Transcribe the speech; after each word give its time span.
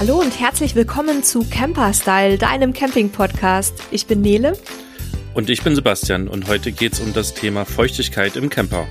Hallo 0.00 0.20
und 0.20 0.38
herzlich 0.38 0.76
willkommen 0.76 1.24
zu 1.24 1.44
Camper 1.50 1.92
Style, 1.92 2.38
deinem 2.38 2.72
Camping-Podcast. 2.72 3.74
Ich 3.90 4.06
bin 4.06 4.20
Nele. 4.20 4.56
Und 5.34 5.50
ich 5.50 5.64
bin 5.64 5.74
Sebastian 5.74 6.28
und 6.28 6.46
heute 6.46 6.70
geht 6.70 6.92
es 6.92 7.00
um 7.00 7.12
das 7.12 7.34
Thema 7.34 7.64
Feuchtigkeit 7.64 8.36
im 8.36 8.48
Camper. 8.48 8.86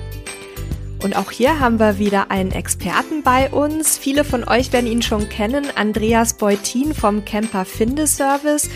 Und 1.02 1.16
auch 1.16 1.30
hier 1.30 1.60
haben 1.60 1.80
wir 1.80 1.98
wieder 1.98 2.30
einen 2.30 2.50
Experten 2.50 3.22
bei 3.22 3.48
uns. 3.48 3.96
Viele 3.96 4.22
von 4.22 4.46
euch 4.46 4.70
werden 4.74 4.86
ihn 4.86 5.00
schon 5.00 5.30
kennen, 5.30 5.68
Andreas 5.76 6.34
Beutin 6.34 6.92
vom 6.92 7.24
Camper 7.24 7.64
Findeservice. 7.64 8.68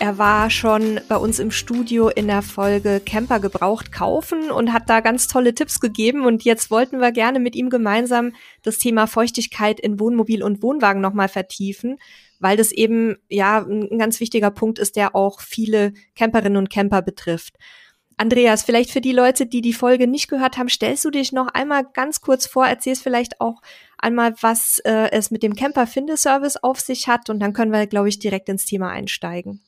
Er 0.00 0.16
war 0.16 0.48
schon 0.48 0.98
bei 1.08 1.16
uns 1.18 1.38
im 1.38 1.50
Studio 1.50 2.08
in 2.08 2.26
der 2.26 2.40
Folge 2.40 3.02
Camper 3.04 3.38
gebraucht 3.38 3.92
kaufen 3.92 4.50
und 4.50 4.72
hat 4.72 4.88
da 4.88 5.00
ganz 5.00 5.28
tolle 5.28 5.54
Tipps 5.54 5.78
gegeben. 5.78 6.24
Und 6.24 6.42
jetzt 6.42 6.70
wollten 6.70 7.00
wir 7.00 7.12
gerne 7.12 7.38
mit 7.38 7.54
ihm 7.54 7.68
gemeinsam 7.68 8.32
das 8.62 8.78
Thema 8.78 9.06
Feuchtigkeit 9.06 9.78
in 9.78 10.00
Wohnmobil 10.00 10.42
und 10.42 10.62
Wohnwagen 10.62 11.02
nochmal 11.02 11.28
vertiefen, 11.28 11.98
weil 12.38 12.56
das 12.56 12.72
eben 12.72 13.18
ja 13.28 13.58
ein 13.58 13.98
ganz 13.98 14.20
wichtiger 14.20 14.50
Punkt 14.50 14.78
ist, 14.78 14.96
der 14.96 15.14
auch 15.14 15.42
viele 15.42 15.92
Camperinnen 16.16 16.56
und 16.56 16.70
Camper 16.70 17.02
betrifft. 17.02 17.56
Andreas, 18.16 18.62
vielleicht 18.62 18.92
für 18.92 19.02
die 19.02 19.12
Leute, 19.12 19.44
die 19.44 19.60
die 19.60 19.74
Folge 19.74 20.06
nicht 20.06 20.28
gehört 20.28 20.56
haben, 20.56 20.70
stellst 20.70 21.04
du 21.04 21.10
dich 21.10 21.32
noch 21.32 21.48
einmal 21.48 21.84
ganz 21.92 22.22
kurz 22.22 22.46
vor, 22.46 22.66
erzählst 22.66 23.02
vielleicht 23.02 23.42
auch 23.42 23.60
einmal, 23.98 24.32
was 24.40 24.78
äh, 24.78 25.10
es 25.12 25.30
mit 25.30 25.42
dem 25.42 25.54
Camper-Findeservice 25.54 26.56
auf 26.56 26.80
sich 26.80 27.06
hat 27.06 27.28
und 27.28 27.38
dann 27.38 27.52
können 27.52 27.70
wir, 27.70 27.86
glaube 27.86 28.08
ich, 28.08 28.18
direkt 28.18 28.48
ins 28.48 28.64
Thema 28.64 28.88
einsteigen. 28.88 29.60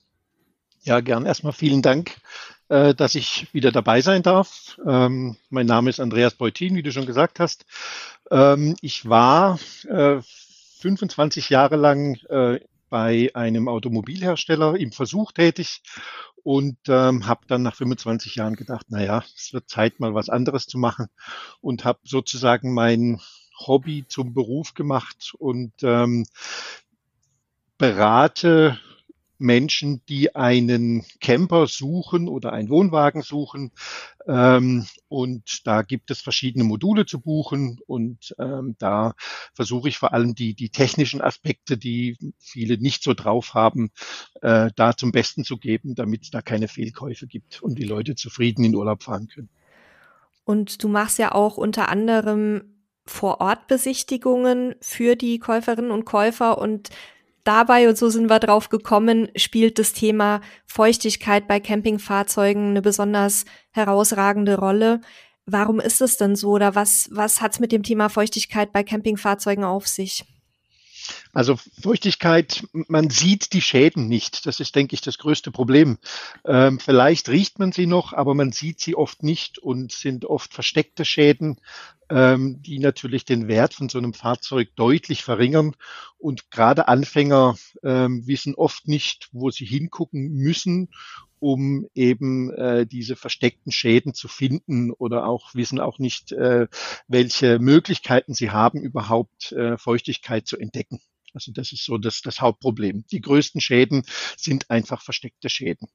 Ja, 0.85 1.01
gern. 1.01 1.27
Erstmal 1.27 1.53
vielen 1.53 1.81
Dank, 1.83 2.17
äh, 2.69 2.95
dass 2.95 3.15
ich 3.15 3.47
wieder 3.55 3.71
dabei 3.71 4.01
sein 4.01 4.23
darf. 4.23 4.79
Ähm, 4.85 5.37
mein 5.49 5.67
Name 5.67 5.91
ist 5.91 6.01
Andreas 6.01 6.35
Beutin, 6.35 6.75
wie 6.75 6.83
du 6.83 6.91
schon 6.91 7.07
gesagt 7.07 7.39
hast. 7.39 7.65
Ähm, 8.31 8.75
ich 8.81 9.09
war 9.09 9.61
äh, 9.89 10.21
25 10.81 11.51
Jahre 11.51 11.77
lang 11.77 12.17
äh, 12.29 12.61
bei 12.91 13.31
einem 13.35 13.69
Automobilhersteller 13.69 14.75
im 14.77 14.91
Versuch 14.91 15.31
tätig 15.33 15.83
und 16.43 16.77
ähm, 16.89 17.27
habe 17.27 17.47
dann 17.47 17.63
nach 17.63 17.77
25 17.77 18.35
Jahren 18.35 18.57
gedacht, 18.57 18.87
naja, 18.91 19.23
es 19.37 19.53
wird 19.53 19.71
Zeit, 19.71 20.01
mal 20.01 20.15
was 20.15 20.29
anderes 20.29 20.67
zu 20.67 20.79
machen 20.79 21.07
und 21.61 21.85
habe 21.85 22.01
sozusagen 22.03 22.75
mein 22.75 23.21
Hobby 23.57 24.05
zum 24.09 24.35
Beruf 24.35 24.75
gemacht 24.75 25.33
und 25.39 25.73
ähm, 25.85 26.27
berate 27.79 28.79
Menschen, 29.39 30.03
die 30.09 30.35
einen 30.35 31.05
Camper 31.21 31.67
suchen 31.67 32.29
oder 32.29 32.53
einen 32.53 32.69
Wohnwagen 32.69 33.23
suchen. 33.23 33.73
Ähm, 34.27 34.87
und 35.09 35.67
da 35.67 35.83
gibt 35.83 36.11
es 36.11 36.21
verschiedene 36.21 36.65
Module 36.65 37.07
zu 37.07 37.21
buchen. 37.21 37.81
Und 37.87 38.35
ähm, 38.39 38.77
da 38.79 39.15
versuche 39.55 39.89
ich 39.89 39.99
vor 39.99 40.13
allem 40.13 40.35
die, 40.35 40.55
die 40.55 40.71
technischen 40.71 41.21
Aspekte, 41.21 41.77
die 41.77 42.17
viele 42.39 42.79
nicht 42.79 43.03
so 43.03 43.15
drauf 43.15 43.55
haben, 43.55 43.91
äh, 44.41 44.71
da 44.77 44.97
zum 44.97 45.13
Besten 45.13 45.45
zu 45.45 45.59
geben, 45.59 45.95
damit 45.95 46.23
es 46.23 46.31
da 46.31 46.43
keine 46.43 46.69
Fehlkäufe 46.69 47.27
gibt 47.27 47.63
und 47.63 47.79
die 47.79 47.85
Leute 47.85 48.15
zufrieden 48.15 48.65
in 48.65 48.75
Urlaub 48.75 49.03
fahren 49.03 49.29
können. 49.29 49.49
Und 50.45 50.83
du 50.83 50.89
machst 50.89 51.19
ja 51.19 51.33
auch 51.33 51.57
unter 51.57 51.89
anderem 51.89 52.73
Vor-Ort-Besichtigungen 53.07 54.75
für 54.81 55.17
die 55.17 55.39
Käuferinnen 55.39 55.91
und 55.91 56.05
Käufer 56.05 56.59
und 56.59 56.91
Dabei, 57.45 57.89
und 57.89 57.99
so 57.99 58.09
sind 58.09 58.31
wir 58.31 58.39
drauf 58.39 58.69
gekommen, 58.69 59.29
spielt 59.35 59.79
das 59.79 59.93
Thema 59.93 60.41
Feuchtigkeit 60.67 61.49
bei 61.49 61.59
Campingfahrzeugen 61.59 62.71
eine 62.71 62.83
besonders 62.83 63.45
herausragende 63.73 64.59
Rolle. 64.59 65.01
Warum 65.45 65.81
ist 65.81 66.01
es 66.01 66.17
denn 66.17 66.37
so 66.37 66.51
oder 66.51 66.77
was, 66.77 67.09
was 67.11 67.41
hat 67.41 67.53
es 67.53 67.61
mit 67.61 67.73
dem 67.73 67.83
Thema 67.83 68.09
Feuchtigkeit 68.09 68.73
bei 68.73 68.85
Campingfahrzeugen 68.85 69.65
auf 69.65 69.89
sich? 69.89 70.25
Also 71.33 71.59
Feuchtigkeit, 71.81 72.63
man 72.73 73.11
sieht 73.11 73.53
die 73.53 73.61
Schäden 73.61 74.07
nicht. 74.07 74.47
Das 74.47 74.61
ist, 74.61 74.77
denke 74.77 74.95
ich, 74.95 75.01
das 75.01 75.19
größte 75.19 75.51
Problem. 75.51 75.99
Ähm, 76.45 76.79
vielleicht 76.79 77.29
riecht 77.29 77.59
man 77.59 77.73
sie 77.73 77.87
noch, 77.87 78.13
aber 78.13 78.35
man 78.35 78.53
sieht 78.53 78.81
sie 78.81 78.95
oft 78.95 79.23
nicht 79.23 79.59
und 79.59 79.93
sind 79.93 80.25
oft 80.25 80.55
versteckte 80.55 81.05
Schäden, 81.05 81.61
ähm, 82.13 82.61
die 82.61 82.79
natürlich 82.79 83.25
den 83.25 83.49
Wert 83.49 83.73
von 83.73 83.89
so 83.89 83.97
einem 83.97 84.13
Fahrzeug 84.13 84.69
deutlich 84.77 85.25
verringern. 85.25 85.75
Und 86.19 86.51
gerade 86.51 86.87
Anfänger 86.87 87.57
ähm, 87.83 88.27
wissen 88.27 88.55
oft 88.55 88.87
nicht, 88.87 89.29
wo 89.33 89.51
sie 89.51 89.65
hingucken 89.65 90.29
müssen, 90.33 90.91
um 91.41 91.87
eben 91.95 92.53
äh, 92.53 92.87
diese 92.87 93.17
versteckten 93.17 93.73
Schäden 93.73 94.13
zu 94.13 94.29
finden 94.29 94.93
oder 94.93 95.27
auch 95.27 95.55
wissen 95.55 95.81
auch 95.81 95.99
nicht, 95.99 96.33
äh, 96.33 96.69
welche 97.09 97.59
Möglichkeiten 97.59 98.35
sie 98.35 98.51
haben, 98.51 98.81
überhaupt 98.83 99.53
äh, 99.53 99.79
Feuchtigkeit 99.79 100.47
zu 100.47 100.59
entdecken. 100.59 101.01
Also 101.35 101.51
das 101.51 101.73
ist 101.73 101.85
so 101.85 101.97
das, 101.97 102.21
das 102.21 102.43
Hauptproblem. 102.43 103.07
Die 103.11 103.23
größten 103.23 103.63
Schäden 103.63 104.05
sind 104.37 104.71
einfach 104.71 105.03
versteckte 105.03 105.49
Schäden. 105.49 105.89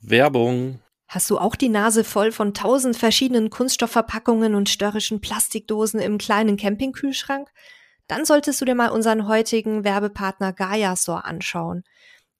Werbung. 0.00 0.80
Hast 1.08 1.30
du 1.30 1.38
auch 1.38 1.56
die 1.56 1.70
Nase 1.70 2.04
voll 2.04 2.32
von 2.32 2.52
tausend 2.52 2.94
verschiedenen 2.94 3.48
Kunststoffverpackungen 3.48 4.54
und 4.54 4.68
störrischen 4.68 5.22
Plastikdosen 5.22 6.00
im 6.00 6.18
kleinen 6.18 6.58
Campingkühlschrank? 6.58 7.48
Dann 8.08 8.26
solltest 8.26 8.60
du 8.60 8.66
dir 8.66 8.74
mal 8.74 8.90
unseren 8.90 9.26
heutigen 9.26 9.84
Werbepartner 9.84 10.52
Gaiasor 10.52 11.24
anschauen. 11.24 11.82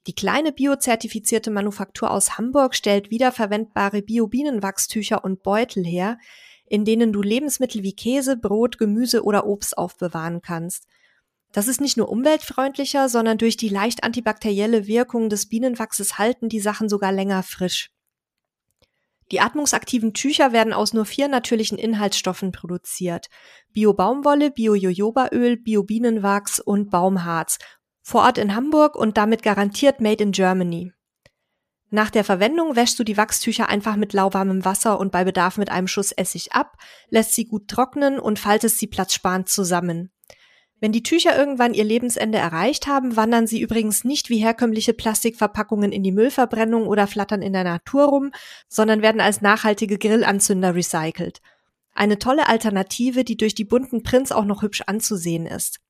Die 0.06 0.14
kleine 0.14 0.52
biozertifizierte 0.52 1.50
Manufaktur 1.50 2.10
aus 2.10 2.36
Hamburg 2.36 2.74
stellt 2.74 3.10
wiederverwendbare 3.10 4.02
Bio-Bienenwachstücher 4.02 5.24
und 5.24 5.42
Beutel 5.42 5.84
her, 5.84 6.18
in 6.66 6.84
denen 6.84 7.10
du 7.10 7.22
Lebensmittel 7.22 7.82
wie 7.82 7.96
Käse, 7.96 8.36
Brot, 8.36 8.76
Gemüse 8.76 9.24
oder 9.24 9.46
Obst 9.46 9.78
aufbewahren 9.78 10.42
kannst. 10.42 10.86
Das 11.52 11.68
ist 11.68 11.80
nicht 11.80 11.96
nur 11.96 12.10
umweltfreundlicher, 12.10 13.08
sondern 13.08 13.38
durch 13.38 13.56
die 13.56 13.70
leicht 13.70 14.04
antibakterielle 14.04 14.86
Wirkung 14.86 15.30
des 15.30 15.48
Bienenwachses 15.48 16.18
halten 16.18 16.50
die 16.50 16.60
Sachen 16.60 16.90
sogar 16.90 17.12
länger 17.12 17.42
frisch. 17.42 17.90
Die 19.30 19.40
atmungsaktiven 19.40 20.14
Tücher 20.14 20.52
werden 20.52 20.72
aus 20.72 20.94
nur 20.94 21.04
vier 21.04 21.28
natürlichen 21.28 21.78
Inhaltsstoffen 21.78 22.52
produziert. 22.52 23.26
Bio-Baumwolle, 23.72 24.50
Bio-Jojobaöl, 24.50 25.56
Bio-Bienenwachs 25.58 26.60
und 26.60 26.90
Baumharz 26.90 27.58
vor 28.02 28.22
Ort 28.22 28.38
in 28.38 28.54
Hamburg 28.54 28.96
und 28.96 29.18
damit 29.18 29.42
garantiert 29.42 30.00
Made 30.00 30.22
in 30.22 30.32
Germany. 30.32 30.92
Nach 31.90 32.08
der 32.08 32.24
Verwendung 32.24 32.74
wäschst 32.74 32.98
du 32.98 33.04
die 33.04 33.18
Wachstücher 33.18 33.68
einfach 33.68 33.96
mit 33.96 34.14
lauwarmem 34.14 34.64
Wasser 34.64 34.98
und 34.98 35.12
bei 35.12 35.24
Bedarf 35.24 35.58
mit 35.58 35.70
einem 35.70 35.88
Schuss 35.88 36.12
Essig 36.12 36.52
ab, 36.52 36.76
lässt 37.10 37.34
sie 37.34 37.44
gut 37.44 37.68
trocknen 37.68 38.18
und 38.18 38.38
faltest 38.38 38.78
sie 38.78 38.86
platzsparend 38.86 39.48
zusammen. 39.48 40.10
Wenn 40.80 40.92
die 40.92 41.02
Tücher 41.02 41.36
irgendwann 41.36 41.74
ihr 41.74 41.84
Lebensende 41.84 42.38
erreicht 42.38 42.86
haben, 42.86 43.16
wandern 43.16 43.46
sie 43.46 43.60
übrigens 43.60 44.04
nicht 44.04 44.30
wie 44.30 44.38
herkömmliche 44.38 44.94
Plastikverpackungen 44.94 45.90
in 45.90 46.04
die 46.04 46.12
Müllverbrennung 46.12 46.86
oder 46.86 47.06
flattern 47.08 47.42
in 47.42 47.52
der 47.52 47.64
Natur 47.64 48.04
rum, 48.04 48.30
sondern 48.68 49.02
werden 49.02 49.20
als 49.20 49.40
nachhaltige 49.40 49.98
Grillanzünder 49.98 50.74
recycelt. 50.74 51.40
Eine 51.94 52.20
tolle 52.20 52.48
Alternative, 52.48 53.24
die 53.24 53.36
durch 53.36 53.56
die 53.56 53.64
bunten 53.64 54.04
Prints 54.04 54.30
auch 54.30 54.44
noch 54.44 54.62
hübsch 54.62 54.82
anzusehen 54.86 55.46
ist. 55.46 55.80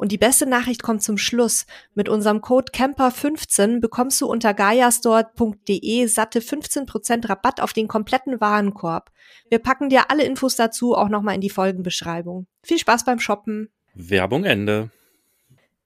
Und 0.00 0.12
die 0.12 0.18
beste 0.18 0.46
Nachricht 0.46 0.82
kommt 0.82 1.02
zum 1.02 1.18
Schluss. 1.18 1.66
Mit 1.94 2.08
unserem 2.08 2.40
Code 2.40 2.72
CAMPER15 2.72 3.80
bekommst 3.80 4.18
du 4.20 4.28
unter 4.28 4.54
gaiastore.de 4.54 6.06
satte 6.06 6.40
15% 6.40 7.28
Rabatt 7.28 7.60
auf 7.60 7.74
den 7.74 7.86
kompletten 7.86 8.40
Warenkorb. 8.40 9.10
Wir 9.50 9.58
packen 9.58 9.90
dir 9.90 10.10
alle 10.10 10.22
Infos 10.22 10.56
dazu 10.56 10.94
auch 10.94 11.10
nochmal 11.10 11.34
in 11.34 11.42
die 11.42 11.50
Folgenbeschreibung. 11.50 12.46
Viel 12.62 12.78
Spaß 12.78 13.04
beim 13.04 13.18
Shoppen. 13.18 13.68
Werbung 13.94 14.44
Ende. 14.44 14.90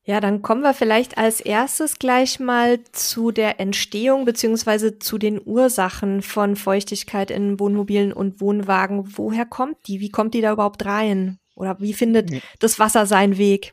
Ja, 0.06 0.20
dann 0.20 0.42
kommen 0.42 0.60
wir 0.60 0.75
vielleicht 0.75 1.16
als 1.16 1.41
erstes 1.41 1.98
gleich 1.98 2.38
mal 2.38 2.78
zu 2.92 3.31
der 3.31 3.59
Entstehung 3.59 4.26
beziehungsweise 4.26 4.98
zu 4.98 5.16
den 5.16 5.41
Ursachen 5.42 6.20
von 6.20 6.56
Feuchtigkeit 6.56 7.30
in 7.30 7.59
Wohnmobilen 7.59 8.12
und 8.12 8.41
Wohnwagen. 8.41 9.16
Woher 9.16 9.47
kommt 9.47 9.78
die? 9.86 10.01
Wie 10.01 10.10
kommt 10.10 10.34
die 10.34 10.42
da 10.42 10.53
überhaupt 10.53 10.84
rein? 10.84 11.39
Oder 11.54 11.80
wie 11.80 11.95
findet 11.95 12.30
das 12.59 12.78
Wasser 12.78 13.06
seinen 13.06 13.39
Weg? 13.39 13.72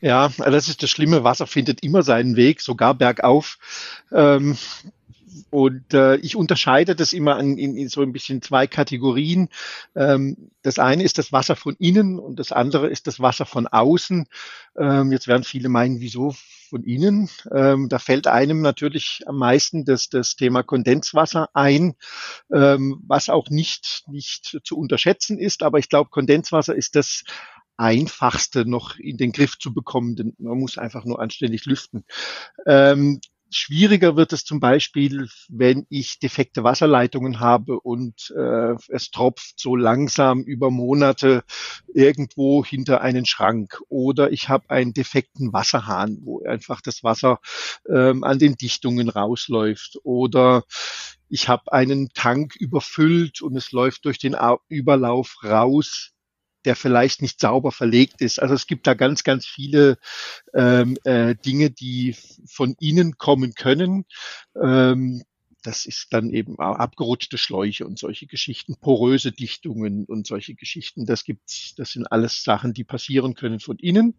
Ja, 0.00 0.30
das 0.38 0.68
ist 0.68 0.84
das 0.84 0.90
Schlimme. 0.90 1.24
Wasser 1.24 1.48
findet 1.48 1.82
immer 1.82 2.04
seinen 2.04 2.36
Weg, 2.36 2.60
sogar 2.60 2.94
bergauf. 2.94 3.58
Ähm, 4.12 4.56
und 5.50 5.94
äh, 5.94 6.16
ich 6.16 6.36
unterscheide 6.36 6.94
das 6.94 7.12
immer 7.12 7.38
in, 7.38 7.58
in, 7.58 7.76
in 7.76 7.88
so 7.88 8.02
ein 8.02 8.12
bisschen 8.12 8.42
zwei 8.42 8.66
Kategorien. 8.66 9.48
Ähm, 9.94 10.50
das 10.62 10.78
eine 10.78 11.02
ist 11.02 11.18
das 11.18 11.32
Wasser 11.32 11.56
von 11.56 11.76
innen 11.78 12.18
und 12.18 12.38
das 12.38 12.52
andere 12.52 12.88
ist 12.88 13.06
das 13.06 13.20
Wasser 13.20 13.46
von 13.46 13.66
außen. 13.66 14.26
Ähm, 14.78 15.12
jetzt 15.12 15.28
werden 15.28 15.44
viele 15.44 15.68
meinen, 15.68 16.00
wieso 16.00 16.34
von 16.68 16.82
innen? 16.82 17.28
Ähm, 17.52 17.88
da 17.88 17.98
fällt 17.98 18.26
einem 18.26 18.60
natürlich 18.60 19.20
am 19.26 19.36
meisten 19.36 19.84
das, 19.84 20.08
das 20.08 20.36
Thema 20.36 20.62
Kondenswasser 20.62 21.48
ein, 21.54 21.94
ähm, 22.52 23.00
was 23.06 23.28
auch 23.28 23.48
nicht, 23.50 24.04
nicht 24.08 24.60
zu 24.64 24.76
unterschätzen 24.76 25.38
ist. 25.38 25.62
Aber 25.62 25.78
ich 25.78 25.88
glaube, 25.88 26.10
Kondenswasser 26.10 26.74
ist 26.74 26.96
das 26.96 27.24
einfachste 27.76 28.64
noch 28.64 28.98
in 28.98 29.16
den 29.16 29.32
Griff 29.32 29.58
zu 29.58 29.74
bekommen, 29.74 30.16
denn 30.16 30.34
man 30.38 30.58
muss 30.58 30.78
einfach 30.78 31.04
nur 31.04 31.20
anständig 31.20 31.64
lüften. 31.64 32.04
Ähm, 32.66 33.20
schwieriger 33.54 34.16
wird 34.16 34.32
es 34.32 34.44
zum 34.44 34.60
Beispiel, 34.60 35.28
wenn 35.48 35.86
ich 35.88 36.18
defekte 36.18 36.64
Wasserleitungen 36.64 37.40
habe 37.40 37.80
und 37.80 38.32
äh, 38.36 38.74
es 38.88 39.10
tropft 39.10 39.58
so 39.58 39.76
langsam 39.76 40.42
über 40.42 40.70
Monate 40.70 41.44
irgendwo 41.92 42.64
hinter 42.64 43.00
einen 43.00 43.26
Schrank. 43.26 43.80
Oder 43.88 44.32
ich 44.32 44.48
habe 44.48 44.70
einen 44.70 44.92
defekten 44.92 45.52
Wasserhahn, 45.52 46.18
wo 46.22 46.42
einfach 46.42 46.80
das 46.80 47.04
Wasser 47.04 47.40
ähm, 47.88 48.24
an 48.24 48.38
den 48.38 48.56
Dichtungen 48.56 49.08
rausläuft. 49.08 49.98
Oder 50.02 50.64
ich 51.28 51.48
habe 51.48 51.72
einen 51.72 52.10
Tank 52.14 52.56
überfüllt 52.56 53.42
und 53.42 53.56
es 53.56 53.72
läuft 53.72 54.04
durch 54.04 54.18
den 54.18 54.36
Überlauf 54.68 55.42
raus 55.42 56.13
der 56.64 56.76
vielleicht 56.76 57.22
nicht 57.22 57.40
sauber 57.40 57.72
verlegt 57.72 58.20
ist. 58.20 58.40
Also 58.40 58.54
es 58.54 58.66
gibt 58.66 58.86
da 58.86 58.94
ganz, 58.94 59.24
ganz 59.24 59.46
viele 59.46 59.98
ähm, 60.54 60.96
äh, 61.04 61.34
Dinge, 61.34 61.70
die 61.70 62.16
von 62.46 62.74
innen 62.80 63.18
kommen 63.18 63.54
können. 63.54 64.04
Ähm, 64.60 65.22
das 65.64 65.86
ist 65.86 66.12
dann 66.12 66.28
eben 66.30 66.58
abgerutschte 66.58 67.38
Schläuche 67.38 67.86
und 67.86 67.98
solche 67.98 68.26
Geschichten, 68.26 68.76
poröse 68.76 69.32
Dichtungen 69.32 70.04
und 70.04 70.26
solche 70.26 70.54
Geschichten. 70.54 71.06
Das 71.06 71.24
gibt's, 71.24 71.74
das 71.76 71.92
sind 71.92 72.06
alles 72.12 72.44
Sachen, 72.44 72.74
die 72.74 72.84
passieren 72.84 73.34
können 73.34 73.60
von 73.60 73.78
innen. 73.78 74.14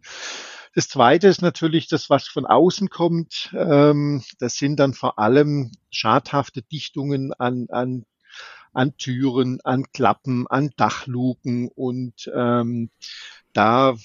Das 0.74 0.88
zweite 0.88 1.28
ist 1.28 1.42
natürlich 1.42 1.86
das, 1.86 2.10
was 2.10 2.26
von 2.26 2.46
außen 2.46 2.90
kommt. 2.90 3.54
Ähm, 3.56 4.24
das 4.40 4.56
sind 4.56 4.76
dann 4.80 4.92
vor 4.92 5.18
allem 5.18 5.70
schadhafte 5.90 6.62
Dichtungen 6.62 7.32
an, 7.32 7.68
an 7.70 8.04
an 8.76 8.96
Türen, 8.98 9.60
an 9.64 9.84
Klappen, 9.92 10.46
an 10.46 10.70
Dachluken 10.76 11.68
und 11.68 12.30
ähm, 12.34 12.90
da 13.54 13.96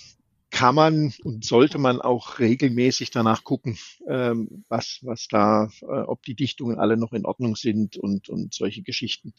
kann 0.52 0.76
man 0.76 1.14
und 1.24 1.46
sollte 1.46 1.78
man 1.78 2.02
auch 2.02 2.40
regelmäßig 2.40 3.10
danach 3.10 3.44
gucken, 3.44 3.78
ähm, 4.08 4.64
was, 4.68 5.00
was 5.02 5.28
da, 5.30 5.70
äh, 5.82 5.86
ob 5.86 6.24
die 6.24 6.36
Dichtungen 6.36 6.78
alle 6.78 6.98
noch 6.98 7.14
in 7.14 7.26
Ordnung 7.26 7.56
sind 7.56 7.96
und, 7.96 8.30
und 8.30 8.54
solche 8.54 8.84
Geschichten. 8.84 9.34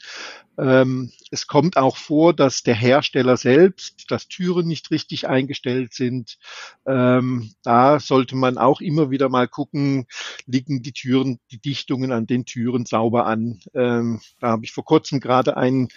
Ähm, 0.59 1.13
es 1.31 1.47
kommt 1.47 1.77
auch 1.77 1.99
vor, 1.99 2.33
dass 2.33 2.63
der 2.63 2.75
Hersteller 2.75 3.37
selbst, 3.37 4.11
dass 4.11 4.27
Türen 4.27 4.67
nicht 4.67 4.91
richtig 4.91 5.29
eingestellt 5.29 5.93
sind. 5.93 6.39
Ähm, 6.87 7.53
da 7.63 8.01
sollte 8.01 8.35
man 8.35 8.57
auch 8.57 8.81
immer 8.81 9.11
wieder 9.11 9.29
mal 9.29 9.49
gucken, 9.49 10.07
liegen 10.47 10.83
die 10.83 10.93
Türen, 10.93 11.39
die 11.51 11.59
Dichtungen 11.59 12.11
an 12.11 12.27
den 12.27 12.47
Türen 12.47 12.87
sauber 12.87 13.27
an. 13.27 13.61
Ähm, 13.75 14.21
da 14.41 14.49
habe 14.49 14.65
ich 14.65 14.73
vor 14.73 14.85
kurzem 14.85 15.21
gerade 15.21 15.59
einen, 15.59 15.89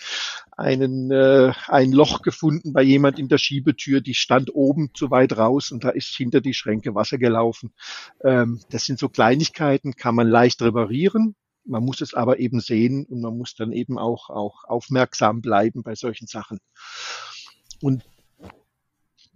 einen, 0.58 1.10
äh, 1.12 1.54
ein 1.68 1.94
Loch 1.94 2.22
gefunden 2.22 2.74
bei 2.74 2.84
jemand 2.84 3.18
in 3.18 3.30
der 3.30 3.38
Schiebetür, 3.38 4.02
die 4.02 4.14
stand 4.14 4.54
oben 4.54 4.92
zu 4.94 5.05
weit 5.12 5.38
raus 5.38 5.72
und 5.72 5.84
da 5.84 5.90
ist 5.90 6.16
hinter 6.16 6.42
die 6.42 6.54
Schränke 6.54 6.96
Wasser 6.96 7.18
gelaufen. 7.18 7.74
Ähm, 8.24 8.60
das 8.69 8.86
sind 8.86 9.00
so 9.00 9.10
Kleinigkeiten, 9.10 9.96
kann 9.96 10.16
man 10.16 10.28
leicht 10.28 10.62
reparieren. 10.62 11.36
Man 11.66 11.84
muss 11.84 12.02
es 12.02 12.13
aber 12.13 12.40
eben 12.40 12.60
sehen 12.60 13.06
und 13.06 13.22
man 13.22 13.38
muss 13.38 13.56
dann 13.56 13.72
eben 13.72 13.98
auch, 13.98 14.30
auch 14.30 14.66
aufmerksam 14.66 15.42
bleiben 15.42 15.81
bei 15.81 15.96
solchen 15.96 16.28
Sachen. 16.28 16.60
Und, 17.81 18.04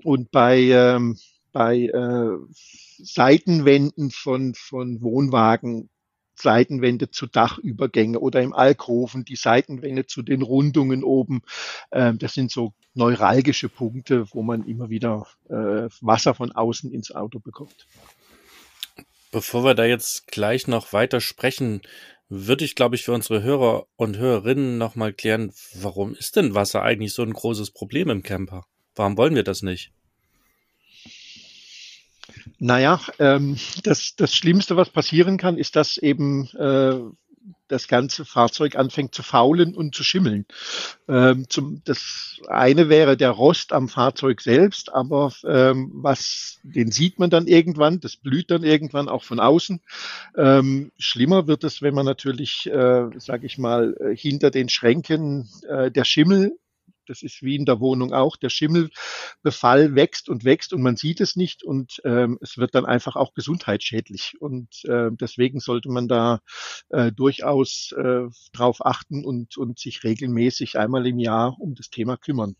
und 0.03 0.29
bei, 0.31 0.59
ähm, 0.59 1.17
bei 1.51 1.85
äh, 1.85 2.37
Seitenwänden 3.01 4.11
von, 4.11 4.53
von 4.53 5.01
Wohnwagen 5.01 5.89
Seitenwände 6.41 7.11
zu 7.11 7.27
Dachübergänge 7.27 8.19
oder 8.19 8.41
im 8.41 8.53
Alkoven 8.53 9.25
die 9.25 9.35
Seitenwände 9.35 10.05
zu 10.05 10.21
den 10.21 10.41
Rundungen 10.41 11.03
oben. 11.03 11.41
Ähm, 11.91 12.17
das 12.19 12.33
sind 12.33 12.51
so 12.51 12.73
neuralgische 12.93 13.69
Punkte, 13.69 14.25
wo 14.31 14.41
man 14.41 14.65
immer 14.65 14.89
wieder 14.89 15.27
äh, 15.49 15.89
Wasser 16.01 16.33
von 16.33 16.51
außen 16.51 16.91
ins 16.91 17.11
Auto 17.11 17.39
bekommt. 17.39 17.87
Bevor 19.31 19.63
wir 19.63 19.75
da 19.75 19.85
jetzt 19.85 20.27
gleich 20.27 20.67
noch 20.67 20.91
weiter 20.91 21.21
sprechen, 21.21 21.81
würde 22.29 22.65
ich, 22.65 22.75
glaube 22.75 22.95
ich, 22.95 23.03
für 23.03 23.13
unsere 23.13 23.43
Hörer 23.43 23.85
und 23.95 24.17
Hörerinnen 24.17 24.77
nochmal 24.77 25.13
klären, 25.13 25.51
warum 25.73 26.13
ist 26.13 26.35
denn 26.35 26.55
Wasser 26.55 26.83
eigentlich 26.83 27.13
so 27.13 27.23
ein 27.23 27.33
großes 27.33 27.71
Problem 27.71 28.09
im 28.09 28.23
Camper? 28.23 28.65
Warum 28.95 29.17
wollen 29.17 29.35
wir 29.35 29.43
das 29.43 29.61
nicht? 29.61 29.91
Naja, 32.57 32.99
ähm, 33.19 33.57
das, 33.83 34.15
das 34.15 34.35
Schlimmste, 34.35 34.77
was 34.77 34.89
passieren 34.89 35.37
kann, 35.37 35.57
ist, 35.57 35.75
dass 35.75 35.97
eben 35.97 36.47
äh, 36.57 36.99
das 37.67 37.87
ganze 37.87 38.25
Fahrzeug 38.25 38.75
anfängt 38.75 39.15
zu 39.15 39.23
faulen 39.23 39.75
und 39.75 39.95
zu 39.95 40.03
schimmeln. 40.03 40.45
Ähm, 41.07 41.45
zum, 41.49 41.81
das 41.85 42.39
eine 42.47 42.89
wäre 42.89 43.15
der 43.15 43.29
Rost 43.31 43.73
am 43.73 43.87
Fahrzeug 43.87 44.41
selbst, 44.41 44.91
aber 44.91 45.31
ähm, 45.45 45.91
was, 45.93 46.59
den 46.63 46.91
sieht 46.91 47.19
man 47.19 47.29
dann 47.29 47.47
irgendwann, 47.47 47.99
das 47.99 48.17
blüht 48.17 48.51
dann 48.51 48.63
irgendwann 48.63 49.07
auch 49.07 49.23
von 49.23 49.39
außen. 49.39 49.81
Ähm, 50.35 50.91
schlimmer 50.97 51.47
wird 51.47 51.63
es, 51.63 51.81
wenn 51.81 51.93
man 51.93 52.05
natürlich, 52.05 52.67
äh, 52.67 53.09
sage 53.17 53.45
ich 53.45 53.57
mal, 53.57 53.95
äh, 53.99 54.15
hinter 54.15 54.51
den 54.51 54.69
Schränken 54.69 55.47
äh, 55.67 55.91
der 55.91 56.03
Schimmel 56.03 56.57
das 57.09 57.23
ist 57.23 57.41
wie 57.41 57.55
in 57.55 57.65
der 57.65 57.79
Wohnung 57.79 58.13
auch. 58.13 58.37
Der 58.37 58.49
Schimmelbefall 58.49 59.95
wächst 59.95 60.29
und 60.29 60.45
wächst 60.45 60.73
und 60.73 60.81
man 60.81 60.95
sieht 60.95 61.19
es 61.21 61.35
nicht 61.35 61.63
und 61.63 62.01
ähm, 62.05 62.37
es 62.41 62.57
wird 62.57 62.75
dann 62.75 62.85
einfach 62.85 63.15
auch 63.15 63.33
gesundheitsschädlich. 63.33 64.35
Und 64.39 64.85
äh, 64.85 65.09
deswegen 65.11 65.59
sollte 65.59 65.89
man 65.89 66.07
da 66.07 66.41
äh, 66.89 67.11
durchaus 67.11 67.93
äh, 67.93 68.27
drauf 68.53 68.85
achten 68.85 69.25
und, 69.25 69.57
und 69.57 69.79
sich 69.79 70.03
regelmäßig 70.03 70.77
einmal 70.77 71.07
im 71.07 71.19
Jahr 71.19 71.59
um 71.59 71.75
das 71.75 71.89
Thema 71.89 72.15
kümmern. 72.15 72.55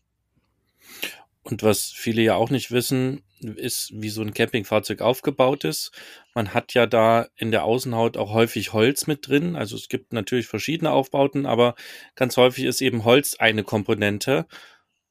Und 1.42 1.62
was 1.62 1.90
viele 1.90 2.22
ja 2.22 2.34
auch 2.34 2.50
nicht 2.50 2.70
wissen, 2.70 3.22
ist, 3.40 3.90
wie 3.94 4.10
so 4.10 4.20
ein 4.20 4.34
Campingfahrzeug 4.34 5.00
aufgebaut 5.00 5.64
ist. 5.64 5.92
Man 6.34 6.52
hat 6.52 6.74
ja 6.74 6.86
da 6.86 7.28
in 7.36 7.50
der 7.50 7.64
Außenhaut 7.64 8.16
auch 8.16 8.32
häufig 8.34 8.72
Holz 8.72 9.06
mit 9.06 9.26
drin. 9.26 9.56
Also 9.56 9.76
es 9.76 9.88
gibt 9.88 10.12
natürlich 10.12 10.46
verschiedene 10.46 10.92
Aufbauten, 10.92 11.46
aber 11.46 11.74
ganz 12.14 12.36
häufig 12.36 12.64
ist 12.64 12.82
eben 12.82 13.04
Holz 13.04 13.36
eine 13.38 13.64
Komponente. 13.64 14.46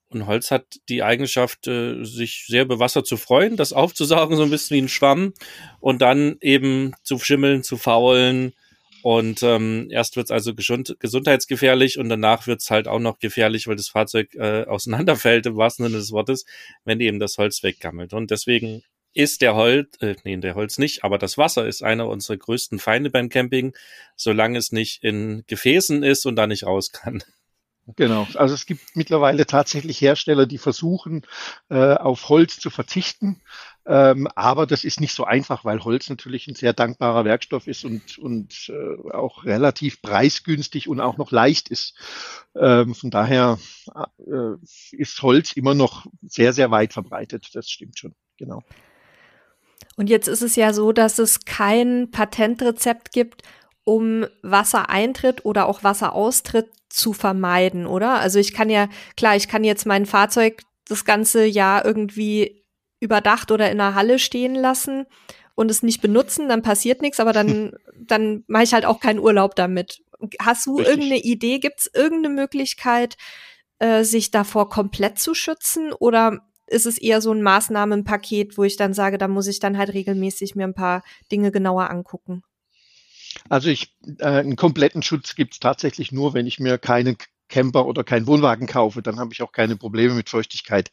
Und 0.09 0.25
Holz 0.25 0.51
hat 0.51 0.79
die 0.89 1.03
Eigenschaft, 1.03 1.67
äh, 1.67 2.03
sich 2.03 2.45
sehr 2.47 2.63
über 2.63 2.79
Wasser 2.79 3.03
zu 3.03 3.15
freuen, 3.17 3.57
das 3.57 3.73
aufzusaugen, 3.73 4.37
so 4.37 4.43
ein 4.43 4.49
bisschen 4.49 4.77
wie 4.77 4.81
ein 4.81 4.89
Schwamm 4.89 5.33
und 5.79 6.01
dann 6.01 6.37
eben 6.41 6.93
zu 7.03 7.19
schimmeln, 7.19 7.63
zu 7.63 7.77
faulen, 7.77 8.53
und 9.01 9.43
ähm, 9.43 9.87
erst 9.91 10.15
wird's 10.15 10.31
also 10.31 10.53
gesund, 10.53 10.95
gesundheitsgefährlich 10.99 11.97
und 11.99 12.09
danach 12.09 12.47
wird's 12.47 12.69
halt 12.69 12.87
auch 12.87 12.99
noch 12.99 13.19
gefährlich, 13.19 13.67
weil 13.67 13.75
das 13.75 13.89
Fahrzeug 13.89 14.35
äh, 14.35 14.65
auseinanderfällt, 14.65 15.45
im 15.45 15.57
wahrsten 15.57 15.85
Sinne 15.85 15.97
des 15.97 16.11
Wortes, 16.11 16.45
wenn 16.85 16.99
eben 16.99 17.19
das 17.19 17.37
Holz 17.37 17.63
weggammelt. 17.63 18.13
Und 18.13 18.31
deswegen 18.31 18.83
ist 19.13 19.41
der 19.41 19.55
Holz, 19.55 19.97
äh, 20.01 20.15
nee, 20.23 20.37
der 20.37 20.55
Holz 20.55 20.77
nicht, 20.77 21.03
aber 21.03 21.17
das 21.17 21.37
Wasser 21.37 21.67
ist 21.67 21.83
einer 21.83 22.07
unserer 22.07 22.37
größten 22.37 22.79
Feinde 22.79 23.09
beim 23.09 23.29
Camping, 23.29 23.73
solange 24.15 24.57
es 24.57 24.71
nicht 24.71 25.03
in 25.03 25.43
Gefäßen 25.47 26.03
ist 26.03 26.25
und 26.25 26.35
da 26.35 26.47
nicht 26.47 26.65
raus 26.65 26.91
kann. 26.91 27.23
Genau, 27.95 28.27
also 28.35 28.53
es 28.53 28.65
gibt 28.65 28.95
mittlerweile 28.95 29.45
tatsächlich 29.47 29.99
Hersteller, 30.01 30.45
die 30.45 30.59
versuchen, 30.59 31.25
äh, 31.69 31.93
auf 31.95 32.29
Holz 32.29 32.59
zu 32.59 32.69
verzichten. 32.69 33.41
Ähm, 33.89 34.27
aber 34.35 34.67
das 34.67 34.83
ist 34.83 35.01
nicht 35.01 35.15
so 35.15 35.23
einfach, 35.23 35.65
weil 35.65 35.83
Holz 35.83 36.11
natürlich 36.11 36.47
ein 36.47 36.53
sehr 36.53 36.73
dankbarer 36.73 37.25
Werkstoff 37.25 37.65
ist 37.65 37.83
und, 37.85 38.19
und 38.19 38.69
äh, 38.69 39.11
auch 39.11 39.45
relativ 39.45 40.03
preisgünstig 40.03 40.87
und 40.87 40.99
auch 41.01 41.17
noch 41.17 41.31
leicht 41.31 41.69
ist. 41.69 41.95
Ähm, 42.55 42.93
von 42.93 43.09
daher 43.09 43.57
äh, 44.19 44.55
ist 44.91 45.19
Holz 45.23 45.53
immer 45.53 45.73
noch 45.73 46.05
sehr, 46.21 46.53
sehr 46.53 46.69
weit 46.69 46.93
verbreitet. 46.93 47.49
Das 47.53 47.67
stimmt 47.67 47.97
schon, 47.97 48.13
genau. 48.37 48.61
Und 49.95 50.07
jetzt 50.07 50.27
ist 50.27 50.43
es 50.43 50.55
ja 50.55 50.71
so, 50.71 50.91
dass 50.91 51.17
es 51.17 51.45
kein 51.45 52.11
Patentrezept 52.11 53.11
gibt, 53.11 53.41
um 53.85 54.27
Wassereintritt 54.43 55.45
oder 55.45 55.65
auch 55.65 55.83
Wasseraustritt 55.83 56.69
zu 56.89 57.13
vermeiden, 57.13 57.87
oder? 57.87 58.19
Also 58.19 58.37
ich 58.37 58.53
kann 58.53 58.69
ja, 58.69 58.87
klar, 59.17 59.35
ich 59.35 59.47
kann 59.47 59.63
jetzt 59.63 59.87
mein 59.87 60.05
Fahrzeug 60.05 60.61
das 60.87 61.05
ganze 61.05 61.43
Jahr 61.45 61.85
irgendwie 61.85 62.58
überdacht 62.99 63.51
oder 63.51 63.71
in 63.71 63.77
der 63.77 63.95
Halle 63.95 64.19
stehen 64.19 64.55
lassen 64.55 65.05
und 65.55 65.71
es 65.71 65.83
nicht 65.83 66.01
benutzen, 66.01 66.47
dann 66.47 66.61
passiert 66.61 67.01
nichts, 67.01 67.19
aber 67.19 67.33
dann, 67.33 67.73
dann 67.99 68.43
mache 68.47 68.63
ich 68.63 68.73
halt 68.73 68.85
auch 68.85 68.99
keinen 68.99 69.19
Urlaub 69.19 69.55
damit. 69.55 70.01
Hast 70.41 70.65
du 70.65 70.77
Richtig. 70.77 70.95
irgendeine 70.95 71.21
Idee? 71.21 71.59
Gibt 71.59 71.79
es 71.79 71.91
irgendeine 71.93 72.33
Möglichkeit, 72.33 73.17
äh, 73.79 74.03
sich 74.03 74.31
davor 74.31 74.69
komplett 74.69 75.19
zu 75.19 75.33
schützen? 75.33 75.93
Oder 75.93 76.39
ist 76.67 76.85
es 76.85 76.97
eher 76.97 77.21
so 77.21 77.31
ein 77.31 77.41
Maßnahmenpaket, 77.41 78.57
wo 78.57 78.63
ich 78.63 78.75
dann 78.75 78.93
sage, 78.93 79.17
da 79.17 79.27
muss 79.27 79.47
ich 79.47 79.59
dann 79.59 79.77
halt 79.77 79.93
regelmäßig 79.93 80.55
mir 80.55 80.65
ein 80.65 80.73
paar 80.73 81.03
Dinge 81.31 81.51
genauer 81.51 81.89
angucken? 81.89 82.43
Also 83.47 83.69
ich, 83.69 83.95
äh, 84.19 84.25
einen 84.25 84.55
kompletten 84.55 85.01
Schutz 85.01 85.35
gibt 85.35 85.53
es 85.53 85.59
tatsächlich 85.59 86.11
nur, 86.11 86.33
wenn 86.33 86.47
ich 86.47 86.59
mir 86.59 86.77
keinen 86.77 87.17
Camper 87.49 87.85
oder 87.85 88.03
keinen 88.03 88.27
Wohnwagen 88.27 88.67
kaufe, 88.67 89.01
dann 89.01 89.19
habe 89.19 89.33
ich 89.33 89.41
auch 89.41 89.51
keine 89.51 89.75
Probleme 89.75 90.13
mit 90.13 90.29
Feuchtigkeit. 90.29 90.91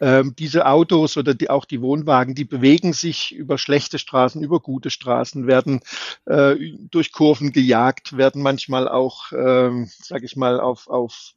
Ähm, 0.00 0.34
diese 0.38 0.66
Autos 0.66 1.16
oder 1.16 1.34
die, 1.34 1.50
auch 1.50 1.64
die 1.64 1.80
Wohnwagen, 1.80 2.34
die 2.34 2.44
bewegen 2.44 2.92
sich 2.92 3.34
über 3.34 3.58
schlechte 3.58 3.98
Straßen, 3.98 4.42
über 4.42 4.60
gute 4.60 4.90
Straßen, 4.90 5.46
werden 5.46 5.80
äh, 6.26 6.56
durch 6.90 7.12
Kurven 7.12 7.50
gejagt, 7.50 8.16
werden 8.16 8.42
manchmal 8.42 8.88
auch, 8.88 9.32
ähm, 9.32 9.90
sage 9.98 10.26
ich 10.26 10.36
mal, 10.36 10.60
auf, 10.60 10.88
auf 10.88 11.34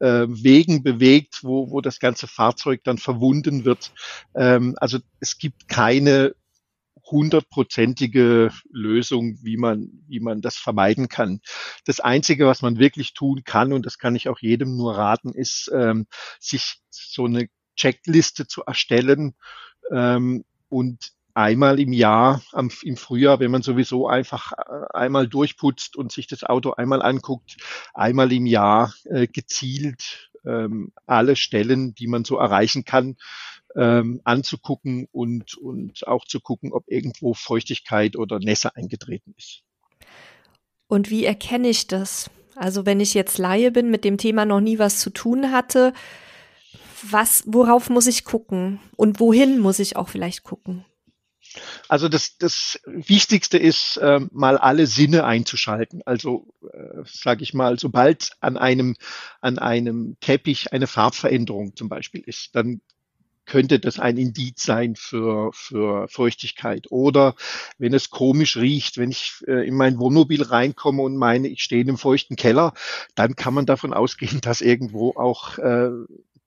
äh, 0.00 0.26
Wegen 0.28 0.82
bewegt, 0.82 1.44
wo, 1.44 1.70
wo 1.70 1.80
das 1.80 2.00
ganze 2.00 2.26
Fahrzeug 2.26 2.82
dann 2.84 2.98
verwunden 2.98 3.64
wird. 3.64 3.92
Ähm, 4.34 4.74
also 4.80 4.98
es 5.20 5.38
gibt 5.38 5.68
keine 5.68 6.34
hundertprozentige 7.10 8.50
Lösung, 8.70 9.38
wie 9.42 9.56
man, 9.56 9.88
wie 10.06 10.20
man 10.20 10.40
das 10.40 10.56
vermeiden 10.56 11.08
kann. 11.08 11.40
Das 11.84 12.00
Einzige, 12.00 12.46
was 12.46 12.62
man 12.62 12.78
wirklich 12.78 13.14
tun 13.14 13.42
kann, 13.44 13.72
und 13.72 13.86
das 13.86 13.98
kann 13.98 14.16
ich 14.16 14.28
auch 14.28 14.38
jedem 14.40 14.76
nur 14.76 14.96
raten, 14.96 15.32
ist, 15.32 15.70
ähm, 15.74 16.06
sich 16.40 16.80
so 16.90 17.24
eine 17.24 17.48
Checkliste 17.76 18.46
zu 18.46 18.62
erstellen 18.64 19.34
ähm, 19.90 20.44
und 20.68 21.12
einmal 21.34 21.78
im 21.78 21.92
Jahr 21.92 22.42
am, 22.52 22.68
im 22.82 22.96
Frühjahr, 22.96 23.38
wenn 23.38 23.52
man 23.52 23.62
sowieso 23.62 24.08
einfach 24.08 24.52
äh, 24.52 24.86
einmal 24.92 25.28
durchputzt 25.28 25.96
und 25.96 26.10
sich 26.10 26.26
das 26.26 26.42
Auto 26.42 26.72
einmal 26.72 27.00
anguckt, 27.00 27.56
einmal 27.94 28.32
im 28.32 28.44
Jahr 28.44 28.92
äh, 29.04 29.28
gezielt 29.28 30.30
ähm, 30.44 30.92
alle 31.06 31.36
Stellen, 31.36 31.94
die 31.94 32.08
man 32.08 32.24
so 32.24 32.38
erreichen 32.38 32.84
kann, 32.84 33.16
ähm, 33.76 34.20
anzugucken 34.24 35.08
und, 35.12 35.56
und 35.56 36.06
auch 36.06 36.24
zu 36.24 36.40
gucken, 36.40 36.72
ob 36.72 36.84
irgendwo 36.88 37.34
Feuchtigkeit 37.34 38.16
oder 38.16 38.38
Nässe 38.38 38.74
eingetreten 38.76 39.34
ist. 39.36 39.62
Und 40.86 41.10
wie 41.10 41.24
erkenne 41.24 41.68
ich 41.68 41.86
das? 41.86 42.30
Also 42.56 42.86
wenn 42.86 43.00
ich 43.00 43.14
jetzt 43.14 43.38
Laie 43.38 43.70
bin, 43.70 43.90
mit 43.90 44.04
dem 44.04 44.18
Thema 44.18 44.44
noch 44.44 44.60
nie 44.60 44.78
was 44.78 44.98
zu 44.98 45.10
tun 45.10 45.52
hatte, 45.52 45.92
was, 47.02 47.44
worauf 47.46 47.90
muss 47.90 48.06
ich 48.06 48.24
gucken? 48.24 48.80
Und 48.96 49.20
wohin 49.20 49.60
muss 49.60 49.78
ich 49.78 49.96
auch 49.96 50.08
vielleicht 50.08 50.42
gucken? 50.42 50.84
Also 51.88 52.08
das, 52.08 52.36
das 52.38 52.80
Wichtigste 52.84 53.58
ist, 53.58 53.96
äh, 53.98 54.20
mal 54.32 54.58
alle 54.58 54.86
Sinne 54.86 55.24
einzuschalten. 55.24 56.02
Also 56.04 56.46
äh, 56.62 57.02
sage 57.04 57.42
ich 57.42 57.54
mal, 57.54 57.78
sobald 57.78 58.32
an 58.40 58.56
einem, 58.56 58.96
an 59.40 59.58
einem 59.58 60.16
Teppich 60.20 60.72
eine 60.72 60.86
Farbveränderung 60.86 61.76
zum 61.76 61.88
Beispiel 61.88 62.22
ist, 62.26 62.54
dann 62.54 62.80
könnte 63.48 63.80
das 63.80 63.98
ein 63.98 64.16
Indiz 64.16 64.62
sein 64.62 64.94
für, 64.94 65.50
für 65.52 66.06
Feuchtigkeit. 66.08 66.86
Oder 66.90 67.34
wenn 67.78 67.94
es 67.94 68.10
komisch 68.10 68.56
riecht, 68.56 68.98
wenn 68.98 69.10
ich 69.10 69.42
äh, 69.48 69.66
in 69.66 69.74
mein 69.74 69.98
Wohnmobil 69.98 70.42
reinkomme 70.42 71.02
und 71.02 71.16
meine, 71.16 71.48
ich 71.48 71.62
stehe 71.62 71.80
in 71.80 71.88
einem 71.88 71.98
feuchten 71.98 72.36
Keller, 72.36 72.74
dann 73.16 73.34
kann 73.34 73.54
man 73.54 73.66
davon 73.66 73.92
ausgehen, 73.92 74.40
dass 74.42 74.60
irgendwo 74.60 75.10
auch 75.16 75.58
äh, 75.58 75.90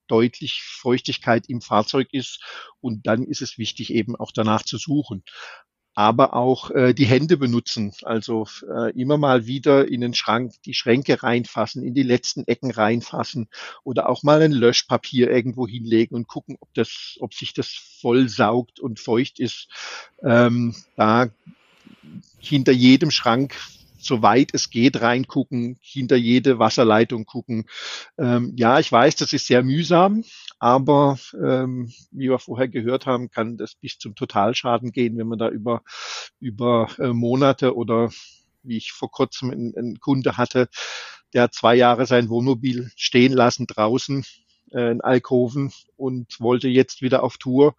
deutlich 0.06 0.62
Feuchtigkeit 0.62 1.48
im 1.48 1.60
Fahrzeug 1.60 2.08
ist. 2.12 2.40
Und 2.80 3.06
dann 3.06 3.24
ist 3.24 3.42
es 3.42 3.58
wichtig, 3.58 3.92
eben 3.92 4.16
auch 4.16 4.32
danach 4.32 4.62
zu 4.62 4.78
suchen. 4.78 5.24
Aber 5.94 6.34
auch 6.34 6.70
äh, 6.70 6.94
die 6.94 7.04
Hände 7.04 7.36
benutzen, 7.36 7.92
also 8.02 8.46
äh, 8.66 8.98
immer 8.98 9.18
mal 9.18 9.46
wieder 9.46 9.86
in 9.88 10.00
den 10.00 10.14
Schrank, 10.14 10.54
die 10.64 10.72
Schränke 10.72 11.22
reinfassen, 11.22 11.82
in 11.82 11.92
die 11.92 12.02
letzten 12.02 12.46
Ecken 12.46 12.70
reinfassen 12.70 13.48
oder 13.84 14.08
auch 14.08 14.22
mal 14.22 14.40
ein 14.40 14.52
Löschpapier 14.52 15.30
irgendwo 15.30 15.66
hinlegen 15.66 16.14
und 16.14 16.28
gucken, 16.28 16.56
ob 16.60 16.72
das, 16.74 17.16
ob 17.20 17.34
sich 17.34 17.52
das 17.52 17.68
voll 18.00 18.28
saugt 18.28 18.80
und 18.80 19.00
feucht 19.00 19.38
ist. 19.38 19.68
Ähm, 20.22 20.74
da 20.96 21.28
hinter 22.38 22.72
jedem 22.72 23.10
Schrank 23.10 23.56
soweit 24.02 24.50
es 24.52 24.70
geht, 24.70 25.00
reingucken, 25.00 25.78
hinter 25.80 26.16
jede 26.16 26.58
Wasserleitung 26.58 27.24
gucken. 27.24 27.64
Ähm, 28.18 28.52
ja, 28.56 28.78
ich 28.78 28.90
weiß, 28.90 29.16
das 29.16 29.32
ist 29.32 29.46
sehr 29.46 29.62
mühsam, 29.62 30.24
aber 30.58 31.18
ähm, 31.34 31.92
wie 32.10 32.28
wir 32.30 32.38
vorher 32.38 32.68
gehört 32.68 33.06
haben, 33.06 33.30
kann 33.30 33.56
das 33.56 33.74
bis 33.74 33.98
zum 33.98 34.14
Totalschaden 34.14 34.92
gehen, 34.92 35.16
wenn 35.18 35.28
man 35.28 35.38
da 35.38 35.48
über, 35.48 35.82
über 36.40 36.88
äh, 36.98 37.08
Monate 37.08 37.76
oder 37.76 38.10
wie 38.62 38.76
ich 38.76 38.92
vor 38.92 39.10
kurzem 39.10 39.50
einen, 39.50 39.76
einen 39.76 40.00
Kunde 40.00 40.36
hatte, 40.36 40.68
der 41.32 41.42
hat 41.42 41.54
zwei 41.54 41.74
Jahre 41.74 42.06
sein 42.06 42.28
Wohnmobil 42.28 42.90
stehen 42.96 43.32
lassen 43.32 43.66
draußen 43.66 44.24
äh, 44.72 44.90
in 44.90 45.00
Alkoven 45.00 45.72
und 45.96 46.40
wollte 46.40 46.68
jetzt 46.68 47.02
wieder 47.02 47.22
auf 47.22 47.38
Tour 47.38 47.74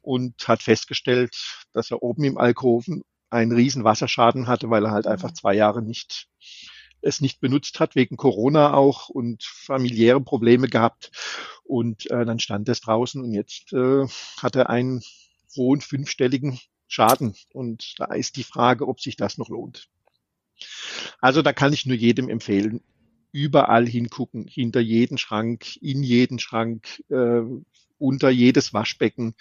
und 0.00 0.48
hat 0.48 0.62
festgestellt, 0.62 1.36
dass 1.72 1.90
er 1.90 2.02
oben 2.02 2.24
im 2.24 2.38
Alkoven 2.38 3.02
einen 3.30 3.52
riesen 3.52 3.84
Wasserschaden 3.84 4.46
hatte, 4.46 4.70
weil 4.70 4.84
er 4.84 4.90
halt 4.90 5.06
einfach 5.06 5.30
mhm. 5.30 5.34
zwei 5.34 5.54
Jahre 5.54 5.82
nicht 5.82 6.28
es 7.00 7.20
nicht 7.20 7.40
benutzt 7.40 7.80
hat, 7.80 7.94
wegen 7.94 8.16
Corona 8.16 8.74
auch 8.74 9.08
und 9.08 9.44
familiäre 9.44 10.20
Probleme 10.20 10.68
gehabt. 10.68 11.12
Und 11.64 12.10
äh, 12.10 12.24
dann 12.24 12.40
stand 12.40 12.68
es 12.68 12.80
draußen 12.80 13.22
und 13.22 13.32
jetzt 13.32 13.72
äh, 13.72 14.06
hat 14.40 14.56
er 14.56 14.68
einen 14.68 15.02
hohen 15.56 15.80
fünfstelligen 15.80 16.58
Schaden. 16.88 17.34
Und 17.52 17.94
da 17.98 18.06
ist 18.06 18.36
die 18.36 18.44
Frage, 18.44 18.88
ob 18.88 19.00
sich 19.00 19.16
das 19.16 19.38
noch 19.38 19.48
lohnt. 19.48 19.88
Also 21.20 21.42
da 21.42 21.52
kann 21.52 21.72
ich 21.72 21.86
nur 21.86 21.96
jedem 21.96 22.28
empfehlen, 22.28 22.80
überall 23.30 23.86
hingucken, 23.86 24.46
hinter 24.48 24.80
jeden 24.80 25.18
Schrank, 25.18 25.76
in 25.76 26.02
jeden 26.02 26.38
Schrank, 26.38 27.04
äh, 27.10 27.42
unter 27.98 28.30
jedes 28.30 28.72
Waschbecken, 28.72 29.34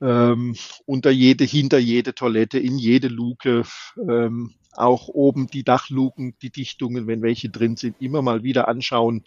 ähm, 0.00 0.56
unter 0.86 1.10
jede, 1.10 1.44
hinter 1.44 1.78
jede 1.78 2.14
Toilette, 2.14 2.58
in 2.58 2.78
jede 2.78 3.08
Luke, 3.08 3.64
ähm, 3.96 4.54
auch 4.74 5.08
oben 5.08 5.48
die 5.48 5.64
Dachluken, 5.64 6.36
die 6.40 6.50
Dichtungen, 6.50 7.06
wenn 7.06 7.22
welche 7.22 7.50
drin 7.50 7.76
sind, 7.76 7.96
immer 8.00 8.22
mal 8.22 8.42
wieder 8.42 8.68
anschauen. 8.68 9.24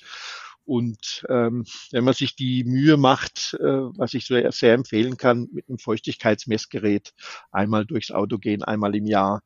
Und 0.63 1.25
ähm, 1.27 1.65
wenn 1.91 2.03
man 2.03 2.13
sich 2.13 2.35
die 2.35 2.63
Mühe 2.63 2.95
macht, 2.95 3.57
äh, 3.59 3.63
was 3.63 4.13
ich 4.13 4.25
sehr, 4.25 4.51
sehr 4.51 4.73
empfehlen 4.73 5.17
kann, 5.17 5.49
mit 5.51 5.67
einem 5.67 5.79
Feuchtigkeitsmessgerät 5.79 7.13
einmal 7.51 7.85
durchs 7.85 8.11
Auto 8.11 8.37
gehen, 8.37 8.63
einmal 8.63 8.95
im 8.95 9.05
Jahr. 9.05 9.41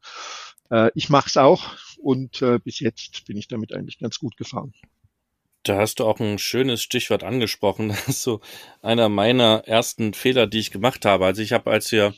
Äh, 0.69 0.91
ich 0.93 1.09
mache 1.09 1.27
es 1.27 1.37
auch 1.37 1.75
und 1.97 2.41
äh, 2.41 2.59
bis 2.59 2.79
jetzt 2.79 3.25
bin 3.25 3.37
ich 3.37 3.47
damit 3.47 3.73
eigentlich 3.73 3.97
ganz 3.97 4.19
gut 4.19 4.37
gefahren. 4.37 4.73
Da 5.65 5.77
hast 5.77 5.99
du 5.99 6.05
auch 6.05 6.19
ein 6.19 6.37
schönes 6.37 6.83
Stichwort 6.83 7.23
angesprochen. 7.23 7.89
Das 8.05 8.07
ist 8.07 8.21
so 8.21 8.39
einer 8.81 9.09
meiner 9.09 9.63
ersten 9.65 10.13
Fehler, 10.13 10.47
die 10.47 10.59
ich 10.59 10.71
gemacht 10.71 11.05
habe. 11.05 11.25
Also 11.25 11.41
ich 11.41 11.51
habe, 11.53 11.71
als 11.71 11.91
wir 11.91 12.13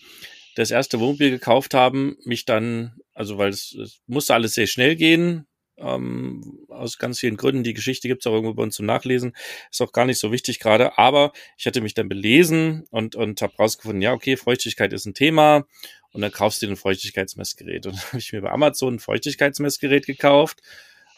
das 0.55 0.69
erste 0.69 0.99
Wohnmobil 0.99 1.31
gekauft 1.31 1.73
haben, 1.73 2.17
mich 2.25 2.45
dann, 2.45 2.99
also 3.13 3.37
weil 3.37 3.49
es, 3.49 3.73
es 3.73 4.01
musste 4.05 4.33
alles 4.33 4.53
sehr 4.53 4.67
schnell 4.67 4.95
gehen, 4.97 5.47
ähm, 5.77 6.65
aus 6.67 6.97
ganz 6.97 7.19
vielen 7.19 7.37
Gründen. 7.37 7.63
Die 7.63 7.73
Geschichte 7.73 8.09
gibt's 8.09 8.27
auch 8.27 8.33
irgendwo 8.33 8.53
bei 8.53 8.63
uns 8.63 8.75
zum 8.75 8.85
Nachlesen. 8.85 9.33
Ist 9.71 9.81
auch 9.81 9.93
gar 9.93 10.05
nicht 10.05 10.19
so 10.19 10.31
wichtig 10.31 10.59
gerade. 10.59 10.97
Aber 10.97 11.31
ich 11.57 11.65
hatte 11.67 11.79
mich 11.79 11.93
dann 11.93 12.09
belesen 12.09 12.85
und, 12.89 13.15
und 13.15 13.41
habe 13.41 13.55
rausgefunden, 13.55 14.01
ja, 14.01 14.11
okay, 14.11 14.35
Feuchtigkeit 14.35 14.91
ist 14.91 15.05
ein 15.05 15.13
Thema. 15.13 15.65
Und 16.11 16.21
dann 16.21 16.31
kaufst 16.31 16.61
du 16.61 16.65
dir 16.65 16.73
ein 16.73 16.77
Feuchtigkeitsmessgerät. 16.77 17.85
Und 17.85 17.95
dann 17.95 18.03
habe 18.07 18.17
ich 18.17 18.33
mir 18.33 18.41
bei 18.41 18.51
Amazon 18.51 18.95
ein 18.95 18.99
Feuchtigkeitsmessgerät 18.99 20.05
gekauft 20.05 20.61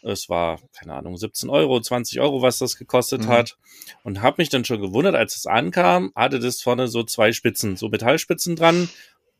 es 0.03 0.29
war, 0.29 0.59
keine 0.77 0.93
Ahnung, 0.93 1.17
17 1.17 1.49
Euro, 1.49 1.79
20 1.79 2.19
Euro, 2.19 2.41
was 2.41 2.59
das 2.59 2.77
gekostet 2.77 3.23
mhm. 3.23 3.27
hat. 3.27 3.57
Und 4.03 4.21
habe 4.21 4.35
mich 4.39 4.49
dann 4.49 4.65
schon 4.65 4.81
gewundert, 4.81 5.15
als 5.15 5.35
es 5.35 5.45
ankam, 5.45 6.11
hatte 6.15 6.39
das 6.39 6.61
vorne 6.61 6.87
so 6.87 7.03
zwei 7.03 7.31
Spitzen, 7.31 7.77
so 7.77 7.89
Metallspitzen 7.89 8.55
dran. 8.55 8.89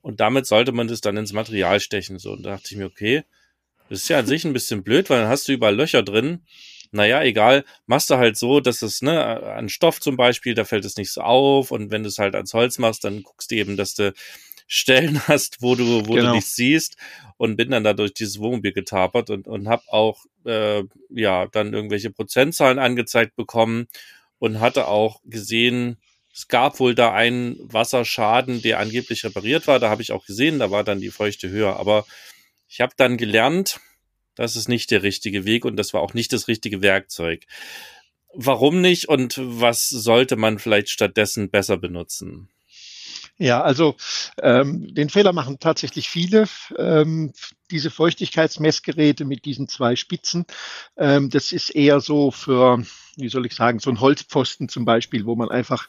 Und 0.01 0.19
damit 0.19 0.45
sollte 0.45 0.71
man 0.71 0.87
das 0.87 1.01
dann 1.01 1.17
ins 1.17 1.33
Material 1.33 1.79
stechen. 1.79 2.19
So, 2.19 2.31
und 2.31 2.43
da 2.43 2.51
dachte 2.51 2.67
ich 2.71 2.77
mir, 2.77 2.85
okay, 2.85 3.23
das 3.89 4.01
ist 4.01 4.09
ja 4.09 4.19
an 4.19 4.27
sich 4.27 4.45
ein 4.45 4.53
bisschen 4.53 4.83
blöd, 4.83 5.09
weil 5.09 5.21
dann 5.21 5.29
hast 5.29 5.47
du 5.47 5.53
überall 5.53 5.75
Löcher 5.75 6.03
drin. 6.03 6.41
Naja, 6.91 7.21
egal, 7.21 7.65
machst 7.85 8.09
du 8.09 8.15
halt 8.15 8.37
so, 8.37 8.61
dass 8.61 8.81
es, 8.81 9.01
ne, 9.01 9.43
an 9.43 9.69
Stoff 9.69 9.99
zum 9.99 10.17
Beispiel, 10.17 10.55
da 10.55 10.65
fällt 10.65 10.85
es 10.85 10.97
nicht 10.97 11.11
so 11.11 11.21
auf. 11.21 11.71
Und 11.71 11.91
wenn 11.91 12.03
du 12.03 12.09
es 12.09 12.17
halt 12.17 12.35
ans 12.35 12.53
Holz 12.53 12.79
machst, 12.79 13.03
dann 13.03 13.23
guckst 13.23 13.51
du 13.51 13.55
eben, 13.55 13.77
dass 13.77 13.93
du 13.93 14.13
Stellen 14.71 15.19
hast, 15.27 15.61
wo 15.61 15.75
du, 15.75 16.07
wo 16.07 16.13
genau. 16.13 16.29
du 16.29 16.35
nichts 16.35 16.55
siehst 16.55 16.95
und 17.37 17.57
bin 17.57 17.71
dann 17.71 17.83
da 17.83 17.93
durch 17.93 18.13
dieses 18.13 18.39
Wohnmobil 18.39 18.71
getapert 18.71 19.29
und, 19.31 19.47
und 19.47 19.67
habe 19.67 19.83
auch 19.87 20.25
äh, 20.45 20.83
ja 21.09 21.47
dann 21.47 21.73
irgendwelche 21.73 22.11
Prozentzahlen 22.11 22.79
angezeigt 22.79 23.35
bekommen 23.35 23.87
und 24.37 24.61
hatte 24.61 24.87
auch 24.87 25.19
gesehen, 25.25 25.97
es 26.33 26.47
gab 26.47 26.79
wohl 26.79 26.95
da 26.95 27.11
einen 27.11 27.57
Wasserschaden, 27.61 28.61
der 28.61 28.79
angeblich 28.79 29.25
repariert 29.25 29.67
war. 29.67 29.79
Da 29.79 29.89
habe 29.89 30.01
ich 30.03 30.11
auch 30.11 30.25
gesehen, 30.25 30.59
da 30.59 30.71
war 30.71 30.83
dann 30.83 31.01
die 31.01 31.09
Feuchte 31.09 31.49
höher. 31.49 31.77
Aber 31.77 32.05
ich 32.69 32.79
habe 32.79 32.93
dann 32.95 33.17
gelernt, 33.17 33.79
das 34.35 34.55
ist 34.55 34.69
nicht 34.69 34.91
der 34.91 35.03
richtige 35.03 35.43
Weg 35.45 35.65
und 35.65 35.75
das 35.75 35.93
war 35.93 36.01
auch 36.01 36.13
nicht 36.13 36.31
das 36.31 36.47
richtige 36.47 36.81
Werkzeug. 36.81 37.45
Warum 38.33 38.79
nicht 38.79 39.09
und 39.09 39.35
was 39.41 39.89
sollte 39.89 40.35
man 40.35 40.59
vielleicht 40.59 40.89
stattdessen 40.89 41.49
besser 41.49 41.77
benutzen? 41.77 42.49
Ja, 43.41 43.61
also 43.61 43.95
ähm, 44.41 44.93
den 44.93 45.09
Fehler 45.09 45.31
machen 45.31 45.59
tatsächlich 45.59 46.09
viele. 46.09 46.45
Ähm, 46.77 47.31
diese 47.71 47.89
Feuchtigkeitsmessgeräte 47.89 49.23
mit 49.23 49.45
diesen 49.45 49.69
zwei 49.69 49.95
Spitzen, 49.95 50.45
ähm, 50.97 51.29
das 51.29 51.53
ist 51.53 51.69
eher 51.69 52.01
so 52.01 52.31
für, 52.31 52.83
wie 53.15 53.29
soll 53.29 53.45
ich 53.45 53.55
sagen, 53.55 53.79
so 53.79 53.91
ein 53.91 54.01
Holzpfosten 54.01 54.67
zum 54.67 54.83
Beispiel, 54.83 55.25
wo 55.25 55.37
man 55.37 55.49
einfach 55.49 55.87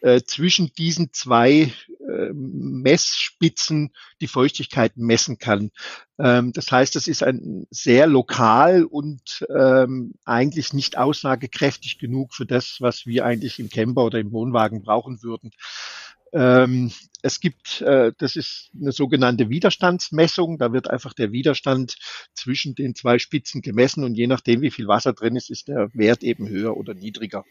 äh, 0.00 0.20
zwischen 0.22 0.72
diesen 0.74 1.12
zwei 1.12 1.72
äh, 2.08 2.32
Messspitzen 2.34 3.92
die 4.20 4.28
Feuchtigkeit 4.28 4.96
messen 4.96 5.38
kann. 5.38 5.72
Ähm, 6.20 6.52
das 6.52 6.70
heißt, 6.70 6.94
das 6.94 7.08
ist 7.08 7.24
ein 7.24 7.66
sehr 7.70 8.06
lokal 8.06 8.84
und 8.84 9.44
ähm, 9.52 10.14
eigentlich 10.24 10.72
nicht 10.72 10.98
aussagekräftig 10.98 11.98
genug 11.98 12.32
für 12.32 12.46
das, 12.46 12.76
was 12.78 13.06
wir 13.06 13.24
eigentlich 13.24 13.58
im 13.58 13.70
Camper 13.70 14.04
oder 14.04 14.20
im 14.20 14.30
Wohnwagen 14.30 14.82
brauchen 14.82 15.22
würden. 15.24 15.50
Ähm, 16.32 16.90
es 17.22 17.38
gibt, 17.40 17.80
äh, 17.82 18.12
das 18.18 18.36
ist 18.36 18.70
eine 18.78 18.92
sogenannte 18.92 19.48
Widerstandsmessung. 19.48 20.58
Da 20.58 20.72
wird 20.72 20.90
einfach 20.90 21.14
der 21.14 21.30
Widerstand 21.30 21.96
zwischen 22.34 22.74
den 22.74 22.94
zwei 22.94 23.18
Spitzen 23.18 23.62
gemessen 23.62 24.02
und 24.04 24.14
je 24.14 24.26
nachdem, 24.26 24.60
wie 24.60 24.70
viel 24.70 24.88
Wasser 24.88 25.12
drin 25.12 25.36
ist, 25.36 25.50
ist 25.50 25.68
der 25.68 25.88
Wert 25.94 26.22
eben 26.22 26.48
höher 26.48 26.76
oder 26.76 26.94
niedriger. 26.94 27.44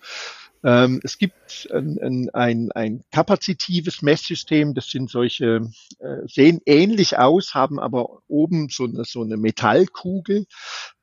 Ähm, 0.63 0.99
es 1.03 1.17
gibt 1.17 1.69
ein, 1.71 2.29
ein, 2.33 2.71
ein 2.71 3.03
kapazitives 3.11 4.01
Messsystem. 4.01 4.73
Das 4.73 4.89
sind 4.89 5.09
solche, 5.09 5.71
äh, 5.99 6.27
sehen 6.27 6.61
ähnlich 6.65 7.17
aus, 7.17 7.55
haben 7.55 7.79
aber 7.79 8.21
oben 8.27 8.69
so 8.69 8.83
eine, 8.83 9.05
so 9.05 9.23
eine 9.23 9.37
Metallkugel. 9.37 10.45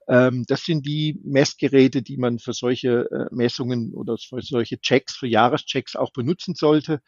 Ähm, 0.08 0.44
das 0.46 0.64
sind 0.64 0.86
die 0.86 1.20
Messgeräte, 1.22 2.02
die 2.02 2.16
man 2.16 2.38
für 2.38 2.52
solche 2.52 3.10
äh, 3.10 3.34
Messungen 3.34 3.92
oder 3.94 4.16
für 4.18 4.42
solche 4.42 4.80
Checks, 4.80 5.16
für 5.16 5.26
Jahreschecks 5.26 5.96
auch 5.96 6.12
benutzen 6.12 6.54
sollte. 6.54 7.00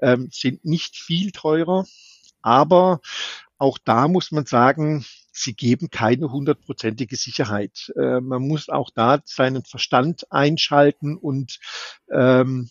Ähm, 0.00 0.28
sind 0.32 0.64
nicht 0.64 0.96
viel 0.96 1.32
teurer, 1.32 1.84
aber 2.42 3.00
auch 3.58 3.78
da 3.84 4.08
muss 4.08 4.30
man 4.30 4.46
sagen, 4.46 5.04
sie 5.32 5.54
geben 5.54 5.90
keine 5.90 6.30
hundertprozentige 6.30 7.16
Sicherheit. 7.16 7.92
Äh, 7.96 8.20
man 8.20 8.42
muss 8.42 8.68
auch 8.68 8.90
da 8.94 9.20
seinen 9.24 9.64
Verstand 9.64 10.30
einschalten 10.30 11.16
und 11.16 11.58
ähm, 12.12 12.70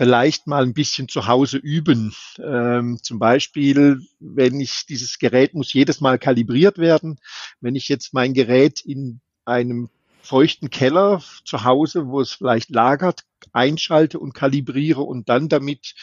vielleicht 0.00 0.46
mal 0.46 0.62
ein 0.62 0.72
bisschen 0.72 1.08
zu 1.08 1.26
Hause 1.26 1.58
üben. 1.58 2.14
Ähm, 2.38 3.00
zum 3.02 3.18
Beispiel, 3.18 4.00
wenn 4.18 4.58
ich 4.58 4.86
dieses 4.88 5.18
Gerät 5.18 5.52
muss 5.52 5.74
jedes 5.74 6.00
Mal 6.00 6.18
kalibriert 6.18 6.78
werden. 6.78 7.20
Wenn 7.60 7.74
ich 7.74 7.86
jetzt 7.90 8.14
mein 8.14 8.32
Gerät 8.32 8.80
in 8.80 9.20
einem 9.44 9.90
feuchten 10.22 10.70
Keller 10.70 11.22
zu 11.44 11.64
Hause, 11.64 12.06
wo 12.06 12.22
es 12.22 12.32
vielleicht 12.32 12.70
lagert, 12.70 13.24
einschalte 13.52 14.18
und 14.18 14.32
kalibriere 14.32 15.02
und 15.02 15.28
dann 15.28 15.50
damit 15.50 15.94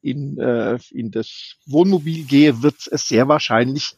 in, 0.00 0.38
äh, 0.38 0.78
in 0.90 1.10
das 1.10 1.56
Wohnmobil 1.66 2.24
gehe, 2.24 2.62
wird 2.62 2.76
es 2.90 3.06
sehr 3.06 3.28
wahrscheinlich 3.28 3.96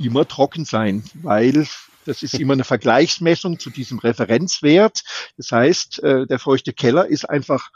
immer 0.00 0.26
trocken 0.26 0.64
sein, 0.64 1.04
weil 1.22 1.68
das 2.04 2.24
ist 2.24 2.34
immer 2.34 2.54
eine 2.54 2.64
Vergleichsmessung 2.64 3.60
zu 3.60 3.70
diesem 3.70 4.00
Referenzwert. 4.00 5.04
Das 5.36 5.52
heißt, 5.52 6.02
äh, 6.02 6.26
der 6.26 6.40
feuchte 6.40 6.72
Keller 6.72 7.06
ist 7.06 7.30
einfach 7.30 7.70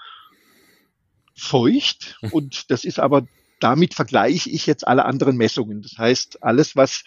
feucht 1.37 2.16
hm. 2.21 2.33
und 2.33 2.71
das 2.71 2.85
ist 2.85 2.99
aber 2.99 3.26
damit 3.61 3.95
vergleiche 3.95 4.50
ich 4.50 4.66
jetzt 4.66 4.87
alle 4.87 5.05
anderen 5.05 5.37
Messungen. 5.37 5.83
Das 5.83 5.97
heißt, 5.99 6.43
alles, 6.43 6.76
was 6.76 7.05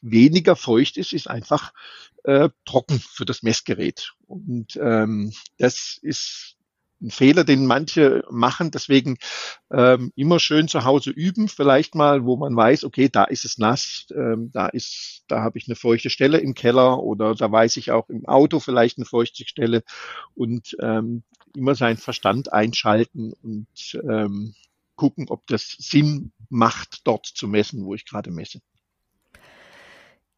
weniger 0.00 0.56
feucht 0.56 0.96
ist, 0.96 1.12
ist 1.12 1.28
einfach 1.28 1.72
äh, 2.24 2.50
trocken 2.64 3.00
für 3.00 3.24
das 3.24 3.42
Messgerät. 3.42 4.12
Und 4.26 4.78
ähm, 4.80 5.32
das 5.58 5.98
ist 6.00 6.56
ein 7.00 7.10
Fehler, 7.10 7.44
den 7.44 7.66
manche 7.66 8.24
machen. 8.30 8.70
Deswegen 8.70 9.18
ähm, 9.72 10.12
immer 10.16 10.40
schön 10.40 10.68
zu 10.68 10.84
Hause 10.84 11.10
üben, 11.10 11.48
vielleicht 11.48 11.94
mal, 11.94 12.24
wo 12.24 12.36
man 12.36 12.56
weiß, 12.56 12.84
okay, 12.84 13.08
da 13.08 13.24
ist 13.24 13.44
es 13.44 13.58
nass, 13.58 14.06
ähm, 14.14 14.50
da 14.52 14.66
ist, 14.66 15.22
da 15.28 15.42
habe 15.42 15.58
ich 15.58 15.68
eine 15.68 15.76
feuchte 15.76 16.10
Stelle 16.10 16.38
im 16.38 16.54
Keller 16.54 17.00
oder 17.02 17.34
da 17.34 17.50
weiß 17.50 17.76
ich 17.76 17.92
auch 17.92 18.08
im 18.08 18.26
Auto 18.26 18.58
vielleicht 18.58 18.98
eine 18.98 19.06
feuchte 19.06 19.46
Stelle 19.46 19.84
und 20.34 20.76
ähm, 20.80 21.22
immer 21.54 21.74
seinen 21.74 21.96
Verstand 21.96 22.52
einschalten 22.52 23.32
und 23.42 24.00
ähm, 24.02 24.54
gucken, 24.96 25.26
ob 25.28 25.46
das 25.46 25.76
Sinn 25.78 26.32
macht, 26.48 27.06
dort 27.06 27.26
zu 27.26 27.48
messen, 27.48 27.84
wo 27.84 27.94
ich 27.94 28.04
gerade 28.04 28.30
messe. 28.30 28.60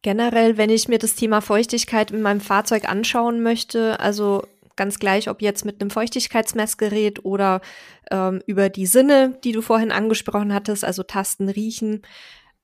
Generell, 0.03 0.57
wenn 0.57 0.69
ich 0.69 0.87
mir 0.87 0.97
das 0.97 1.15
Thema 1.15 1.41
Feuchtigkeit 1.41 2.11
in 2.11 2.21
meinem 2.21 2.41
Fahrzeug 2.41 2.89
anschauen 2.89 3.43
möchte, 3.43 3.99
also 3.99 4.43
ganz 4.75 4.97
gleich, 4.97 5.29
ob 5.29 5.41
jetzt 5.41 5.65
mit 5.65 5.79
einem 5.79 5.91
Feuchtigkeitsmessgerät 5.91 7.23
oder 7.23 7.61
ähm, 8.09 8.41
über 8.47 8.69
die 8.69 8.87
Sinne, 8.87 9.37
die 9.43 9.51
du 9.51 9.61
vorhin 9.61 9.91
angesprochen 9.91 10.53
hattest, 10.53 10.83
also 10.83 11.03
Tasten, 11.03 11.49
Riechen, 11.49 12.01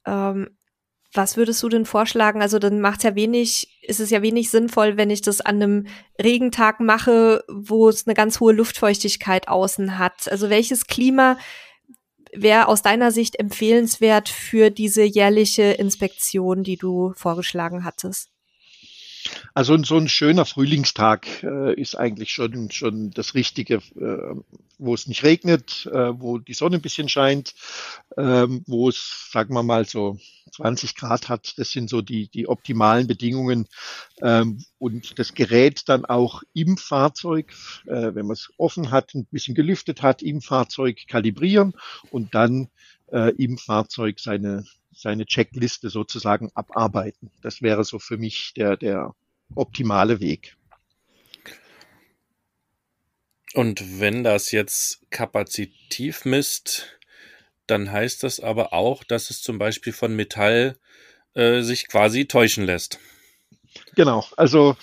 ähm, 0.06 0.57
was 1.18 1.36
würdest 1.36 1.62
du 1.64 1.70
denn 1.70 1.86
vorschlagen? 1.86 2.42
Also 2.42 2.60
dann 2.60 2.80
macht 2.80 3.04
ja 3.04 3.16
wenig, 3.16 3.80
ist 3.82 4.00
es 4.00 4.12
ja 4.12 4.22
wenig 4.22 4.50
sinnvoll, 4.50 4.96
wenn 4.96 5.10
ich 5.10 5.22
das 5.22 5.42
an 5.42 5.56
einem 5.56 5.88
Regentag 6.22 6.80
mache, 6.80 7.44
wo 7.50 7.90
es 7.90 8.08
eine 8.08 8.14
ganz 8.14 8.40
hohe 8.40 8.54
Luftfeuchtigkeit 8.54 9.48
außen 9.48 9.98
hat. 9.98 10.32
Also 10.32 10.50
welches 10.50 10.86
Klima 10.86 11.38
wäre 12.34 12.68
aus 12.68 12.84
deiner 12.84 13.12
Sicht 13.12 13.40
empfehlenswert 13.40 14.30
für 14.30 14.70
diese 14.70 15.04
jährliche 15.04 15.64
Inspektion, 15.64 16.64
die 16.64 16.78
du 16.78 17.14
vorgeschlagen 17.16 17.84
hattest? 17.84 18.30
Also 19.54 19.78
so 19.84 19.98
ein 19.98 20.08
schöner 20.08 20.46
Frühlingstag 20.46 21.44
äh, 21.44 21.74
ist 21.74 21.96
eigentlich 21.96 22.32
schon, 22.32 22.72
schon 22.72 23.12
das 23.12 23.34
Richtige, 23.34 23.76
äh, 23.76 24.36
wo 24.78 24.94
es 24.94 25.08
nicht 25.08 25.24
regnet, 25.24 25.88
äh, 25.88 26.20
wo 26.20 26.38
die 26.38 26.54
Sonne 26.54 26.78
ein 26.78 26.82
bisschen 26.82 27.10
scheint, 27.10 27.54
ähm, 28.18 28.64
wo 28.68 28.90
es, 28.90 29.30
sagen 29.32 29.54
wir 29.54 29.64
mal, 29.64 29.86
so 29.86 30.18
20 30.52 30.96
Grad 30.96 31.30
hat. 31.30 31.58
Das 31.58 31.72
sind 31.72 31.90
so 31.90 32.02
die, 32.02 32.30
die 32.30 32.48
optimalen 32.48 33.08
Bedingungen. 33.08 33.68
Ähm, 34.22 34.64
und 34.80 35.18
das 35.20 35.34
Gerät 35.34 35.84
dann 35.88 36.06
auch 36.06 36.44
im 36.54 36.78
Fahrzeug, 36.78 37.54
äh, 37.86 38.16
wenn 38.16 38.28
man 38.28 38.34
es 38.34 38.50
offen 38.58 38.92
hat, 38.92 39.14
ein 39.14 39.26
bisschen 39.26 39.56
gelüftet 39.56 40.02
hat, 40.02 40.22
im 40.22 40.42
Fahrzeug 40.42 41.08
kalibrieren 41.08 41.74
und 42.12 42.36
dann 42.36 42.70
äh, 43.12 43.32
im 43.38 43.58
Fahrzeug 43.58 44.20
seine, 44.20 44.66
seine 44.98 45.26
Checkliste 45.26 45.90
sozusagen 45.90 46.52
abarbeiten. 46.56 47.32
Das 47.42 47.62
wäre 47.62 47.84
so 47.84 48.00
für 48.00 48.18
mich 48.18 48.54
der, 48.56 48.78
der 48.78 49.16
optimale 49.56 50.20
Weg. 50.20 50.58
Und 53.54 54.00
wenn 54.00 54.24
das 54.24 54.52
jetzt 54.52 55.10
kapazitiv 55.10 56.26
misst, 56.26 57.00
dann 57.66 57.92
heißt 57.92 58.24
das 58.24 58.40
aber 58.40 58.74
auch, 58.74 59.04
dass 59.04 59.30
es 59.30 59.42
zum 59.42 59.58
Beispiel 59.58 59.94
von 59.94 60.16
Metall 60.16 60.78
äh, 61.34 61.62
sich 61.62 61.88
quasi 61.88 62.26
täuschen 62.26 62.66
lässt. 62.66 63.00
Genau, 63.96 64.26
also 64.36 64.76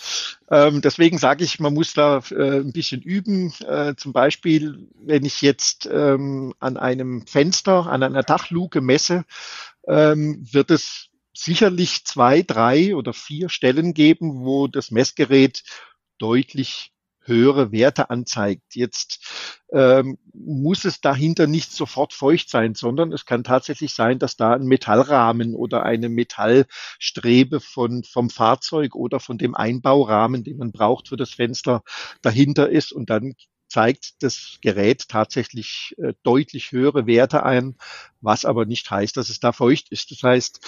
ähm, 0.50 0.80
deswegen 0.80 1.18
sage 1.18 1.44
ich, 1.44 1.60
man 1.60 1.74
muss 1.74 1.94
da 1.94 2.22
äh, 2.30 2.60
ein 2.60 2.72
bisschen 2.72 3.02
üben. 3.02 3.52
Äh, 3.66 3.94
zum 3.96 4.12
Beispiel, 4.12 4.88
wenn 4.94 5.24
ich 5.24 5.42
jetzt 5.42 5.88
ähm, 5.92 6.54
an 6.60 6.76
einem 6.76 7.26
Fenster, 7.26 7.86
an 7.86 8.02
einer 8.02 8.22
Dachluke 8.22 8.80
messe, 8.80 9.24
ähm, 9.86 10.46
wird 10.50 10.70
es 10.70 11.08
sicherlich 11.34 12.04
zwei, 12.04 12.42
drei 12.42 12.94
oder 12.96 13.12
vier 13.12 13.48
Stellen 13.48 13.92
geben, 13.92 14.44
wo 14.44 14.68
das 14.68 14.90
Messgerät 14.90 15.62
deutlich 16.18 16.93
höhere 17.24 17.72
Werte 17.72 18.10
anzeigt. 18.10 18.74
Jetzt 18.74 19.62
ähm, 19.72 20.18
muss 20.32 20.84
es 20.84 21.00
dahinter 21.00 21.46
nicht 21.46 21.72
sofort 21.72 22.12
feucht 22.12 22.50
sein, 22.50 22.74
sondern 22.74 23.12
es 23.12 23.26
kann 23.26 23.44
tatsächlich 23.44 23.94
sein, 23.94 24.18
dass 24.18 24.36
da 24.36 24.52
ein 24.52 24.66
Metallrahmen 24.66 25.54
oder 25.54 25.82
eine 25.82 26.08
Metallstrebe 26.08 27.60
von, 27.60 28.04
vom 28.04 28.30
Fahrzeug 28.30 28.94
oder 28.94 29.20
von 29.20 29.38
dem 29.38 29.54
Einbaurahmen, 29.54 30.44
den 30.44 30.58
man 30.58 30.72
braucht 30.72 31.08
für 31.08 31.16
das 31.16 31.30
Fenster, 31.30 31.82
dahinter 32.22 32.68
ist 32.68 32.92
und 32.92 33.10
dann 33.10 33.34
zeigt 33.68 34.22
das 34.22 34.58
Gerät 34.60 35.08
tatsächlich 35.08 35.96
äh, 35.98 36.14
deutlich 36.22 36.70
höhere 36.70 37.06
Werte 37.06 37.42
ein, 37.42 37.76
was 38.20 38.44
aber 38.44 38.66
nicht 38.66 38.90
heißt, 38.90 39.16
dass 39.16 39.30
es 39.30 39.40
da 39.40 39.52
feucht 39.52 39.90
ist. 39.90 40.10
Das 40.12 40.22
heißt, 40.22 40.60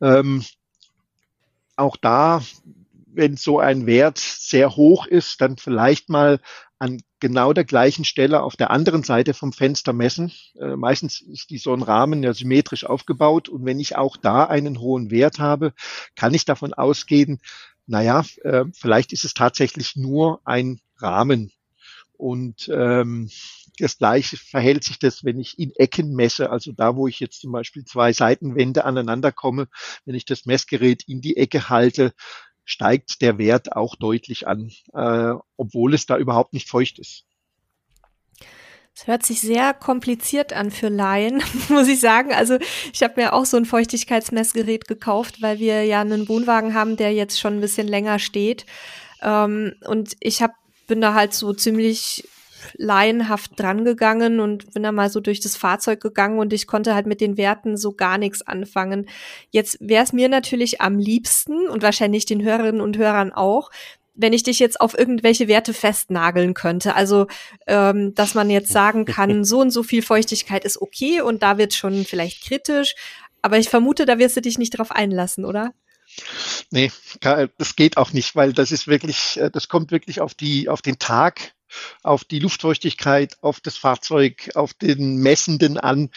ähm, 0.00 0.44
auch 1.76 1.96
da, 1.96 2.42
wenn 3.18 3.36
so 3.36 3.58
ein 3.58 3.86
Wert 3.86 4.18
sehr 4.18 4.76
hoch 4.76 5.06
ist, 5.06 5.40
dann 5.40 5.56
vielleicht 5.56 6.08
mal 6.08 6.40
an 6.78 7.02
genau 7.18 7.52
der 7.52 7.64
gleichen 7.64 8.04
Stelle 8.04 8.42
auf 8.44 8.54
der 8.54 8.70
anderen 8.70 9.02
Seite 9.02 9.34
vom 9.34 9.52
Fenster 9.52 9.92
messen. 9.92 10.32
Äh, 10.58 10.76
meistens 10.76 11.20
ist 11.20 11.50
die 11.50 11.58
so 11.58 11.74
ein 11.74 11.82
Rahmen 11.82 12.22
ja 12.22 12.32
symmetrisch 12.32 12.84
aufgebaut 12.84 13.48
und 13.48 13.64
wenn 13.64 13.80
ich 13.80 13.96
auch 13.96 14.16
da 14.16 14.44
einen 14.44 14.78
hohen 14.78 15.10
Wert 15.10 15.40
habe, 15.40 15.72
kann 16.14 16.32
ich 16.32 16.44
davon 16.44 16.72
ausgehen, 16.74 17.40
naja, 17.88 18.24
äh, 18.44 18.66
vielleicht 18.72 19.12
ist 19.12 19.24
es 19.24 19.34
tatsächlich 19.34 19.96
nur 19.96 20.40
ein 20.44 20.80
Rahmen. 20.98 21.50
Und 22.16 22.70
ähm, 22.72 23.30
das 23.78 23.98
gleiche 23.98 24.36
verhält 24.36 24.84
sich 24.84 24.98
das, 24.98 25.24
wenn 25.24 25.38
ich 25.38 25.58
in 25.58 25.72
Ecken 25.76 26.14
messe, 26.14 26.50
also 26.50 26.72
da, 26.72 26.96
wo 26.96 27.06
ich 27.06 27.20
jetzt 27.20 27.40
zum 27.40 27.52
Beispiel 27.52 27.84
zwei 27.84 28.12
Seitenwände 28.12 28.84
aneinander 28.84 29.32
komme, 29.32 29.68
wenn 30.04 30.14
ich 30.14 30.24
das 30.24 30.46
Messgerät 30.46 31.04
in 31.06 31.20
die 31.20 31.36
Ecke 31.36 31.68
halte, 31.68 32.12
steigt 32.68 33.22
der 33.22 33.38
Wert 33.38 33.72
auch 33.72 33.96
deutlich 33.96 34.46
an, 34.46 34.70
äh, 34.92 35.32
obwohl 35.56 35.94
es 35.94 36.04
da 36.04 36.18
überhaupt 36.18 36.52
nicht 36.52 36.68
feucht 36.68 36.98
ist. 36.98 37.24
Es 38.94 39.06
hört 39.06 39.24
sich 39.24 39.40
sehr 39.40 39.72
kompliziert 39.72 40.52
an 40.52 40.70
für 40.70 40.88
Laien, 40.88 41.42
muss 41.70 41.88
ich 41.88 41.98
sagen. 41.98 42.34
Also 42.34 42.58
ich 42.92 43.02
habe 43.02 43.14
mir 43.16 43.32
auch 43.32 43.46
so 43.46 43.56
ein 43.56 43.64
Feuchtigkeitsmessgerät 43.64 44.86
gekauft, 44.86 45.40
weil 45.40 45.60
wir 45.60 45.84
ja 45.84 46.02
einen 46.02 46.28
Wohnwagen 46.28 46.74
haben, 46.74 46.96
der 46.96 47.14
jetzt 47.14 47.40
schon 47.40 47.54
ein 47.54 47.60
bisschen 47.62 47.88
länger 47.88 48.18
steht. 48.18 48.66
Ähm, 49.22 49.74
und 49.86 50.14
ich 50.20 50.42
hab, 50.42 50.52
bin 50.88 51.00
da 51.00 51.14
halt 51.14 51.32
so 51.32 51.54
ziemlich 51.54 52.28
laienhaft 52.76 53.52
drangegangen 53.56 54.40
und 54.40 54.72
bin 54.74 54.82
da 54.82 54.92
mal 54.92 55.10
so 55.10 55.20
durch 55.20 55.40
das 55.40 55.56
Fahrzeug 55.56 56.00
gegangen 56.00 56.38
und 56.38 56.52
ich 56.52 56.66
konnte 56.66 56.94
halt 56.94 57.06
mit 57.06 57.20
den 57.20 57.36
Werten 57.36 57.76
so 57.76 57.92
gar 57.92 58.18
nichts 58.18 58.42
anfangen. 58.42 59.08
Jetzt 59.50 59.78
wäre 59.80 60.04
es 60.04 60.12
mir 60.12 60.28
natürlich 60.28 60.80
am 60.80 60.98
liebsten 60.98 61.68
und 61.68 61.82
wahrscheinlich 61.82 62.26
den 62.26 62.42
Hörerinnen 62.42 62.80
und 62.80 62.98
Hörern 62.98 63.32
auch, 63.32 63.70
wenn 64.18 64.32
ich 64.32 64.42
dich 64.42 64.58
jetzt 64.58 64.80
auf 64.80 64.98
irgendwelche 64.98 65.48
Werte 65.48 65.72
festnageln 65.72 66.52
könnte. 66.52 66.94
Also, 66.94 67.28
ähm, 67.66 68.14
dass 68.14 68.34
man 68.34 68.50
jetzt 68.50 68.70
sagen 68.70 69.04
kann, 69.04 69.44
so 69.44 69.60
und 69.60 69.70
so 69.70 69.82
viel 69.82 70.02
Feuchtigkeit 70.02 70.64
ist 70.64 70.82
okay 70.82 71.20
und 71.22 71.42
da 71.42 71.56
wird 71.56 71.72
schon 71.72 72.04
vielleicht 72.04 72.44
kritisch. 72.44 72.94
Aber 73.40 73.58
ich 73.58 73.68
vermute, 73.68 74.04
da 74.04 74.18
wirst 74.18 74.36
du 74.36 74.42
dich 74.42 74.58
nicht 74.58 74.76
drauf 74.76 74.90
einlassen, 74.90 75.44
oder? 75.44 75.72
Nee, 76.70 76.90
das 77.20 77.76
geht 77.76 77.96
auch 77.96 78.12
nicht, 78.12 78.34
weil 78.34 78.52
das 78.52 78.72
ist 78.72 78.88
wirklich, 78.88 79.38
äh, 79.38 79.50
das 79.50 79.68
kommt 79.68 79.90
wirklich 79.90 80.20
auf 80.20 80.34
die, 80.34 80.68
auf 80.68 80.82
den 80.82 80.98
Tag, 80.98 81.52
auf 82.02 82.24
die 82.24 82.38
Luftfeuchtigkeit, 82.38 83.36
auf 83.40 83.60
das 83.60 83.76
Fahrzeug, 83.76 84.50
auf 84.54 84.74
den 84.74 85.16
Messenden 85.16 85.78
an. 85.78 86.10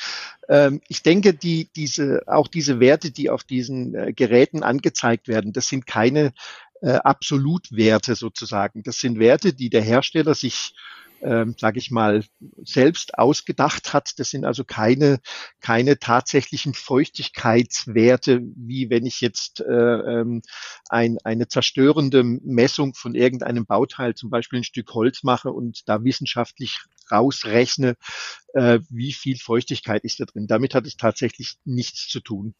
Ähm, 0.49 0.81
ich 0.87 1.03
denke, 1.03 1.33
die, 1.33 1.69
diese, 1.75 2.23
auch 2.27 2.47
diese 2.47 2.79
Werte, 2.79 3.11
die 3.11 3.29
auf 3.29 3.43
diesen 3.43 3.95
äh, 3.95 4.13
Geräten 4.13 4.63
angezeigt 4.63 5.27
werden, 5.27 5.53
das 5.53 5.67
sind 5.67 5.85
keine 5.87 6.33
äh, 6.81 6.93
Absolutwerte 6.93 8.15
sozusagen. 8.15 8.83
Das 8.83 8.99
sind 8.99 9.19
Werte, 9.19 9.53
die 9.53 9.69
der 9.69 9.81
Hersteller 9.81 10.35
sich 10.35 10.73
ähm, 11.21 11.55
sage 11.57 11.79
ich 11.79 11.91
mal, 11.91 12.23
selbst 12.63 13.17
ausgedacht 13.17 13.93
hat. 13.93 14.19
Das 14.19 14.29
sind 14.29 14.45
also 14.45 14.63
keine, 14.63 15.19
keine 15.59 15.99
tatsächlichen 15.99 16.73
Feuchtigkeitswerte, 16.73 18.41
wie 18.55 18.89
wenn 18.89 19.05
ich 19.05 19.21
jetzt 19.21 19.61
äh, 19.61 19.63
ähm, 19.71 20.41
ein, 20.89 21.17
eine 21.23 21.47
zerstörende 21.47 22.23
Messung 22.23 22.93
von 22.93 23.15
irgendeinem 23.15 23.65
Bauteil, 23.65 24.15
zum 24.15 24.29
Beispiel 24.29 24.59
ein 24.59 24.63
Stück 24.63 24.93
Holz 24.93 25.23
mache 25.23 25.51
und 25.51 25.87
da 25.87 26.03
wissenschaftlich 26.03 26.79
rausrechne, 27.11 27.95
äh, 28.53 28.79
wie 28.89 29.13
viel 29.13 29.37
Feuchtigkeit 29.37 30.03
ist 30.03 30.19
da 30.19 30.25
drin. 30.25 30.47
Damit 30.47 30.73
hat 30.75 30.85
es 30.85 30.97
tatsächlich 30.97 31.57
nichts 31.65 32.07
zu 32.07 32.19
tun. 32.19 32.55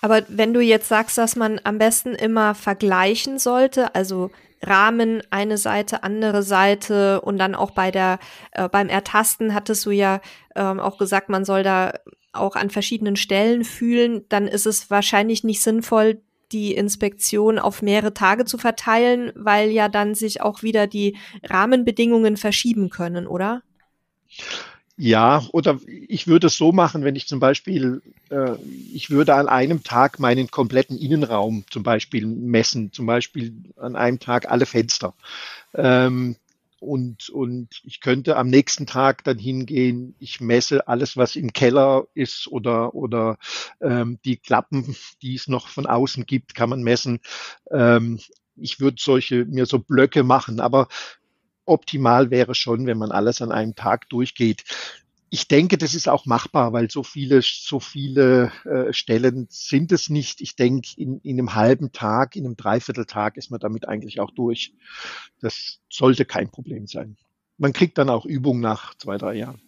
Aber 0.00 0.24
wenn 0.28 0.52
du 0.52 0.60
jetzt 0.60 0.88
sagst, 0.88 1.16
dass 1.16 1.36
man 1.36 1.60
am 1.62 1.78
besten 1.78 2.14
immer 2.14 2.56
vergleichen 2.56 3.38
sollte, 3.38 3.94
also 3.94 4.32
Rahmen 4.62 5.22
eine 5.30 5.58
Seite, 5.58 6.02
andere 6.02 6.42
Seite 6.42 7.20
und 7.20 7.38
dann 7.38 7.54
auch 7.54 7.72
bei 7.72 7.90
der 7.90 8.18
äh, 8.52 8.68
beim 8.68 8.88
Ertasten 8.88 9.54
hattest 9.54 9.84
du 9.86 9.90
ja 9.90 10.20
ähm, 10.54 10.80
auch 10.80 10.98
gesagt, 10.98 11.28
man 11.28 11.44
soll 11.44 11.62
da 11.62 11.92
auch 12.32 12.56
an 12.56 12.70
verschiedenen 12.70 13.16
Stellen 13.16 13.64
fühlen, 13.64 14.24
dann 14.28 14.48
ist 14.48 14.66
es 14.66 14.90
wahrscheinlich 14.90 15.44
nicht 15.44 15.62
sinnvoll, 15.62 16.22
die 16.50 16.74
Inspektion 16.74 17.58
auf 17.58 17.82
mehrere 17.82 18.14
Tage 18.14 18.44
zu 18.44 18.58
verteilen, 18.58 19.32
weil 19.34 19.70
ja 19.70 19.88
dann 19.88 20.14
sich 20.14 20.42
auch 20.42 20.62
wieder 20.62 20.86
die 20.86 21.16
Rahmenbedingungen 21.42 22.36
verschieben 22.36 22.90
können, 22.90 23.26
oder? 23.26 23.62
Ja, 24.98 25.42
oder 25.52 25.80
ich 25.86 26.26
würde 26.26 26.48
es 26.48 26.56
so 26.56 26.70
machen, 26.70 27.02
wenn 27.02 27.16
ich 27.16 27.26
zum 27.26 27.40
Beispiel, 27.40 28.02
äh, 28.30 28.56
ich 28.92 29.10
würde 29.10 29.34
an 29.34 29.48
einem 29.48 29.82
Tag 29.82 30.18
meinen 30.20 30.50
kompletten 30.50 30.98
Innenraum 30.98 31.64
zum 31.70 31.82
Beispiel 31.82 32.26
messen, 32.26 32.92
zum 32.92 33.06
Beispiel 33.06 33.54
an 33.76 33.96
einem 33.96 34.18
Tag 34.20 34.50
alle 34.50 34.66
Fenster. 34.66 35.14
Ähm, 35.74 36.36
und, 36.80 37.30
und 37.30 37.68
ich 37.84 38.00
könnte 38.00 38.36
am 38.36 38.48
nächsten 38.48 38.86
Tag 38.86 39.24
dann 39.24 39.38
hingehen, 39.38 40.14
ich 40.18 40.40
messe 40.40 40.88
alles, 40.88 41.16
was 41.16 41.36
im 41.36 41.52
Keller 41.52 42.06
ist 42.14 42.48
oder, 42.48 42.94
oder 42.94 43.38
ähm, 43.80 44.18
die 44.24 44.36
Klappen, 44.36 44.96
die 45.22 45.34
es 45.36 45.48
noch 45.48 45.68
von 45.68 45.86
außen 45.86 46.26
gibt, 46.26 46.54
kann 46.54 46.70
man 46.70 46.82
messen. 46.82 47.20
Ähm, 47.70 48.20
ich 48.56 48.80
würde 48.80 48.98
solche 49.00 49.46
mir 49.46 49.66
so 49.66 49.78
Blöcke 49.78 50.22
machen, 50.24 50.60
aber 50.60 50.88
optimal 51.64 52.30
wäre 52.30 52.54
schon, 52.54 52.86
wenn 52.86 52.98
man 52.98 53.12
alles 53.12 53.42
an 53.42 53.52
einem 53.52 53.74
Tag 53.74 54.08
durchgeht. 54.08 54.64
Ich 55.30 55.48
denke, 55.48 55.78
das 55.78 55.94
ist 55.94 56.08
auch 56.08 56.26
machbar, 56.26 56.74
weil 56.74 56.90
so 56.90 57.02
viele, 57.02 57.40
so 57.42 57.80
viele 57.80 58.52
äh, 58.64 58.92
Stellen 58.92 59.46
sind 59.48 59.90
es 59.90 60.10
nicht. 60.10 60.42
Ich 60.42 60.56
denke, 60.56 60.90
in, 60.96 61.20
in 61.20 61.38
einem 61.38 61.54
halben 61.54 61.92
Tag, 61.92 62.36
in 62.36 62.44
einem 62.44 62.56
Dreivierteltag 62.56 63.38
ist 63.38 63.50
man 63.50 63.60
damit 63.60 63.88
eigentlich 63.88 64.20
auch 64.20 64.30
durch. 64.30 64.74
Das 65.40 65.80
sollte 65.88 66.26
kein 66.26 66.50
Problem 66.50 66.86
sein. 66.86 67.16
Man 67.56 67.72
kriegt 67.72 67.96
dann 67.96 68.10
auch 68.10 68.26
Übung 68.26 68.60
nach 68.60 68.94
zwei, 68.96 69.16
drei 69.16 69.34
Jahren. 69.34 69.62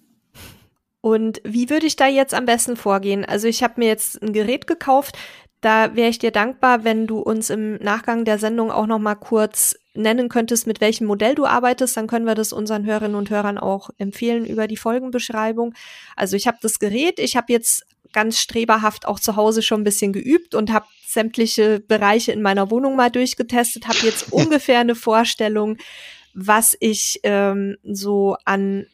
Und 1.00 1.40
wie 1.44 1.70
würde 1.70 1.86
ich 1.86 1.96
da 1.96 2.08
jetzt 2.08 2.34
am 2.34 2.46
besten 2.46 2.76
vorgehen? 2.76 3.24
Also 3.24 3.46
ich 3.46 3.62
habe 3.62 3.74
mir 3.76 3.88
jetzt 3.88 4.22
ein 4.22 4.32
Gerät 4.32 4.66
gekauft, 4.66 5.16
da 5.60 5.96
wäre 5.96 6.10
ich 6.10 6.18
dir 6.18 6.30
dankbar, 6.30 6.84
wenn 6.84 7.06
du 7.06 7.18
uns 7.20 7.48
im 7.48 7.76
Nachgang 7.76 8.26
der 8.26 8.38
Sendung 8.38 8.70
auch 8.70 8.86
noch 8.86 8.98
mal 8.98 9.14
kurz 9.14 9.74
nennen 9.94 10.28
könntest, 10.28 10.66
mit 10.66 10.80
welchem 10.80 11.06
Modell 11.06 11.34
du 11.34 11.46
arbeitest, 11.46 11.96
dann 11.96 12.06
können 12.06 12.26
wir 12.26 12.34
das 12.34 12.52
unseren 12.52 12.84
Hörerinnen 12.84 13.16
und 13.16 13.30
Hörern 13.30 13.58
auch 13.58 13.90
empfehlen 13.98 14.44
über 14.44 14.66
die 14.66 14.76
Folgenbeschreibung. 14.76 15.74
Also 16.16 16.36
ich 16.36 16.46
habe 16.46 16.58
das 16.60 16.78
Gerät, 16.78 17.18
ich 17.18 17.36
habe 17.36 17.52
jetzt 17.52 17.86
ganz 18.12 18.38
streberhaft 18.38 19.06
auch 19.06 19.20
zu 19.20 19.36
Hause 19.36 19.62
schon 19.62 19.80
ein 19.80 19.84
bisschen 19.84 20.12
geübt 20.12 20.54
und 20.54 20.72
habe 20.72 20.86
sämtliche 21.06 21.80
Bereiche 21.80 22.32
in 22.32 22.42
meiner 22.42 22.70
Wohnung 22.70 22.96
mal 22.96 23.10
durchgetestet, 23.10 23.86
habe 23.86 23.98
jetzt 24.02 24.26
ungefähr 24.32 24.80
eine 24.80 24.94
Vorstellung, 24.94 25.76
was 26.34 26.76
ich 26.80 27.20
ähm, 27.22 27.76
so 27.84 28.36
an 28.44 28.86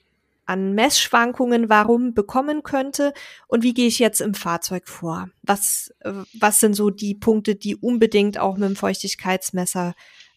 an 0.50 0.72
Messschwankungen 0.74 1.68
warum 1.68 2.12
bekommen 2.12 2.64
könnte 2.64 3.14
und 3.46 3.62
wie 3.62 3.72
gehe 3.72 3.86
ich 3.86 4.00
jetzt 4.00 4.20
im 4.20 4.34
Fahrzeug 4.34 4.88
vor? 4.88 5.28
Was, 5.42 5.94
äh, 6.00 6.12
was 6.40 6.58
sind 6.58 6.74
so 6.74 6.90
die 6.90 7.14
Punkte, 7.14 7.54
die 7.54 7.76
unbedingt 7.76 8.36
auch 8.36 8.56
mit 8.56 8.68
dem 8.68 8.74
Feuchtigkeitsmesser 8.74 9.94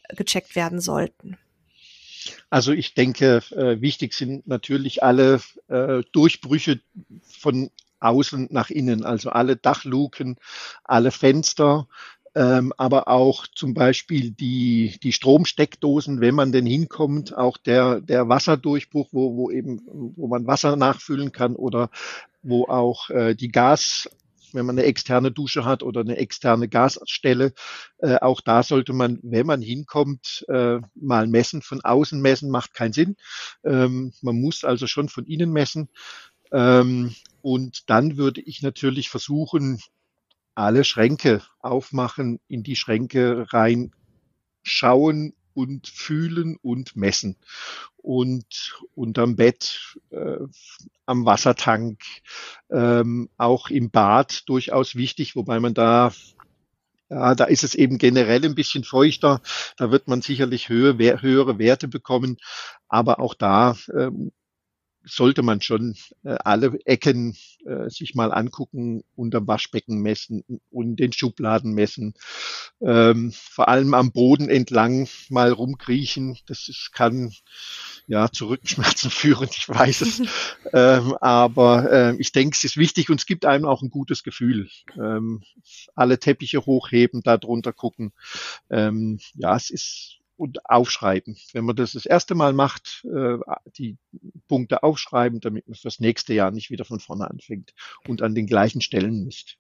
gecheckt 0.10 0.56
werden 0.56 0.80
sollten? 0.80 1.38
Also 2.50 2.72
ich 2.72 2.94
denke, 2.94 3.42
äh, 3.52 3.82
wichtig 3.82 4.14
sind 4.14 4.48
natürlich 4.48 5.04
alle 5.04 5.42
äh, 5.68 6.04
Durchbrüche 6.12 6.80
von 7.22 7.70
außen 8.00 8.48
nach 8.52 8.70
innen, 8.70 9.04
also 9.06 9.30
alle 9.30 9.56
Dachluken, 9.56 10.38
alle 10.84 11.12
Fenster, 11.12 11.88
ähm, 12.36 12.74
aber 12.78 13.08
auch 13.08 13.48
zum 13.48 13.74
Beispiel 13.74 14.32
die, 14.32 15.00
die 15.04 15.14
Stromsteckdosen, 15.14 16.20
wenn 16.20 16.36
man 16.36 16.52
denn 16.52 16.66
hinkommt, 16.66 17.36
auch 17.36 17.58
der, 17.58 18.02
der 18.02 18.28
Wasserdurchbruch, 18.28 19.10
wo, 19.12 19.36
wo 19.36 19.52
eben, 19.52 19.82
wo 19.86 20.28
man 20.28 20.48
Wasser 20.48 20.76
nachfüllen 20.76 21.32
kann 21.32 21.56
oder 21.56 21.90
wo 22.42 22.66
auch 22.66 23.10
äh, 23.10 23.36
die 23.36 23.50
Gas, 23.50 24.10
wenn 24.54 24.66
man 24.66 24.78
eine 24.78 24.88
externe 24.88 25.32
Dusche 25.32 25.66
hat 25.66 25.84
oder 25.84 26.02
eine 26.02 26.18
externe 26.18 26.68
Gasstelle, 26.70 27.54
äh, 27.98 28.16
auch 28.16 28.42
da 28.42 28.64
sollte 28.64 28.94
man, 28.94 29.20
wenn 29.24 29.46
man 29.46 29.62
hinkommt, 29.62 30.46
äh, 30.50 30.80
mal 30.96 31.28
messen. 31.28 31.62
Von 31.62 31.82
außen 31.82 32.22
messen 32.22 32.50
macht 32.50 32.74
keinen 32.74 32.94
Sinn. 32.94 33.16
Ähm, 33.64 34.14
man 34.22 34.40
muss 34.40 34.64
also 34.64 34.88
schon 34.88 35.10
von 35.10 35.26
innen 35.26 35.52
messen. 35.52 35.90
Ähm, 36.52 37.16
und 37.42 37.90
dann 37.90 38.18
würde 38.18 38.42
ich 38.42 38.62
natürlich 38.62 39.10
versuchen, 39.10 39.82
alle 40.56 40.84
Schränke 40.84 41.42
aufmachen, 41.60 42.40
in 42.48 42.64
die 42.64 42.76
Schränke 42.76 43.48
rein 43.52 43.92
schauen 44.62 45.34
und 45.54 45.88
fühlen 45.88 46.58
und 46.62 46.96
messen. 46.96 47.38
Und 47.98 48.76
unterm 48.96 49.36
Bett, 49.36 49.98
äh, 50.12 50.40
am 51.06 51.26
Wassertank, 51.26 52.02
ähm, 52.70 53.30
auch 53.38 53.70
im 53.70 53.92
Bad 53.92 54.48
durchaus 54.48 54.96
wichtig, 54.96 55.36
wobei 55.36 55.60
man 55.60 55.74
da 55.74 56.12
ja, 57.10 57.36
da 57.36 57.44
ist 57.46 57.64
es 57.64 57.76
eben 57.76 58.00
generell 58.00 58.44
ein 58.44 58.56
bisschen 58.56 58.84
feuchter. 58.84 59.42
Da 59.78 59.92
wird 59.92 60.08
man 60.08 60.22
sicherlich 60.22 60.70
höhe, 60.70 60.98
höhere 61.22 61.60
Werte 61.60 61.88
bekommen. 61.88 62.38
Aber 62.88 63.20
auch 63.20 63.36
da 63.36 63.76
ähm, 63.96 64.32
sollte 65.06 65.44
man 65.44 65.62
schon 65.62 65.96
äh, 66.24 66.36
alle 66.44 66.80
Ecken 66.86 67.36
äh, 67.66 67.90
sich 67.90 68.16
mal 68.16 68.32
angucken, 68.32 69.04
unterm 69.16 69.48
Waschbecken 69.48 70.02
messen 70.02 70.44
und 70.72 70.98
den 70.98 71.14
Schubladen 71.14 71.74
messen. 71.74 72.14
Ähm, 72.82 73.34
vor 73.34 73.68
allem 73.68 73.94
am 73.94 74.12
Boden 74.12 74.50
entlang 74.50 75.08
mal 75.30 75.52
rumkriechen. 75.52 76.38
Das 76.48 76.68
ist, 76.70 76.92
kann 76.94 77.34
ja 78.08 78.30
zu 78.32 78.48
Rückenschmerzen 78.48 79.12
führen, 79.12 79.50
ich 79.52 79.68
weiß 79.68 80.02
es. 80.02 80.22
ähm, 80.74 81.16
aber 81.20 81.92
äh, 81.92 82.16
ich 82.18 82.32
denke, 82.32 82.56
es 82.56 82.64
ist 82.64 82.78
wichtig 82.78 83.10
und 83.10 83.20
es 83.20 83.26
gibt 83.26 83.46
einem 83.46 83.66
auch 83.66 83.82
ein 83.82 83.90
gutes 83.90 84.24
Gefühl. 84.24 84.70
Ähm, 84.96 85.44
alle 85.96 86.20
Teppiche 86.20 86.66
hochheben, 86.66 87.22
da 87.24 87.38
drunter 87.38 87.74
gucken. 87.74 88.14
Ähm, 88.70 89.20
ja, 89.36 89.56
es 89.56 89.70
ist 89.70 90.20
und 90.38 90.70
aufschreiben. 90.70 91.38
Wenn 91.54 91.66
man 91.66 91.76
das 91.76 91.94
das 91.94 92.06
erste 92.06 92.36
Mal 92.36 92.54
macht, 92.54 93.06
äh, 93.06 93.38
die 93.78 93.98
Punkte 94.48 94.84
aufschreiben, 94.84 95.40
damit 95.40 95.68
man 95.68 95.76
fürs 95.76 96.00
nächste 96.00 96.34
Jahr 96.34 96.52
nicht 96.52 96.70
wieder 96.70 96.86
von 96.86 97.00
vorne 97.00 97.30
anfängt 97.30 97.74
und 98.08 98.22
an 98.22 98.36
den 98.36 98.48
gleichen 98.48 98.82
Stellen 98.82 99.24
misst. 99.24 99.58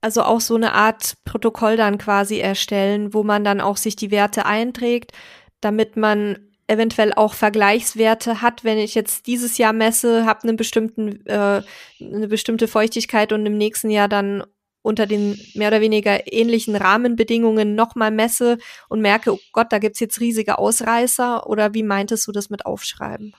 Also 0.00 0.22
auch 0.22 0.40
so 0.40 0.54
eine 0.54 0.74
Art 0.74 1.14
Protokoll 1.24 1.76
dann 1.76 1.98
quasi 1.98 2.38
erstellen, 2.38 3.12
wo 3.14 3.24
man 3.24 3.42
dann 3.42 3.60
auch 3.60 3.76
sich 3.76 3.96
die 3.96 4.12
Werte 4.12 4.46
einträgt, 4.46 5.12
damit 5.60 5.96
man 5.96 6.38
eventuell 6.68 7.12
auch 7.14 7.34
Vergleichswerte 7.34 8.42
hat, 8.42 8.62
wenn 8.62 8.78
ich 8.78 8.94
jetzt 8.94 9.26
dieses 9.26 9.58
Jahr 9.58 9.72
messe, 9.72 10.26
habe 10.26 10.46
einen 10.46 10.56
bestimmten 10.56 11.26
äh, 11.26 11.62
eine 12.00 12.28
bestimmte 12.28 12.68
Feuchtigkeit 12.68 13.32
und 13.32 13.44
im 13.46 13.56
nächsten 13.56 13.90
Jahr 13.90 14.08
dann 14.08 14.44
unter 14.82 15.06
den 15.06 15.38
mehr 15.54 15.68
oder 15.68 15.80
weniger 15.80 16.32
ähnlichen 16.32 16.76
Rahmenbedingungen 16.76 17.74
nochmal 17.74 18.10
messe 18.10 18.58
und 18.88 19.00
merke, 19.00 19.34
oh 19.34 19.40
Gott, 19.52 19.72
da 19.72 19.78
gibt's 19.78 20.00
jetzt 20.00 20.20
riesige 20.20 20.58
Ausreißer? 20.58 21.46
Oder 21.46 21.74
wie 21.74 21.82
meintest 21.82 22.26
du 22.26 22.32
das 22.32 22.50
mit 22.50 22.66
Aufschreiben? 22.66 23.34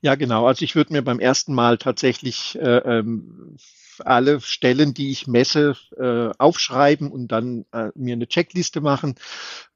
Ja, 0.00 0.14
genau. 0.14 0.46
Also 0.46 0.64
ich 0.64 0.74
würde 0.74 0.92
mir 0.92 1.02
beim 1.02 1.20
ersten 1.20 1.54
Mal 1.54 1.78
tatsächlich 1.78 2.58
äh, 2.60 2.78
ähm, 2.78 3.56
alle 4.00 4.40
Stellen, 4.40 4.94
die 4.94 5.10
ich 5.10 5.26
messe, 5.26 5.76
äh, 5.96 6.30
aufschreiben 6.38 7.10
und 7.10 7.28
dann 7.28 7.64
äh, 7.72 7.90
mir 7.94 8.14
eine 8.14 8.28
Checkliste 8.28 8.80
machen. 8.80 9.14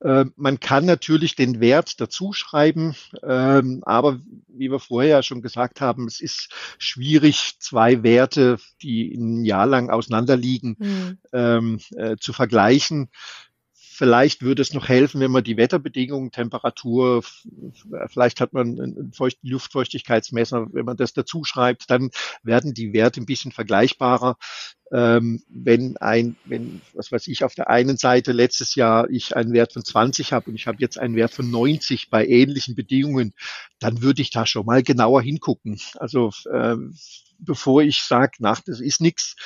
Äh, 0.00 0.26
man 0.37 0.61
kann 0.61 0.85
natürlich 0.85 1.35
den 1.37 1.61
Wert 1.61 2.00
dazu 2.00 2.32
schreiben, 2.32 2.94
ähm, 3.22 3.82
aber 3.85 4.20
wie 4.48 4.70
wir 4.70 4.78
vorher 4.78 5.11
ja 5.11 5.22
schon 5.22 5.42
gesagt 5.42 5.80
haben, 5.80 6.06
es 6.06 6.20
ist 6.20 6.50
schwierig, 6.78 7.56
zwei 7.58 8.02
Werte, 8.02 8.58
die 8.82 9.14
ein 9.14 9.44
Jahr 9.44 9.66
lang 9.66 9.90
auseinanderliegen, 9.90 10.76
mhm. 10.78 11.18
ähm, 11.32 11.80
äh, 11.96 12.16
zu 12.18 12.32
vergleichen. 12.32 13.08
Vielleicht 14.02 14.42
würde 14.42 14.62
es 14.62 14.74
noch 14.74 14.88
helfen, 14.88 15.20
wenn 15.20 15.30
man 15.30 15.44
die 15.44 15.56
Wetterbedingungen, 15.56 16.32
Temperatur, 16.32 17.22
vielleicht 18.08 18.40
hat 18.40 18.52
man 18.52 18.80
ein 18.80 19.12
Luftfeuchtigkeitsmesser, 19.42 20.66
wenn 20.72 20.84
man 20.84 20.96
das 20.96 21.12
dazu 21.12 21.44
schreibt, 21.44 21.88
dann 21.88 22.10
werden 22.42 22.74
die 22.74 22.92
Werte 22.92 23.20
ein 23.20 23.26
bisschen 23.26 23.52
vergleichbarer 23.52 24.36
ähm, 24.92 25.42
wenn 25.48 25.96
ein, 25.96 26.36
wenn, 26.44 26.82
was 26.92 27.10
weiß 27.10 27.26
ich, 27.28 27.44
auf 27.44 27.54
der 27.54 27.70
einen 27.70 27.96
Seite 27.96 28.32
letztes 28.32 28.74
Jahr 28.74 29.08
ich 29.08 29.34
einen 29.34 29.54
Wert 29.54 29.72
von 29.72 29.84
20 29.84 30.32
habe 30.32 30.50
und 30.50 30.56
ich 30.56 30.66
habe 30.66 30.78
jetzt 30.80 30.98
einen 30.98 31.16
Wert 31.16 31.32
von 31.32 31.50
90 31.50 32.10
bei 32.10 32.26
ähnlichen 32.26 32.74
Bedingungen, 32.74 33.32
dann 33.78 34.02
würde 34.02 34.20
ich 34.20 34.30
da 34.30 34.44
schon 34.44 34.66
mal 34.66 34.82
genauer 34.82 35.22
hingucken. 35.22 35.80
Also 35.96 36.30
äh, 36.52 36.76
bevor 37.44 37.83
ich 37.83 38.02
sage, 38.02 38.33
nach, 38.38 38.61
das 38.61 38.81
ist 38.81 39.00
nichts, 39.00 39.37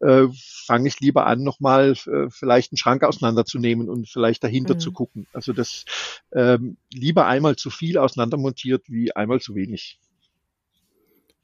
äh, 0.00 0.26
fange 0.66 0.88
ich 0.88 1.00
lieber 1.00 1.26
an, 1.26 1.42
nochmal 1.42 1.92
äh, 2.06 2.30
vielleicht 2.30 2.72
einen 2.72 2.78
Schrank 2.78 3.02
auseinanderzunehmen 3.02 3.88
und 3.88 4.08
vielleicht 4.08 4.44
dahinter 4.44 4.74
mhm. 4.74 4.80
zu 4.80 4.92
gucken. 4.92 5.26
Also 5.32 5.52
das 5.52 5.84
ähm, 6.32 6.76
lieber 6.92 7.26
einmal 7.26 7.56
zu 7.56 7.70
viel 7.70 7.98
auseinandermontiert 7.98 8.84
wie 8.88 9.14
einmal 9.14 9.40
zu 9.40 9.54
wenig. 9.54 9.98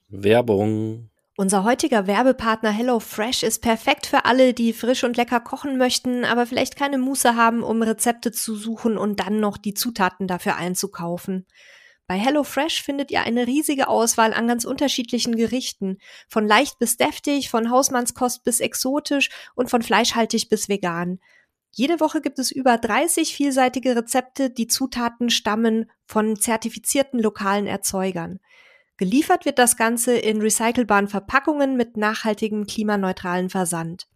Werbung 0.09 1.11
unser 1.39 1.65
heutiger 1.65 2.07
Werbepartner 2.07 2.71
HelloFresh 2.71 3.43
ist 3.43 3.63
perfekt 3.63 4.05
für 4.07 4.27
alle, 4.27 4.53
die 4.53 4.75
frisch 4.75 5.03
und 5.03 5.17
lecker 5.17 5.41
kochen 5.41 5.79
möchten, 5.79 6.27
aber 6.27 6.45
vielleicht 6.45 6.77
keine 6.77 6.99
Muße 6.99 7.35
haben, 7.37 7.63
um 7.63 7.81
Rezepte 7.81 8.33
zu 8.33 8.55
suchen 8.55 8.99
und 8.99 9.19
dann 9.19 9.41
noch 9.41 9.57
die 9.57 9.73
Zutaten 9.73 10.29
dafür 10.29 10.57
einzukaufen. 10.57 11.47
Bei 12.13 12.19
HelloFresh 12.19 12.83
findet 12.83 13.11
ihr 13.11 13.23
eine 13.23 13.47
riesige 13.47 13.89
Auswahl 13.89 14.35
an 14.35 14.47
ganz 14.47 14.67
unterschiedlichen 14.67 15.35
Gerichten, 15.35 15.97
von 16.29 16.47
leicht 16.47 16.79
bis 16.79 16.99
deftig, 16.99 17.49
von 17.49 17.71
Hausmannskost 17.71 18.45
bis 18.45 18.61
exotisch 18.61 19.31
und 19.55 19.71
von 19.71 19.81
fleischhaltig 19.81 20.51
bis 20.51 20.69
vegan. 20.69 21.21
Jede 21.71 22.01
Woche 22.01 22.21
gibt 22.21 22.39
es 22.39 22.51
über 22.51 22.77
30 22.77 23.35
vielseitige 23.35 23.97
Rezepte, 23.97 24.51
die 24.51 24.67
Zutaten 24.67 25.31
stammen 25.31 25.91
von 26.05 26.37
zertifizierten 26.37 27.19
lokalen 27.19 27.67
Erzeugern. 27.67 28.41
Geliefert 28.99 29.47
wird 29.47 29.59
das 29.59 29.79
Ganze 29.79 30.15
in 30.15 30.43
recycelbaren 30.43 31.09
Verpackungen 31.09 31.79
mit 31.79 31.97
nachhaltigem 31.97 32.67
klimaneutralen 32.67 33.49
Versand. 33.49 34.07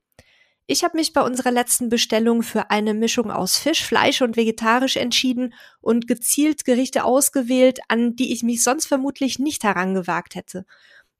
Ich 0.68 0.82
habe 0.82 0.96
mich 0.96 1.12
bei 1.12 1.22
unserer 1.22 1.52
letzten 1.52 1.88
Bestellung 1.88 2.42
für 2.42 2.70
eine 2.70 2.92
Mischung 2.92 3.30
aus 3.30 3.56
Fisch, 3.56 3.84
Fleisch 3.84 4.20
und 4.20 4.36
vegetarisch 4.36 4.96
entschieden 4.96 5.54
und 5.80 6.08
gezielt 6.08 6.64
Gerichte 6.64 7.04
ausgewählt, 7.04 7.78
an 7.86 8.16
die 8.16 8.32
ich 8.32 8.42
mich 8.42 8.64
sonst 8.64 8.86
vermutlich 8.86 9.38
nicht 9.38 9.62
herangewagt 9.62 10.34
hätte. 10.34 10.66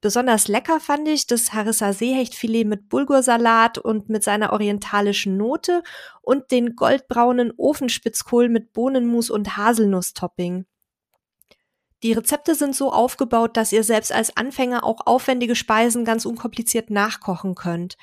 Besonders 0.00 0.48
lecker 0.48 0.80
fand 0.80 1.06
ich 1.08 1.28
das 1.28 1.52
Harissa 1.52 1.92
Seehechtfilet 1.92 2.64
mit 2.66 2.88
Bulgursalat 2.88 3.78
und 3.78 4.08
mit 4.08 4.24
seiner 4.24 4.52
orientalischen 4.52 5.36
Note 5.36 5.82
und 6.22 6.50
den 6.50 6.74
goldbraunen 6.74 7.52
Ofenspitzkohl 7.56 8.48
mit 8.48 8.72
Bohnenmus 8.72 9.30
und 9.30 9.56
Haselnusstopping. 9.56 10.66
Die 12.02 12.12
Rezepte 12.12 12.54
sind 12.56 12.76
so 12.76 12.92
aufgebaut, 12.92 13.56
dass 13.56 13.72
ihr 13.72 13.84
selbst 13.84 14.12
als 14.12 14.36
Anfänger 14.36 14.84
auch 14.84 15.06
aufwendige 15.06 15.56
Speisen 15.56 16.04
ganz 16.04 16.26
unkompliziert 16.26 16.90
nachkochen 16.90 17.54
könnt. 17.54 17.96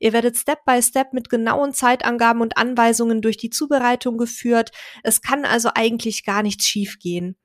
Ihr 0.00 0.12
werdet 0.12 0.36
Step 0.36 0.64
by 0.64 0.82
Step 0.82 1.12
mit 1.12 1.28
genauen 1.28 1.72
Zeitangaben 1.72 2.42
und 2.42 2.56
Anweisungen 2.56 3.20
durch 3.20 3.36
die 3.36 3.50
Zubereitung 3.50 4.18
geführt. 4.18 4.72
Es 5.04 5.20
kann 5.20 5.44
also 5.44 5.70
eigentlich 5.74 6.24
gar 6.24 6.42
nichts 6.42 6.66
schiefgehen. 6.66 7.36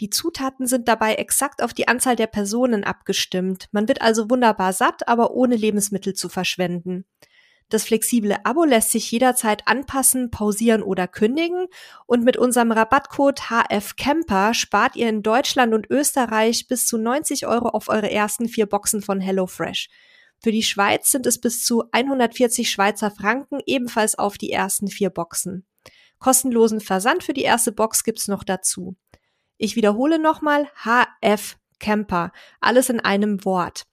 Die 0.00 0.10
Zutaten 0.10 0.66
sind 0.66 0.88
dabei 0.88 1.14
exakt 1.14 1.62
auf 1.62 1.74
die 1.74 1.86
Anzahl 1.86 2.16
der 2.16 2.28
Personen 2.28 2.84
abgestimmt. 2.84 3.68
Man 3.72 3.88
wird 3.88 4.00
also 4.00 4.30
wunderbar 4.30 4.72
satt, 4.72 5.06
aber 5.06 5.32
ohne 5.32 5.56
Lebensmittel 5.56 6.14
zu 6.14 6.28
verschwenden. 6.28 7.04
Das 7.68 7.84
flexible 7.84 8.36
Abo 8.44 8.64
lässt 8.64 8.92
sich 8.92 9.10
jederzeit 9.10 9.62
anpassen, 9.66 10.30
pausieren 10.30 10.82
oder 10.82 11.06
kündigen. 11.06 11.66
Und 12.06 12.24
mit 12.24 12.38
unserem 12.38 12.72
Rabattcode 12.72 13.50
HFCamper 13.50 14.54
spart 14.54 14.96
ihr 14.96 15.08
in 15.08 15.22
Deutschland 15.22 15.74
und 15.74 15.90
Österreich 15.90 16.66
bis 16.68 16.86
zu 16.86 16.96
90 16.96 17.46
Euro 17.46 17.68
auf 17.68 17.88
eure 17.88 18.10
ersten 18.10 18.48
vier 18.48 18.64
Boxen 18.66 19.02
von 19.02 19.20
HelloFresh. 19.20 19.88
Für 20.40 20.52
die 20.52 20.62
Schweiz 20.62 21.10
sind 21.10 21.26
es 21.26 21.40
bis 21.40 21.64
zu 21.64 21.84
140 21.92 22.70
Schweizer 22.70 23.10
Franken, 23.10 23.60
ebenfalls 23.66 24.18
auf 24.18 24.38
die 24.38 24.52
ersten 24.52 24.88
vier 24.88 25.10
Boxen. 25.10 25.66
Kostenlosen 26.18 26.80
Versand 26.80 27.24
für 27.24 27.32
die 27.32 27.42
erste 27.42 27.72
Box 27.72 28.04
gibt's 28.04 28.28
noch 28.28 28.44
dazu. 28.44 28.96
Ich 29.56 29.76
wiederhole 29.76 30.18
nochmal 30.18 30.68
HF 30.84 31.56
Camper. 31.78 32.32
Alles 32.60 32.90
in 32.90 33.00
einem 33.00 33.44
Wort. 33.44 33.84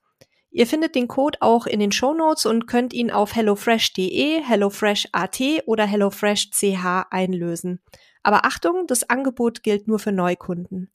Ihr 0.50 0.66
findet 0.66 0.94
den 0.94 1.06
Code 1.06 1.38
auch 1.42 1.66
in 1.66 1.80
den 1.80 1.92
Show 1.92 2.14
Notes 2.14 2.46
und 2.46 2.66
könnt 2.66 2.94
ihn 2.94 3.10
auf 3.10 3.34
hellofresh.de, 3.34 4.42
hellofresh.at 4.42 5.42
oder 5.66 5.84
hellofresh.ch 5.84 7.06
einlösen. 7.10 7.80
Aber 8.22 8.46
Achtung, 8.46 8.86
das 8.86 9.08
Angebot 9.08 9.62
gilt 9.62 9.86
nur 9.86 9.98
für 9.98 10.12
Neukunden. 10.12 10.90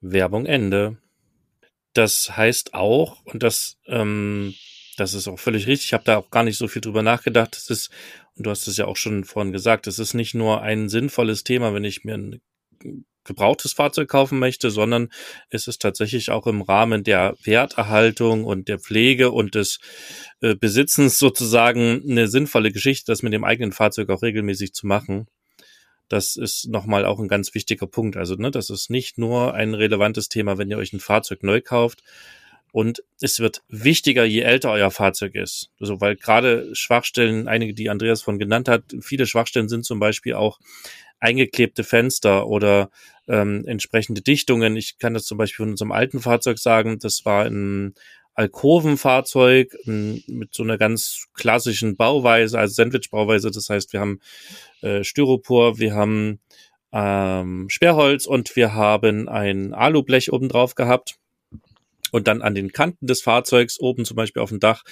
Werbung 0.00 0.46
Ende. 0.46 0.96
Das 1.98 2.36
heißt 2.36 2.74
auch, 2.74 3.24
und 3.24 3.42
das, 3.42 3.76
ähm, 3.86 4.54
das 4.96 5.14
ist 5.14 5.26
auch 5.26 5.40
völlig 5.40 5.66
richtig, 5.66 5.86
ich 5.86 5.92
habe 5.94 6.04
da 6.04 6.18
auch 6.18 6.30
gar 6.30 6.44
nicht 6.44 6.56
so 6.56 6.68
viel 6.68 6.80
drüber 6.80 7.02
nachgedacht, 7.02 7.56
das 7.56 7.70
ist, 7.70 7.90
und 8.36 8.46
du 8.46 8.50
hast 8.50 8.68
es 8.68 8.76
ja 8.76 8.84
auch 8.84 8.94
schon 8.94 9.24
vorhin 9.24 9.50
gesagt, 9.50 9.88
es 9.88 9.98
ist 9.98 10.14
nicht 10.14 10.32
nur 10.32 10.62
ein 10.62 10.88
sinnvolles 10.88 11.42
Thema, 11.42 11.74
wenn 11.74 11.82
ich 11.82 12.04
mir 12.04 12.14
ein 12.14 12.40
gebrauchtes 13.24 13.72
Fahrzeug 13.72 14.08
kaufen 14.08 14.38
möchte, 14.38 14.70
sondern 14.70 15.08
es 15.50 15.66
ist 15.66 15.82
tatsächlich 15.82 16.30
auch 16.30 16.46
im 16.46 16.62
Rahmen 16.62 17.02
der 17.02 17.34
Werterhaltung 17.42 18.44
und 18.44 18.68
der 18.68 18.78
Pflege 18.78 19.32
und 19.32 19.56
des 19.56 19.80
äh, 20.40 20.54
Besitzens 20.54 21.18
sozusagen 21.18 22.04
eine 22.08 22.28
sinnvolle 22.28 22.70
Geschichte, 22.70 23.10
das 23.10 23.24
mit 23.24 23.32
dem 23.32 23.42
eigenen 23.42 23.72
Fahrzeug 23.72 24.08
auch 24.10 24.22
regelmäßig 24.22 24.72
zu 24.72 24.86
machen. 24.86 25.26
Das 26.08 26.36
ist 26.36 26.68
nochmal 26.68 27.04
auch 27.04 27.18
ein 27.18 27.28
ganz 27.28 27.54
wichtiger 27.54 27.86
Punkt. 27.86 28.16
Also, 28.16 28.34
ne, 28.34 28.50
das 28.50 28.70
ist 28.70 28.90
nicht 28.90 29.18
nur 29.18 29.54
ein 29.54 29.74
relevantes 29.74 30.28
Thema, 30.28 30.58
wenn 30.58 30.70
ihr 30.70 30.78
euch 30.78 30.92
ein 30.92 31.00
Fahrzeug 31.00 31.42
neu 31.42 31.60
kauft. 31.60 32.02
Und 32.70 33.02
es 33.20 33.40
wird 33.40 33.62
wichtiger, 33.68 34.24
je 34.24 34.40
älter 34.40 34.70
euer 34.70 34.90
Fahrzeug 34.90 35.34
ist. 35.34 35.70
Also, 35.80 36.00
weil 36.00 36.16
gerade 36.16 36.74
Schwachstellen, 36.74 37.48
einige, 37.48 37.74
die 37.74 37.90
Andreas 37.90 38.22
von 38.22 38.38
genannt 38.38 38.68
hat, 38.68 38.84
viele 39.00 39.26
Schwachstellen 39.26 39.68
sind 39.68 39.84
zum 39.84 40.00
Beispiel 40.00 40.34
auch 40.34 40.58
eingeklebte 41.20 41.84
Fenster 41.84 42.46
oder 42.46 42.90
ähm, 43.26 43.64
entsprechende 43.66 44.22
Dichtungen. 44.22 44.76
Ich 44.76 44.98
kann 44.98 45.14
das 45.14 45.24
zum 45.24 45.38
Beispiel 45.38 45.64
von 45.64 45.70
unserem 45.70 45.92
alten 45.92 46.20
Fahrzeug 46.20 46.58
sagen, 46.58 46.98
das 46.98 47.24
war 47.24 47.44
ein 47.44 47.94
Alkovenfahrzeug 48.38 49.76
mit 49.84 50.54
so 50.54 50.62
einer 50.62 50.78
ganz 50.78 51.26
klassischen 51.34 51.96
Bauweise, 51.96 52.56
also 52.56 52.72
Sandwich-Bauweise. 52.72 53.50
Das 53.50 53.68
heißt, 53.68 53.92
wir 53.92 53.98
haben 53.98 54.20
äh, 54.80 55.02
Styropor, 55.02 55.80
wir 55.80 55.94
haben 55.94 56.38
ähm, 56.92 57.68
Sperrholz 57.68 58.26
und 58.26 58.54
wir 58.54 58.74
haben 58.74 59.28
ein 59.28 59.74
Alublech 59.74 60.32
oben 60.32 60.48
drauf 60.48 60.76
gehabt. 60.76 61.16
Und 62.12 62.28
dann 62.28 62.40
an 62.40 62.54
den 62.54 62.70
Kanten 62.70 63.08
des 63.08 63.22
Fahrzeugs, 63.22 63.80
oben 63.80 64.04
zum 64.04 64.16
Beispiel 64.16 64.40
auf 64.40 64.50
dem 64.50 64.60
Dach, 64.60 64.84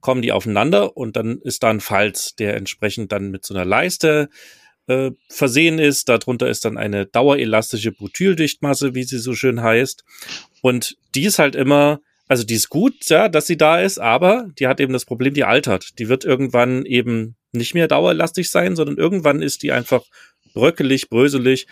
kommen 0.00 0.20
die 0.20 0.32
aufeinander 0.32 0.96
und 0.96 1.14
dann 1.14 1.38
ist 1.38 1.62
da 1.62 1.70
ein 1.70 1.80
Falz, 1.80 2.34
der 2.34 2.56
entsprechend 2.56 3.12
dann 3.12 3.30
mit 3.30 3.46
so 3.46 3.54
einer 3.54 3.64
Leiste 3.64 4.28
äh, 4.88 5.12
versehen 5.28 5.78
ist. 5.78 6.08
Darunter 6.08 6.48
ist 6.48 6.64
dann 6.64 6.76
eine 6.76 7.06
dauerelastische 7.06 7.92
Butyldichtmasse, 7.92 8.96
wie 8.96 9.04
sie 9.04 9.18
so 9.18 9.34
schön 9.34 9.62
heißt. 9.62 10.04
Und 10.62 10.96
die 11.14 11.24
ist 11.24 11.38
halt 11.38 11.54
immer, 11.54 12.00
also 12.28 12.44
die 12.44 12.54
ist 12.54 12.68
gut, 12.68 12.94
ja, 13.08 13.28
dass 13.28 13.46
sie 13.46 13.56
da 13.56 13.80
ist, 13.80 13.98
aber 13.98 14.48
die 14.58 14.66
hat 14.66 14.80
eben 14.80 14.92
das 14.92 15.06
Problem, 15.06 15.34
die 15.34 15.44
altert. 15.44 15.98
Die 15.98 16.08
wird 16.08 16.24
irgendwann 16.24 16.84
eben 16.84 17.36
nicht 17.52 17.74
mehr 17.74 17.88
dauerelastisch 17.88 18.50
sein, 18.50 18.76
sondern 18.76 18.98
irgendwann 18.98 19.40
ist 19.40 19.62
die 19.62 19.72
einfach 19.72 20.04
bröckelig, 20.52 21.08
bröselig 21.08 21.66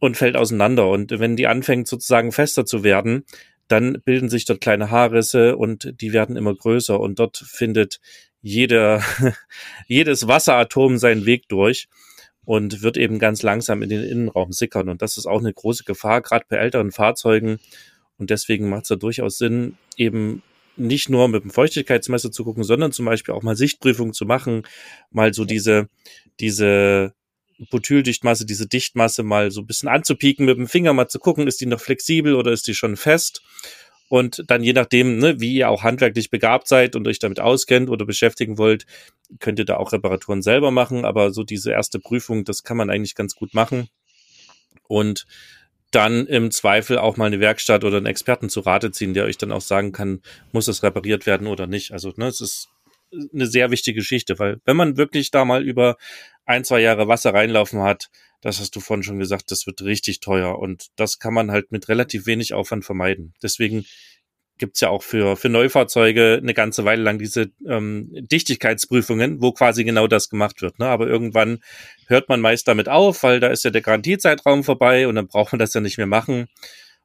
und 0.00 0.16
fällt 0.16 0.36
auseinander. 0.36 0.88
Und 0.88 1.18
wenn 1.18 1.36
die 1.36 1.46
anfängt 1.46 1.86
sozusagen 1.86 2.32
fester 2.32 2.66
zu 2.66 2.82
werden, 2.82 3.24
dann 3.68 4.02
bilden 4.04 4.28
sich 4.28 4.46
dort 4.46 4.60
kleine 4.60 4.90
Haarrisse 4.90 5.56
und 5.56 5.94
die 6.00 6.12
werden 6.12 6.36
immer 6.36 6.54
größer 6.54 6.98
und 6.98 7.20
dort 7.20 7.36
findet 7.36 8.00
jeder, 8.42 9.02
jedes 9.86 10.26
Wasseratom 10.26 10.98
seinen 10.98 11.24
Weg 11.24 11.48
durch 11.48 11.86
und 12.44 12.82
wird 12.82 12.96
eben 12.96 13.20
ganz 13.20 13.42
langsam 13.42 13.82
in 13.82 13.88
den 13.88 14.02
Innenraum 14.02 14.50
sickern. 14.50 14.88
Und 14.88 15.02
das 15.02 15.16
ist 15.16 15.26
auch 15.26 15.38
eine 15.38 15.52
große 15.52 15.84
Gefahr, 15.84 16.20
gerade 16.20 16.46
bei 16.48 16.56
älteren 16.56 16.90
Fahrzeugen. 16.90 17.60
Und 18.20 18.30
deswegen 18.30 18.68
macht 18.68 18.82
es 18.82 18.88
da 18.88 18.96
durchaus 18.96 19.38
Sinn, 19.38 19.76
eben 19.96 20.42
nicht 20.76 21.08
nur 21.08 21.26
mit 21.28 21.42
dem 21.42 21.50
Feuchtigkeitsmesser 21.50 22.30
zu 22.30 22.44
gucken, 22.44 22.64
sondern 22.64 22.92
zum 22.92 23.06
Beispiel 23.06 23.34
auch 23.34 23.42
mal 23.42 23.56
Sichtprüfungen 23.56 24.12
zu 24.12 24.26
machen, 24.26 24.62
mal 25.10 25.34
so 25.34 25.44
diese, 25.44 25.88
diese 26.38 27.14
Butyldichtmasse, 27.70 28.46
diese 28.46 28.68
Dichtmasse 28.68 29.22
mal 29.22 29.50
so 29.50 29.62
ein 29.62 29.66
bisschen 29.66 29.88
anzupieken 29.88 30.46
mit 30.46 30.58
dem 30.58 30.68
Finger, 30.68 30.92
mal 30.92 31.08
zu 31.08 31.18
gucken, 31.18 31.46
ist 31.46 31.60
die 31.60 31.66
noch 31.66 31.80
flexibel 31.80 32.34
oder 32.34 32.52
ist 32.52 32.66
die 32.66 32.74
schon 32.74 32.96
fest? 32.96 33.42
Und 34.08 34.42
dann 34.48 34.64
je 34.64 34.72
nachdem, 34.72 35.18
ne, 35.18 35.40
wie 35.40 35.54
ihr 35.54 35.68
auch 35.70 35.82
handwerklich 35.82 36.30
begabt 36.30 36.66
seid 36.66 36.96
und 36.96 37.06
euch 37.06 37.20
damit 37.20 37.38
auskennt 37.38 37.88
oder 37.88 38.04
beschäftigen 38.04 38.58
wollt, 38.58 38.84
könnt 39.38 39.60
ihr 39.60 39.64
da 39.64 39.76
auch 39.76 39.92
Reparaturen 39.92 40.42
selber 40.42 40.72
machen. 40.72 41.04
Aber 41.04 41.32
so 41.32 41.44
diese 41.44 41.70
erste 41.70 42.00
Prüfung, 42.00 42.44
das 42.44 42.64
kann 42.64 42.76
man 42.76 42.90
eigentlich 42.90 43.14
ganz 43.14 43.36
gut 43.36 43.54
machen. 43.54 43.88
Und 44.88 45.26
dann 45.90 46.26
im 46.26 46.50
Zweifel 46.50 46.98
auch 46.98 47.16
mal 47.16 47.26
eine 47.26 47.40
Werkstatt 47.40 47.84
oder 47.84 47.96
einen 47.96 48.06
Experten 48.06 48.48
zu 48.48 48.60
Rate 48.60 48.92
ziehen, 48.92 49.14
der 49.14 49.24
euch 49.24 49.38
dann 49.38 49.52
auch 49.52 49.60
sagen 49.60 49.92
kann, 49.92 50.20
muss 50.52 50.68
es 50.68 50.82
repariert 50.82 51.26
werden 51.26 51.46
oder 51.46 51.66
nicht. 51.66 51.92
Also, 51.92 52.12
ne, 52.16 52.26
es 52.26 52.40
ist 52.40 52.68
eine 53.12 53.46
sehr 53.46 53.70
wichtige 53.70 53.96
Geschichte, 54.00 54.38
weil 54.38 54.60
wenn 54.64 54.76
man 54.76 54.96
wirklich 54.96 55.30
da 55.30 55.44
mal 55.44 55.64
über 55.64 55.96
ein, 56.44 56.64
zwei 56.64 56.80
Jahre 56.80 57.08
Wasser 57.08 57.34
reinlaufen 57.34 57.80
hat, 57.82 58.08
das 58.40 58.60
hast 58.60 58.74
du 58.74 58.80
vorhin 58.80 59.02
schon 59.02 59.18
gesagt, 59.18 59.50
das 59.50 59.66
wird 59.66 59.82
richtig 59.82 60.20
teuer 60.20 60.58
und 60.58 60.86
das 60.96 61.18
kann 61.18 61.34
man 61.34 61.50
halt 61.50 61.72
mit 61.72 61.88
relativ 61.88 62.26
wenig 62.26 62.54
Aufwand 62.54 62.84
vermeiden. 62.84 63.34
Deswegen 63.42 63.84
gibt's 64.60 64.80
ja 64.80 64.90
auch 64.90 65.02
für, 65.02 65.36
für 65.36 65.48
Neufahrzeuge 65.48 66.38
eine 66.40 66.54
ganze 66.54 66.84
Weile 66.84 67.02
lang 67.02 67.18
diese 67.18 67.50
ähm, 67.66 68.10
Dichtigkeitsprüfungen, 68.12 69.42
wo 69.42 69.50
quasi 69.50 69.82
genau 69.82 70.06
das 70.06 70.28
gemacht 70.28 70.62
wird. 70.62 70.78
Ne? 70.78 70.86
Aber 70.86 71.08
irgendwann 71.08 71.58
hört 72.06 72.28
man 72.28 72.40
meist 72.40 72.68
damit 72.68 72.88
auf, 72.88 73.24
weil 73.24 73.40
da 73.40 73.48
ist 73.48 73.64
ja 73.64 73.70
der 73.70 73.82
Garantiezeitraum 73.82 74.62
vorbei 74.62 75.08
und 75.08 75.16
dann 75.16 75.26
braucht 75.26 75.52
man 75.52 75.58
das 75.58 75.74
ja 75.74 75.80
nicht 75.80 75.98
mehr 75.98 76.06
machen. 76.06 76.46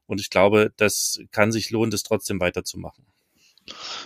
Und 0.06 0.22
ich 0.22 0.30
glaube, 0.30 0.72
das 0.78 1.20
kann 1.32 1.52
sich 1.52 1.72
lohnen, 1.72 1.90
das 1.90 2.04
trotzdem 2.04 2.40
weiterzumachen. 2.40 3.06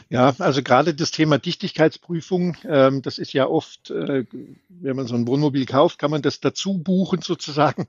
Ja, 0.09 0.33
also 0.39 0.63
gerade 0.63 0.95
das 0.95 1.11
Thema 1.11 1.37
Dichtigkeitsprüfung, 1.37 2.55
ähm, 2.63 3.01
das 3.01 3.17
ist 3.17 3.33
ja 3.33 3.45
oft, 3.45 3.89
äh, 3.91 4.25
wenn 4.69 4.95
man 4.95 5.05
so 5.05 5.15
ein 5.15 5.27
Wohnmobil 5.27 5.65
kauft, 5.65 5.99
kann 5.99 6.11
man 6.11 6.21
das 6.21 6.39
dazu 6.39 6.77
buchen 6.77 7.21
sozusagen. 7.21 7.85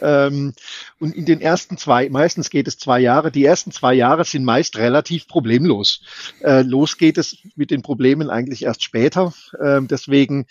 Ähm, 0.00 0.52
und 1.00 1.14
in 1.14 1.24
den 1.24 1.40
ersten 1.40 1.78
zwei, 1.78 2.10
meistens 2.10 2.50
geht 2.50 2.68
es 2.68 2.76
zwei 2.76 3.00
Jahre, 3.00 3.32
die 3.32 3.44
ersten 3.44 3.72
zwei 3.72 3.94
Jahre 3.94 4.24
sind 4.24 4.44
meist 4.44 4.76
relativ 4.76 5.26
problemlos. 5.26 6.02
Äh, 6.42 6.62
los 6.62 6.98
geht 6.98 7.16
es 7.16 7.38
mit 7.54 7.70
den 7.70 7.80
Problemen 7.80 8.28
eigentlich 8.28 8.62
erst 8.62 8.82
später. 8.82 9.32
Ähm, 9.58 9.88
deswegen 9.88 10.46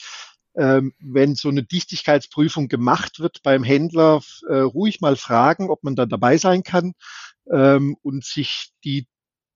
ähm, 0.55 0.93
wenn 0.99 1.35
so 1.35 1.49
eine 1.49 1.63
Dichtigkeitsprüfung 1.63 2.69
gemacht 2.69 3.19
wird 3.19 3.43
beim 3.43 3.63
Händler, 3.63 4.21
äh, 4.47 4.55
ruhig 4.55 5.01
mal 5.01 5.15
fragen, 5.15 5.69
ob 5.69 5.83
man 5.83 5.95
da 5.95 6.05
dabei 6.05 6.37
sein 6.37 6.63
kann 6.63 6.93
ähm, 7.51 7.97
und 8.01 8.23
sich 8.23 8.71
die 8.83 9.05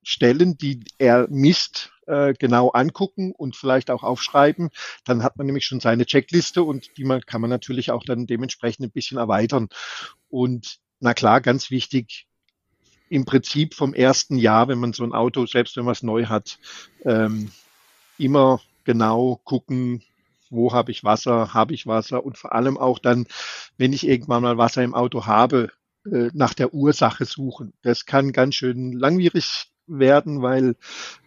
Stellen, 0.09 0.57
die 0.57 0.79
er 0.97 1.27
misst, 1.29 1.91
äh, 2.07 2.33
genau 2.33 2.69
angucken 2.69 3.31
und 3.31 3.55
vielleicht 3.55 3.91
auch 3.91 4.01
aufschreiben. 4.01 4.71
Dann 5.05 5.21
hat 5.21 5.37
man 5.37 5.45
nämlich 5.45 5.65
schon 5.65 5.79
seine 5.79 6.07
Checkliste 6.07 6.63
und 6.63 6.97
die 6.97 7.03
man, 7.03 7.21
kann 7.21 7.41
man 7.41 7.51
natürlich 7.51 7.91
auch 7.91 8.03
dann 8.03 8.25
dementsprechend 8.25 8.87
ein 8.87 8.91
bisschen 8.91 9.19
erweitern. 9.19 9.69
Und 10.27 10.79
na 10.99 11.13
klar, 11.13 11.41
ganz 11.41 11.69
wichtig, 11.69 12.25
im 13.09 13.25
Prinzip 13.25 13.75
vom 13.75 13.93
ersten 13.93 14.37
Jahr, 14.37 14.67
wenn 14.67 14.79
man 14.79 14.93
so 14.93 15.03
ein 15.03 15.13
Auto, 15.13 15.45
selbst 15.45 15.77
wenn 15.77 15.85
man 15.85 15.91
es 15.91 16.01
neu 16.01 16.25
hat, 16.25 16.57
ähm, 17.05 17.51
immer 18.17 18.61
genau 18.85 19.39
gucken, 19.43 20.01
wo 20.49 20.73
habe 20.73 20.91
ich 20.91 21.03
Wasser, 21.03 21.53
habe 21.53 21.75
ich 21.75 21.85
Wasser 21.85 22.25
und 22.25 22.35
vor 22.35 22.53
allem 22.53 22.79
auch 22.79 22.97
dann, 22.97 23.27
wenn 23.77 23.93
ich 23.93 24.07
irgendwann 24.07 24.41
mal 24.41 24.57
Wasser 24.57 24.83
im 24.83 24.95
Auto 24.95 25.27
habe, 25.27 25.69
äh, 26.11 26.29
nach 26.33 26.55
der 26.55 26.73
Ursache 26.73 27.25
suchen. 27.25 27.73
Das 27.83 28.07
kann 28.07 28.31
ganz 28.31 28.55
schön 28.55 28.93
langwierig 28.93 29.69
werden, 29.89 30.41
weil 30.41 30.75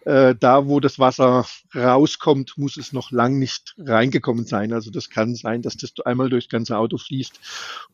äh, 0.05 0.35
da, 0.39 0.67
wo 0.67 0.79
das 0.79 0.99
Wasser 0.99 1.45
rauskommt, 1.75 2.57
muss 2.57 2.77
es 2.77 2.93
noch 2.93 3.11
lang 3.11 3.39
nicht 3.39 3.75
reingekommen 3.77 4.45
sein. 4.45 4.73
Also 4.73 4.91
das 4.91 5.09
kann 5.09 5.35
sein, 5.35 5.61
dass 5.61 5.77
das 5.77 5.93
einmal 6.05 6.29
durchs 6.29 6.49
ganze 6.49 6.77
Auto 6.77 6.97
fließt 6.97 7.39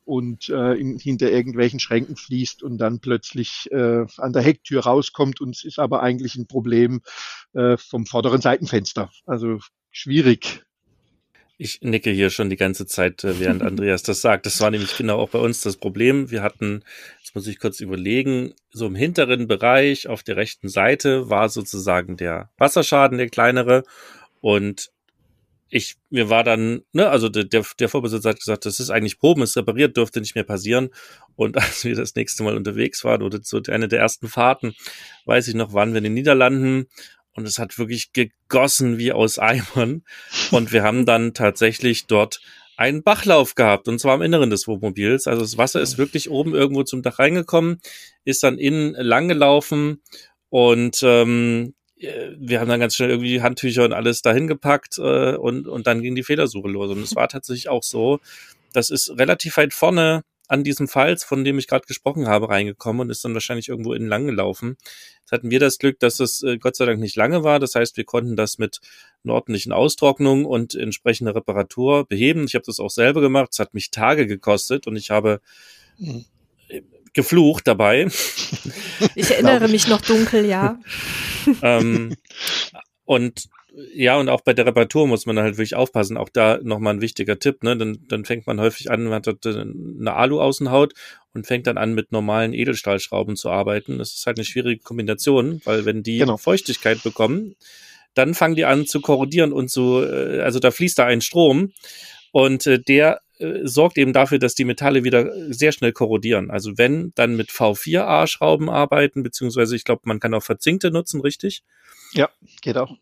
und 0.05 0.49
äh, 0.49 0.73
in, 0.73 0.97
hinter 0.99 1.32
irgendwelchen 1.32 1.79
Schränken 1.79 2.15
fließt 2.15 2.63
und 2.63 2.77
dann 2.77 2.99
plötzlich 2.99 3.69
äh, 3.71 4.05
an 4.17 4.34
der 4.34 4.41
Hecktür 4.41 4.84
rauskommt 4.84 5.41
und 5.41 5.55
es 5.55 5.63
ist 5.63 5.79
aber 5.79 6.01
eigentlich 6.01 6.36
ein 6.36 6.47
Problem 6.47 7.01
äh, 7.53 7.77
vom 7.77 8.05
vorderen 8.05 8.41
Seitenfenster. 8.41 9.10
Also 9.25 9.60
schwierig. 9.91 10.63
Ich 11.62 11.82
nicke 11.82 12.10
hier 12.10 12.30
schon 12.30 12.50
die 12.50 12.56
ganze 12.56 12.86
Zeit, 12.86 13.26
äh, 13.26 13.38
während 13.41 13.63
Andreas 13.63 14.02
das 14.02 14.22
sagt. 14.22 14.45
Das 14.45 14.62
war 14.62 14.72
nämlich 14.72 14.95
genau 14.95 15.19
auch 15.19 15.32
bei 15.32 15.39
uns 15.39 15.60
das 15.60 15.76
Problem. 15.76 16.32
Wir 16.32 16.41
hatten, 16.41 16.86
jetzt 17.19 17.36
muss 17.36 17.48
ich 17.48 17.60
kurz 17.60 17.82
überlegen, 17.82 18.54
so 18.72 18.86
im 18.86 18.95
hinteren 18.95 19.45
Bereich 19.45 20.08
auf 20.08 20.24
der 20.24 20.38
rechten 20.38 20.69
Seite 20.69 21.30
war 21.30 21.50
sozusagen 21.50 22.15
der 22.15 22.50
Wasserschaden, 22.58 23.17
der 23.17 23.28
kleinere. 23.28 23.84
Und 24.39 24.89
ich, 25.67 25.98
mir 26.10 26.30
war 26.30 26.45
dann, 26.45 26.84
ne, 26.93 27.10
also 27.10 27.28
der, 27.28 27.43
der 27.43 27.89
Vorbesitzer 27.89 28.30
hat 28.30 28.39
gesagt, 28.39 28.65
das 28.65 28.80
ist 28.80 28.89
eigentlich 28.89 29.19
Proben, 29.19 29.43
ist 29.43 29.58
repariert, 29.58 29.98
dürfte 29.98 30.22
nicht 30.22 30.36
mehr 30.36 30.45
passieren. 30.45 30.91
Und 31.36 31.58
als 31.62 31.84
wir 31.84 31.93
das 31.93 32.15
nächste 32.15 32.43
Mal 32.43 32.56
unterwegs 32.56 33.04
waren 33.04 33.22
oder 33.22 33.39
so 33.43 33.62
eine 33.67 33.89
der 33.89 34.00
ersten 34.00 34.30
Fahrten, 34.30 34.76
weiß 35.26 35.50
ich 35.50 35.56
noch, 35.56 35.74
waren 35.74 35.91
wir 35.91 35.98
in 35.98 36.06
den 36.06 36.13
Niederlanden 36.13 36.88
und 37.36 37.48
es 37.48 37.60
hat 37.60 37.78
wirklich 37.78 38.13
gegossen 38.13 38.98
wie 38.98 39.12
aus 39.12 39.39
Eimern. 39.39 40.04
Und 40.52 40.72
wir 40.72 40.84
haben 40.84 41.06
dann 41.06 41.34
tatsächlich 41.34 42.08
dort 42.08 42.42
einen 42.78 43.04
Bachlauf 43.04 43.56
gehabt 43.56 43.88
und 43.88 44.00
zwar 44.00 44.13
am 44.13 44.22
Inneren 44.22 44.50
des 44.50 44.68
Wohnmobils. 44.68 45.28
Also 45.28 45.42
das 45.42 45.58
Wasser 45.58 45.82
ist 45.82 45.98
wirklich 45.98 46.30
oben 46.30 46.56
irgendwo 46.56 46.84
zum 46.84 47.02
Dach 47.02 47.20
reingekommen, 47.20 47.82
ist 48.24 48.42
dann 48.44 48.58
innen 48.58 48.94
lang 48.94 49.28
gelaufen 49.28 50.02
und 50.50 51.02
ähm, 51.04 51.74
wir 52.00 52.62
haben 52.62 52.70
dann 52.70 52.80
ganz 52.80 52.96
schnell 52.96 53.10
irgendwie 53.10 53.42
Handtücher 53.42 53.84
und 53.84 53.92
alles 53.94 54.22
dahin 54.22 54.48
gepackt 54.48 54.98
äh, 54.98 55.36
und, 55.36 55.68
und 55.68 55.88
dann 55.88 56.02
ging 56.02 56.15
die 56.15 56.24
Fehlersuche 56.24 56.70
los. 56.70 56.92
Und 56.92 57.04
es 57.04 57.15
war 57.15 57.28
tatsächlich 57.28 57.68
auch 57.68 57.84
so, 57.84 58.20
das 58.72 58.89
ist 58.89 59.10
relativ 59.18 59.58
weit 59.58 59.74
vorne 59.74 60.24
an 60.49 60.63
diesem 60.63 60.88
Falls, 60.88 61.23
von 61.23 61.43
dem 61.43 61.59
ich 61.59 61.67
gerade 61.67 61.85
gesprochen 61.85 62.27
habe, 62.27 62.49
reingekommen 62.49 63.01
und 63.01 63.09
ist 63.12 63.23
dann 63.23 63.35
wahrscheinlich 63.35 63.69
irgendwo 63.69 63.93
innen 63.93 64.09
lang 64.09 64.25
gelaufen. 64.25 64.77
Jetzt 65.21 65.31
hatten 65.31 65.51
wir 65.51 65.59
das 65.59 65.77
Glück, 65.77 65.99
dass 65.99 66.19
es 66.19 66.41
äh, 66.41 66.57
Gott 66.57 66.75
sei 66.75 66.88
Dank 66.88 66.99
nicht 66.99 67.15
lange 67.15 67.43
war. 67.43 67.59
Das 67.59 67.75
heißt, 67.75 67.97
wir 67.97 68.03
konnten 68.03 68.35
das 68.35 68.57
mit 68.57 68.79
einer 69.23 69.35
ordentlichen 69.35 69.71
Austrocknung 69.71 70.45
und 70.45 70.73
entsprechender 70.73 71.35
Reparatur 71.35 72.07
beheben. 72.07 72.45
Ich 72.45 72.55
habe 72.55 72.65
das 72.65 72.79
auch 72.79 72.89
selber 72.89 73.21
gemacht. 73.21 73.49
Es 73.51 73.59
hat 73.59 73.75
mich 73.75 73.91
Tage 73.91 74.25
gekostet 74.25 74.88
und 74.88 74.95
ich 74.95 75.12
habe 75.12 75.39
mhm. 75.99 76.25
geflucht 77.13 77.67
dabei. 77.67 78.07
Ich 79.13 79.29
erinnere 79.29 79.67
mich 79.67 79.88
noch 79.88 80.01
dunkel, 80.01 80.45
ja. 80.45 80.79
ähm, 81.62 82.15
und 83.05 83.49
ja, 83.93 84.17
und 84.17 84.29
auch 84.29 84.41
bei 84.41 84.53
der 84.53 84.65
Reparatur 84.65 85.08
muss 85.08 85.25
man 85.25 85.38
halt 85.39 85.58
wirklich 85.58 85.75
aufpassen. 85.75 86.17
Auch 86.17 86.29
da 86.29 86.60
nochmal 86.62 86.95
ein 86.95 87.01
wichtiger 87.01 87.39
Tipp, 87.39 87.63
ne? 87.63 87.77
Dann, 87.77 87.99
dann 88.08 88.25
fängt 88.25 88.47
man 88.47 88.60
häufig 88.60 88.89
an, 88.89 89.03
man 89.03 89.21
hat 89.25 89.45
eine 89.45 90.13
Alu-Außenhaut 90.13 90.93
und 91.34 91.47
fängt 91.47 91.67
dann 91.67 91.77
an, 91.77 91.93
mit 91.93 92.12
normalen 92.12 92.53
Edelstahlschrauben 92.53 93.36
zu 93.36 93.49
arbeiten. 93.49 93.97
Das 93.97 94.13
ist 94.13 94.25
halt 94.25 94.38
eine 94.38 94.45
schwierige 94.45 94.82
Kombination, 94.82 95.62
weil 95.65 95.86
wenn 95.86 96.03
die 96.03 96.17
genau. 96.17 96.38
Feuchtigkeit 96.38 97.03
bekommen, 97.03 97.55
dann 98.13 98.34
fangen 98.34 98.55
die 98.55 98.65
an 98.65 98.86
zu 98.86 99.01
korrodieren 99.01 99.53
und 99.53 99.69
zu, 99.69 100.03
äh, 100.03 100.41
also 100.41 100.60
da 100.60 100.71
fließt 100.71 100.97
da 100.97 101.05
ein 101.05 101.21
Strom 101.21 101.73
und 102.32 102.65
äh, 102.65 102.79
der 102.79 103.21
äh, 103.38 103.60
sorgt 103.63 103.97
eben 103.97 104.13
dafür, 104.13 104.39
dass 104.39 104.55
die 104.55 104.65
Metalle 104.65 105.03
wieder 105.03 105.32
sehr 105.53 105.71
schnell 105.71 105.93
korrodieren. 105.93 106.49
Also 106.49 106.77
wenn, 106.77 107.12
dann 107.15 107.36
mit 107.36 107.49
V4A-Schrauben 107.49 108.69
arbeiten, 108.69 109.23
beziehungsweise 109.23 109.75
ich 109.75 109.84
glaube, 109.84 110.01
man 110.05 110.19
kann 110.19 110.34
auch 110.34 110.43
verzinkte 110.43 110.91
nutzen, 110.91 111.21
richtig? 111.21 111.63
Ja, 112.13 112.29
geht 112.62 112.77
auch. 112.77 112.95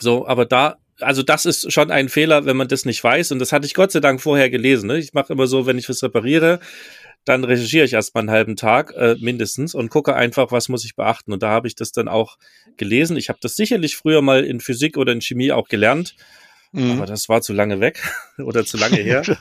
So, 0.00 0.26
aber 0.26 0.46
da, 0.46 0.76
also 1.00 1.22
das 1.22 1.46
ist 1.46 1.72
schon 1.72 1.90
ein 1.90 2.08
Fehler, 2.08 2.44
wenn 2.44 2.56
man 2.56 2.68
das 2.68 2.84
nicht 2.84 3.02
weiß. 3.02 3.32
Und 3.32 3.38
das 3.38 3.52
hatte 3.52 3.66
ich 3.66 3.74
Gott 3.74 3.92
sei 3.92 4.00
Dank 4.00 4.20
vorher 4.20 4.50
gelesen. 4.50 4.88
Ne? 4.88 4.98
Ich 4.98 5.14
mache 5.14 5.32
immer 5.32 5.46
so, 5.46 5.66
wenn 5.66 5.78
ich 5.78 5.88
was 5.88 6.02
repariere, 6.02 6.60
dann 7.24 7.44
recherchiere 7.44 7.84
ich 7.84 7.92
erstmal 7.92 8.22
einen 8.22 8.30
halben 8.30 8.56
Tag 8.56 8.94
äh, 8.96 9.16
mindestens 9.20 9.74
und 9.74 9.90
gucke 9.90 10.14
einfach, 10.14 10.50
was 10.50 10.68
muss 10.68 10.84
ich 10.84 10.96
beachten. 10.96 11.32
Und 11.32 11.42
da 11.42 11.50
habe 11.50 11.68
ich 11.68 11.74
das 11.74 11.92
dann 11.92 12.08
auch 12.08 12.38
gelesen. 12.76 13.16
Ich 13.16 13.28
habe 13.28 13.38
das 13.42 13.56
sicherlich 13.56 13.96
früher 13.96 14.22
mal 14.22 14.44
in 14.44 14.60
Physik 14.60 14.96
oder 14.96 15.12
in 15.12 15.20
Chemie 15.20 15.52
auch 15.52 15.68
gelernt. 15.68 16.14
Mhm. 16.72 16.92
Aber 16.92 17.06
das 17.06 17.28
war 17.28 17.42
zu 17.42 17.52
lange 17.52 17.80
weg 17.80 18.02
oder 18.38 18.64
zu 18.64 18.76
lange 18.76 18.96
her. 18.96 19.22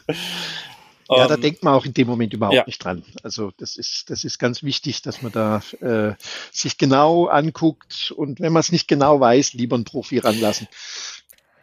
Ja, 1.09 1.27
da 1.27 1.35
ähm, 1.35 1.41
denkt 1.41 1.63
man 1.63 1.73
auch 1.73 1.85
in 1.85 1.93
dem 1.93 2.07
Moment 2.07 2.33
überhaupt 2.33 2.55
ja. 2.55 2.63
nicht 2.65 2.83
dran. 2.83 3.03
Also 3.23 3.51
das 3.57 3.77
ist, 3.77 4.09
das 4.09 4.23
ist 4.23 4.39
ganz 4.39 4.63
wichtig, 4.63 5.01
dass 5.01 5.21
man 5.21 5.31
da 5.31 5.61
äh, 5.79 6.13
sich 6.51 6.77
genau 6.77 7.27
anguckt 7.27 8.11
und 8.15 8.39
wenn 8.39 8.53
man 8.53 8.59
es 8.59 8.71
nicht 8.71 8.87
genau 8.87 9.19
weiß, 9.19 9.53
lieber 9.53 9.75
einen 9.75 9.85
Profi 9.85 10.19
ranlassen. 10.19 10.67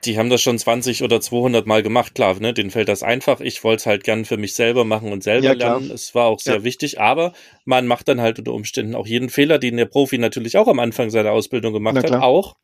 Die 0.05 0.19
haben 0.19 0.29
das 0.29 0.43
schon 0.43 0.59
20 0.59 1.03
oder 1.03 1.21
200 1.21 1.67
Mal 1.67 1.83
gemacht, 1.83 2.15
klar, 2.15 2.39
ne? 2.39 2.53
denen 2.53 2.71
fällt 2.71 2.89
das 2.89 3.03
einfach. 3.03 3.41
Ich 3.41 3.65
wollte 3.65 3.81
es 3.81 3.87
halt 3.87 4.05
gern 4.05 4.25
für 4.25 4.37
mich 4.37 4.55
selber 4.55 4.85
machen 4.85 5.13
und 5.13 5.23
selber 5.23 5.47
ja, 5.47 5.53
lernen. 5.53 5.91
Es 5.91 6.15
war 6.15 6.27
auch 6.27 6.41
sehr 6.41 6.57
ja. 6.57 6.65
wichtig, 6.65 7.01
aber 7.01 7.33
man 7.65 7.87
macht 7.87 8.09
dann 8.09 8.21
halt 8.21 8.39
unter 8.39 8.53
Umständen 8.53 8.95
auch 8.95 9.07
jeden 9.07 9.31
Fehler, 9.31 9.59
den 9.59 9.77
der 9.77 9.87
Profi 9.87 10.19
natürlich 10.19 10.59
auch 10.59 10.69
am 10.69 10.79
Anfang 10.79 11.11
seiner 11.11 11.33
Ausbildung 11.33 11.73
gemacht 11.73 11.97
hat, 11.97 12.13
auch. 12.13 12.57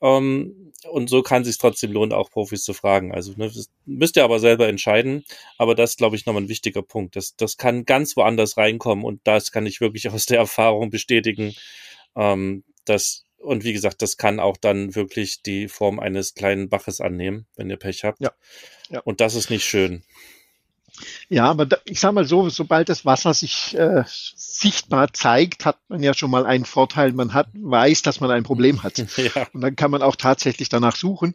Ähm, 0.00 0.65
und 0.84 1.08
so 1.08 1.22
kann 1.22 1.44
sich 1.44 1.58
trotzdem 1.58 1.92
lohnen, 1.92 2.12
auch 2.12 2.30
Profis 2.30 2.62
zu 2.62 2.74
fragen. 2.74 3.12
Also 3.12 3.32
ne, 3.36 3.50
müsst 3.84 4.16
ihr 4.16 4.24
aber 4.24 4.38
selber 4.38 4.68
entscheiden. 4.68 5.24
Aber 5.58 5.74
das 5.74 5.96
glaube 5.96 6.16
ich 6.16 6.26
nochmal 6.26 6.42
ein 6.42 6.48
wichtiger 6.48 6.82
Punkt. 6.82 7.16
Das, 7.16 7.36
das 7.36 7.56
kann 7.56 7.84
ganz 7.84 8.16
woanders 8.16 8.56
reinkommen 8.56 9.04
und 9.04 9.20
das 9.24 9.52
kann 9.52 9.66
ich 9.66 9.80
wirklich 9.80 10.08
aus 10.10 10.26
der 10.26 10.38
Erfahrung 10.38 10.90
bestätigen. 10.90 11.54
Ähm, 12.14 12.64
dass, 12.84 13.24
und 13.38 13.64
wie 13.64 13.72
gesagt, 13.72 14.02
das 14.02 14.16
kann 14.16 14.40
auch 14.40 14.56
dann 14.56 14.94
wirklich 14.94 15.42
die 15.42 15.68
Form 15.68 15.98
eines 15.98 16.34
kleinen 16.34 16.68
Baches 16.68 17.00
annehmen, 17.00 17.46
wenn 17.56 17.70
ihr 17.70 17.76
Pech 17.76 18.04
habt. 18.04 18.20
Ja. 18.20 18.32
ja. 18.90 19.00
Und 19.00 19.20
das 19.20 19.34
ist 19.34 19.50
nicht 19.50 19.64
schön. 19.64 20.04
Ja, 21.28 21.46
aber 21.50 21.66
da, 21.66 21.78
ich 21.84 22.00
sage 22.00 22.14
mal 22.14 22.24
so, 22.24 22.48
sobald 22.48 22.88
das 22.88 23.04
Wasser 23.04 23.34
sich 23.34 23.76
äh, 23.76 24.04
sichtbar 24.06 25.12
zeigt, 25.12 25.64
hat 25.64 25.78
man 25.88 26.02
ja 26.02 26.14
schon 26.14 26.30
mal 26.30 26.46
einen 26.46 26.64
Vorteil. 26.64 27.12
Man 27.12 27.34
hat, 27.34 27.48
weiß, 27.54 28.02
dass 28.02 28.20
man 28.20 28.30
ein 28.30 28.42
Problem 28.42 28.82
hat. 28.82 28.96
Ja. 29.16 29.46
Und 29.52 29.62
dann 29.62 29.76
kann 29.76 29.90
man 29.90 30.02
auch 30.02 30.14
tatsächlich 30.14 30.68
danach 30.68 30.94
suchen. 30.94 31.34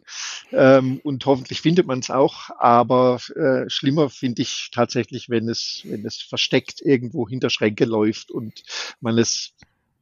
Ähm, 0.52 1.00
und 1.02 1.26
hoffentlich 1.26 1.60
findet 1.60 1.86
man 1.86 1.98
es 1.98 2.10
auch. 2.10 2.50
Aber 2.58 3.20
äh, 3.34 3.68
schlimmer 3.68 4.08
finde 4.08 4.42
ich 4.42 4.70
tatsächlich, 4.72 5.28
wenn 5.28 5.48
es, 5.48 5.82
wenn 5.84 6.06
es 6.06 6.22
versteckt 6.22 6.80
irgendwo 6.80 7.28
hinter 7.28 7.50
Schränke 7.50 7.84
läuft 7.84 8.30
und 8.30 8.62
man 9.00 9.18
es 9.18 9.52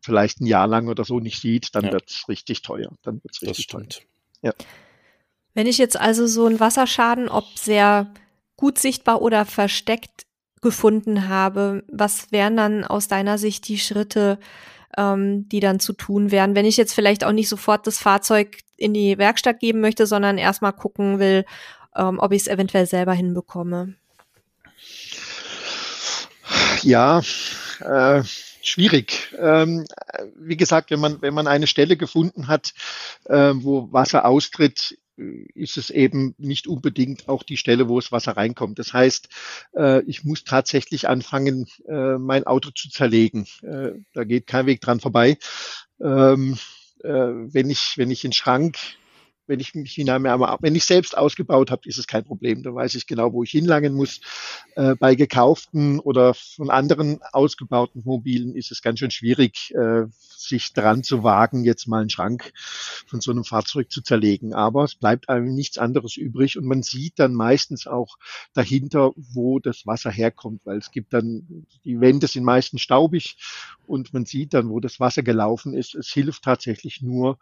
vielleicht 0.02 0.40
ein 0.40 0.46
Jahr 0.46 0.66
lang 0.66 0.88
oder 0.88 1.04
so 1.04 1.20
nicht 1.20 1.40
sieht, 1.40 1.74
dann 1.74 1.86
ja. 1.86 1.92
wird 1.92 2.10
es 2.10 2.28
richtig 2.28 2.62
teuer. 2.62 2.90
Dann 3.02 3.22
wird's 3.24 3.42
richtig 3.42 3.66
teuer. 3.66 3.86
Ja. 4.42 4.52
Wenn 5.54 5.66
ich 5.66 5.78
jetzt 5.78 5.98
also 5.98 6.26
so 6.26 6.46
einen 6.46 6.60
Wasserschaden, 6.60 7.28
ob 7.28 7.44
sehr 7.58 8.12
gut 8.60 8.78
sichtbar 8.78 9.22
oder 9.22 9.46
versteckt 9.46 10.26
gefunden 10.60 11.28
habe, 11.28 11.82
was 11.90 12.30
wären 12.30 12.56
dann 12.58 12.84
aus 12.84 13.08
deiner 13.08 13.38
Sicht 13.38 13.66
die 13.68 13.78
Schritte, 13.78 14.38
ähm, 14.98 15.48
die 15.48 15.60
dann 15.60 15.80
zu 15.80 15.94
tun 15.94 16.30
wären, 16.30 16.54
wenn 16.54 16.66
ich 16.66 16.76
jetzt 16.76 16.94
vielleicht 16.94 17.24
auch 17.24 17.32
nicht 17.32 17.48
sofort 17.48 17.86
das 17.86 17.98
Fahrzeug 17.98 18.58
in 18.76 18.92
die 18.92 19.16
Werkstatt 19.16 19.60
geben 19.60 19.80
möchte, 19.80 20.06
sondern 20.06 20.36
erstmal 20.36 20.74
gucken 20.74 21.18
will, 21.18 21.46
ähm, 21.96 22.18
ob 22.18 22.32
ich 22.32 22.42
es 22.42 22.48
eventuell 22.48 22.86
selber 22.86 23.14
hinbekomme? 23.14 23.94
Ja, 26.82 27.22
äh, 27.80 28.22
schwierig. 28.62 29.34
Ähm, 29.38 29.86
wie 30.36 30.58
gesagt, 30.58 30.90
wenn 30.90 31.00
man, 31.00 31.22
wenn 31.22 31.32
man 31.32 31.46
eine 31.46 31.66
Stelle 31.66 31.96
gefunden 31.96 32.48
hat, 32.48 32.74
äh, 33.24 33.52
wo 33.54 33.90
Wasser 33.90 34.26
austritt, 34.26 34.98
ist 35.54 35.76
es 35.76 35.90
eben 35.90 36.34
nicht 36.38 36.66
unbedingt 36.66 37.28
auch 37.28 37.42
die 37.42 37.56
Stelle, 37.56 37.88
wo 37.88 38.00
das 38.00 38.12
Wasser 38.12 38.36
reinkommt. 38.36 38.78
Das 38.78 38.92
heißt, 38.92 39.28
äh, 39.76 40.02
ich 40.04 40.24
muss 40.24 40.44
tatsächlich 40.44 41.08
anfangen, 41.08 41.66
äh, 41.88 42.18
mein 42.18 42.44
Auto 42.44 42.70
zu 42.70 42.88
zerlegen. 42.88 43.46
Äh, 43.62 43.92
da 44.12 44.24
geht 44.24 44.46
kein 44.46 44.66
Weg 44.66 44.80
dran 44.80 45.00
vorbei. 45.00 45.38
Ähm, 46.00 46.58
wenn 47.02 47.70
ich, 47.70 47.94
wenn 47.96 48.10
ich 48.10 48.24
einen 48.24 48.34
Schrank 48.34 48.76
wenn 49.50 49.58
ich 49.58 49.74
mich 49.74 49.92
hinein, 49.92 50.22
wenn 50.22 50.74
ich 50.76 50.84
selbst 50.84 51.18
ausgebaut 51.18 51.72
habe, 51.72 51.82
ist 51.86 51.98
es 51.98 52.06
kein 52.06 52.24
Problem. 52.24 52.62
Da 52.62 52.72
weiß 52.72 52.94
ich 52.94 53.08
genau, 53.08 53.32
wo 53.32 53.42
ich 53.42 53.50
hinlangen 53.50 53.94
muss. 53.94 54.20
Äh, 54.76 54.94
bei 54.94 55.16
gekauften 55.16 55.98
oder 55.98 56.34
von 56.34 56.70
anderen 56.70 57.18
ausgebauten 57.32 58.02
Mobilen 58.04 58.54
ist 58.54 58.70
es 58.70 58.80
ganz 58.80 59.00
schön 59.00 59.10
schwierig, 59.10 59.74
äh, 59.74 60.06
sich 60.50 60.74
dran 60.74 61.02
zu 61.02 61.24
wagen, 61.24 61.64
jetzt 61.64 61.88
mal 61.88 62.00
einen 62.00 62.10
Schrank 62.10 62.52
von 63.06 63.20
so 63.20 63.30
einem 63.30 63.44
Fahrzeug 63.44 63.90
zu 63.90 64.02
zerlegen. 64.02 64.52
Aber 64.52 64.84
es 64.84 64.94
bleibt 64.94 65.28
einem 65.30 65.54
nichts 65.54 65.78
anderes 65.78 66.16
übrig 66.16 66.58
und 66.58 66.66
man 66.66 66.82
sieht 66.82 67.18
dann 67.18 67.32
meistens 67.34 67.86
auch 67.86 68.18
dahinter, 68.52 69.12
wo 69.16 69.58
das 69.58 69.86
Wasser 69.86 70.10
herkommt, 70.10 70.60
weil 70.64 70.78
es 70.78 70.90
gibt 70.90 71.14
dann, 71.14 71.66
die 71.84 72.00
Wände 72.00 72.26
sind 72.26 72.44
meistens 72.44 72.82
staubig 72.82 73.36
und 73.86 74.12
man 74.12 74.26
sieht 74.26 74.52
dann, 74.52 74.68
wo 74.68 74.80
das 74.80 75.00
Wasser 75.00 75.22
gelaufen 75.22 75.72
ist. 75.72 75.94
Es 75.94 76.08
hilft 76.08 76.42
tatsächlich 76.44 77.00
nur, 77.00 77.38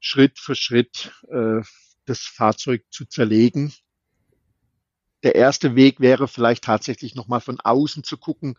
Schritt 0.00 0.38
für 0.38 0.54
Schritt 0.54 1.12
äh, 1.28 1.60
das 2.06 2.20
Fahrzeug 2.20 2.84
zu 2.90 3.04
zerlegen. 3.04 3.72
Der 5.22 5.34
erste 5.34 5.76
Weg 5.76 6.00
wäre 6.00 6.28
vielleicht 6.28 6.64
tatsächlich 6.64 7.14
nochmal 7.14 7.40
von 7.40 7.60
außen 7.60 8.04
zu 8.04 8.16
gucken, 8.16 8.56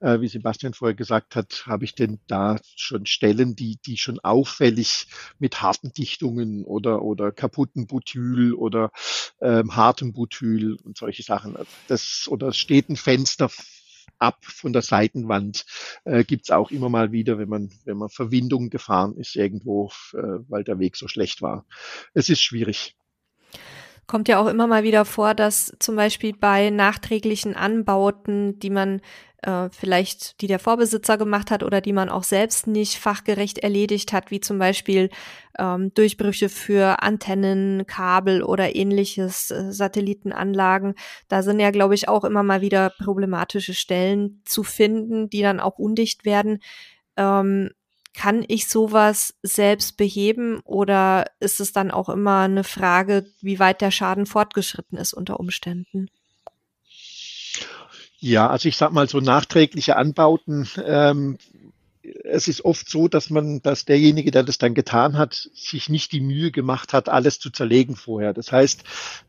äh, 0.00 0.20
wie 0.20 0.28
Sebastian 0.28 0.74
vorher 0.74 0.94
gesagt 0.94 1.36
hat, 1.36 1.64
habe 1.66 1.84
ich 1.84 1.94
denn 1.94 2.20
da 2.26 2.58
schon 2.76 3.06
Stellen, 3.06 3.56
die, 3.56 3.78
die 3.84 3.98
schon 3.98 4.18
auffällig 4.20 5.06
mit 5.38 5.62
harten 5.62 5.92
Dichtungen 5.92 6.64
oder, 6.64 7.02
oder 7.02 7.32
kaputten 7.32 7.86
Butyl 7.86 8.54
oder 8.54 8.90
ähm, 9.40 9.76
hartem 9.76 10.12
Butyl 10.12 10.76
und 10.82 10.96
solche 10.96 11.22
Sachen. 11.22 11.56
Das, 11.88 12.26
oder 12.28 12.52
steht 12.52 12.88
ein 12.88 12.96
Fenster 12.96 13.50
ab 14.18 14.38
von 14.44 14.72
der 14.72 14.82
Seitenwand 14.82 15.66
äh, 16.04 16.24
gibt 16.24 16.50
auch 16.50 16.70
immer 16.70 16.88
mal 16.88 17.12
wieder, 17.12 17.38
wenn 17.38 17.48
man, 17.48 17.70
wenn 17.84 17.98
man 17.98 18.08
Verwindung 18.08 18.70
gefahren 18.70 19.16
ist 19.16 19.36
irgendwo, 19.36 19.90
äh, 20.14 20.38
weil 20.48 20.64
der 20.64 20.78
Weg 20.78 20.96
so 20.96 21.08
schlecht 21.08 21.42
war. 21.42 21.66
Es 22.14 22.28
ist 22.28 22.40
schwierig. 22.40 22.96
Kommt 24.06 24.28
ja 24.28 24.38
auch 24.38 24.46
immer 24.46 24.66
mal 24.66 24.84
wieder 24.84 25.04
vor, 25.04 25.34
dass 25.34 25.74
zum 25.80 25.96
Beispiel 25.96 26.32
bei 26.32 26.70
nachträglichen 26.70 27.56
Anbauten, 27.56 28.58
die 28.60 28.70
man 28.70 29.00
äh, 29.42 29.68
vielleicht, 29.70 30.40
die 30.40 30.46
der 30.46 30.58
Vorbesitzer 30.58 31.18
gemacht 31.18 31.50
hat 31.50 31.62
oder 31.62 31.80
die 31.80 31.92
man 31.92 32.08
auch 32.08 32.24
selbst 32.24 32.66
nicht 32.66 32.98
fachgerecht 32.98 33.58
erledigt 33.58 34.12
hat, 34.12 34.30
wie 34.30 34.40
zum 34.40 34.58
Beispiel 34.58 35.08
ähm, 35.58 35.92
Durchbrüche 35.94 36.48
für 36.48 37.02
Antennen, 37.02 37.86
Kabel 37.86 38.42
oder 38.42 38.74
ähnliches, 38.74 39.50
äh, 39.50 39.72
Satellitenanlagen. 39.72 40.94
Da 41.28 41.42
sind 41.42 41.60
ja, 41.60 41.70
glaube 41.70 41.94
ich, 41.94 42.08
auch 42.08 42.24
immer 42.24 42.42
mal 42.42 42.60
wieder 42.60 42.90
problematische 42.90 43.74
Stellen 43.74 44.42
zu 44.44 44.62
finden, 44.62 45.30
die 45.30 45.42
dann 45.42 45.60
auch 45.60 45.78
undicht 45.78 46.24
werden. 46.24 46.60
Ähm, 47.16 47.70
kann 48.16 48.44
ich 48.48 48.66
sowas 48.66 49.34
selbst 49.42 49.98
beheben 49.98 50.60
oder 50.64 51.26
ist 51.38 51.60
es 51.60 51.72
dann 51.72 51.90
auch 51.90 52.08
immer 52.08 52.40
eine 52.40 52.64
Frage, 52.64 53.26
wie 53.42 53.58
weit 53.58 53.82
der 53.82 53.90
Schaden 53.90 54.24
fortgeschritten 54.24 54.96
ist 54.96 55.12
unter 55.12 55.38
Umständen? 55.38 56.08
Ja, 58.18 58.48
also 58.48 58.68
ich 58.68 58.78
sag 58.78 58.92
mal 58.92 59.08
so 59.08 59.20
nachträgliche 59.20 59.96
Anbauten. 59.96 60.66
Ähm, 60.82 61.36
es 62.24 62.48
ist 62.48 62.64
oft 62.64 62.88
so, 62.88 63.06
dass 63.06 63.28
man, 63.28 63.60
dass 63.60 63.84
derjenige, 63.84 64.30
der 64.30 64.44
das 64.44 64.56
dann 64.56 64.74
getan 64.74 65.18
hat, 65.18 65.50
sich 65.54 65.90
nicht 65.90 66.12
die 66.12 66.20
Mühe 66.20 66.50
gemacht 66.50 66.94
hat, 66.94 67.10
alles 67.10 67.38
zu 67.38 67.50
zerlegen 67.50 67.96
vorher. 67.96 68.32
Das 68.32 68.50
heißt, 68.50 68.82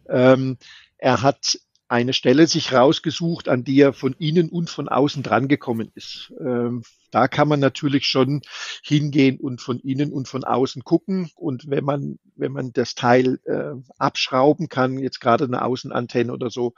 ähm, 0.07 0.57
er 0.97 1.21
hat 1.21 1.59
eine 1.89 2.13
Stelle 2.13 2.47
sich 2.47 2.73
rausgesucht, 2.73 3.47
an 3.47 3.63
die 3.63 3.79
er 3.79 3.93
von 3.93 4.13
innen 4.13 4.49
und 4.49 4.69
von 4.69 4.89
außen 4.89 5.23
drangekommen 5.23 5.91
ist. 5.95 6.33
Ähm, 6.39 6.83
da 7.11 7.27
kann 7.27 7.47
man 7.47 7.61
natürlich 7.61 8.05
schon 8.05 8.41
hingehen 8.83 9.39
und 9.39 9.61
von 9.61 9.79
innen 9.79 10.11
und 10.11 10.27
von 10.27 10.43
außen 10.43 10.83
gucken. 10.83 11.29
Und 11.35 11.69
wenn 11.69 11.85
man, 11.85 12.19
wenn 12.35 12.51
man 12.51 12.73
das 12.73 12.95
Teil 12.95 13.39
äh, 13.45 13.73
abschrauben 13.97 14.67
kann, 14.67 14.99
jetzt 14.99 15.21
gerade 15.21 15.45
eine 15.45 15.63
Außenantenne 15.63 16.33
oder 16.33 16.49
so, 16.49 16.73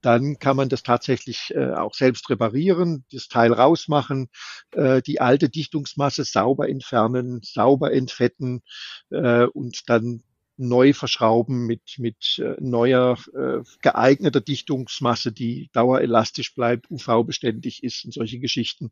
dann 0.00 0.38
kann 0.38 0.56
man 0.56 0.68
das 0.68 0.82
tatsächlich 0.82 1.52
äh, 1.54 1.72
auch 1.72 1.94
selbst 1.94 2.30
reparieren, 2.30 3.04
das 3.12 3.28
Teil 3.28 3.52
rausmachen, 3.52 4.28
äh, 4.72 5.02
die 5.02 5.20
alte 5.20 5.48
Dichtungsmasse 5.48 6.24
sauber 6.24 6.68
entfernen, 6.68 7.40
sauber 7.42 7.92
entfetten 7.92 8.62
äh, 9.10 9.44
und 9.46 9.88
dann 9.88 10.22
neu 10.68 10.92
verschrauben 10.92 11.66
mit, 11.66 11.98
mit 11.98 12.38
äh, 12.38 12.54
neuer 12.60 13.18
äh, 13.34 13.62
geeigneter 13.82 14.40
Dichtungsmasse, 14.40 15.32
die 15.32 15.70
dauerelastisch 15.72 16.54
bleibt, 16.54 16.90
UV-beständig 16.90 17.82
ist 17.82 18.04
und 18.04 18.14
solche 18.14 18.38
Geschichten, 18.38 18.90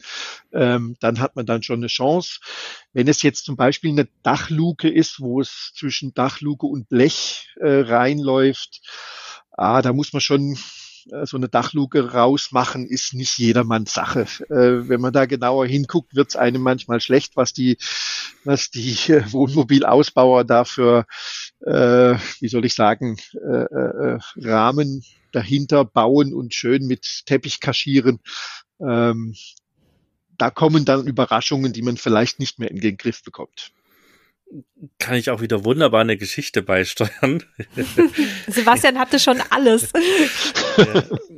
ähm, 0.52 0.96
dann 1.00 1.20
hat 1.20 1.36
man 1.36 1.46
dann 1.46 1.62
schon 1.62 1.80
eine 1.80 1.86
Chance. 1.86 2.40
Wenn 2.92 3.08
es 3.08 3.22
jetzt 3.22 3.44
zum 3.44 3.56
Beispiel 3.56 3.90
eine 3.90 4.08
Dachluke 4.22 4.88
ist, 4.88 5.20
wo 5.20 5.40
es 5.40 5.72
zwischen 5.74 6.14
Dachluke 6.14 6.66
und 6.66 6.88
Blech 6.88 7.48
äh, 7.60 7.80
reinläuft, 7.80 8.80
ah, 9.52 9.82
da 9.82 9.92
muss 9.92 10.12
man 10.12 10.20
schon 10.20 10.56
so 11.24 11.36
eine 11.36 11.48
Dachluke 11.48 12.12
rausmachen 12.12 12.86
ist 12.86 13.14
nicht 13.14 13.38
jedermanns 13.38 13.92
Sache. 13.94 14.26
Äh, 14.48 14.88
wenn 14.88 15.01
man 15.01 15.12
da 15.12 15.26
genauer 15.26 15.66
hinguckt, 15.66 16.14
wird 16.14 16.30
es 16.30 16.36
einem 16.36 16.62
manchmal 16.62 17.01
schlecht, 17.01 17.36
was 17.36 17.53
die, 17.53 17.78
was 18.44 18.70
die 18.70 18.92
äh, 19.12 19.32
Wohnmobilausbauer 19.32 20.44
dafür, 20.44 21.07
äh, 21.64 22.14
wie 22.40 22.48
soll 22.48 22.64
ich 22.64 22.74
sagen, 22.74 23.16
äh, 23.34 23.64
äh, 23.64 24.18
Rahmen 24.36 25.05
dahinter 25.32 25.84
bauen 25.84 26.34
und 26.34 26.55
schön 26.55 26.86
mit 26.86 27.22
Teppich 27.26 27.61
kaschieren. 27.61 28.20
Ähm, 28.80 29.34
da 30.38 30.51
kommen 30.51 30.84
dann 30.84 31.07
Überraschungen, 31.07 31.72
die 31.72 31.82
man 31.82 31.96
vielleicht 31.96 32.40
nicht 32.40 32.59
mehr 32.59 32.70
in 32.70 32.80
den 32.80 32.96
Griff 32.96 33.22
bekommt 33.22 33.72
kann 34.98 35.14
ich 35.14 35.30
auch 35.30 35.40
wieder 35.40 35.64
wunderbar 35.64 36.01
eine 36.01 36.16
Geschichte 36.16 36.62
beisteuern. 36.62 37.42
Sebastian 38.48 38.98
hatte 38.98 39.18
schon 39.18 39.40
alles. 39.51 39.92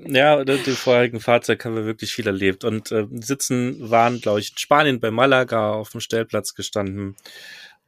ja, 0.06 0.42
ja 0.42 0.44
die 0.44 0.70
vorherigen 0.72 1.20
Fahrzeug 1.20 1.64
haben 1.64 1.76
wir 1.76 1.84
wirklich 1.84 2.12
viel 2.12 2.26
erlebt. 2.26 2.64
Und 2.64 2.90
äh, 2.92 3.06
sitzen 3.10 3.90
waren, 3.90 4.20
glaube 4.20 4.40
ich, 4.40 4.52
in 4.52 4.58
Spanien 4.58 5.00
bei 5.00 5.10
Malaga 5.10 5.72
auf 5.72 5.90
dem 5.90 6.00
Stellplatz 6.00 6.54
gestanden 6.54 7.16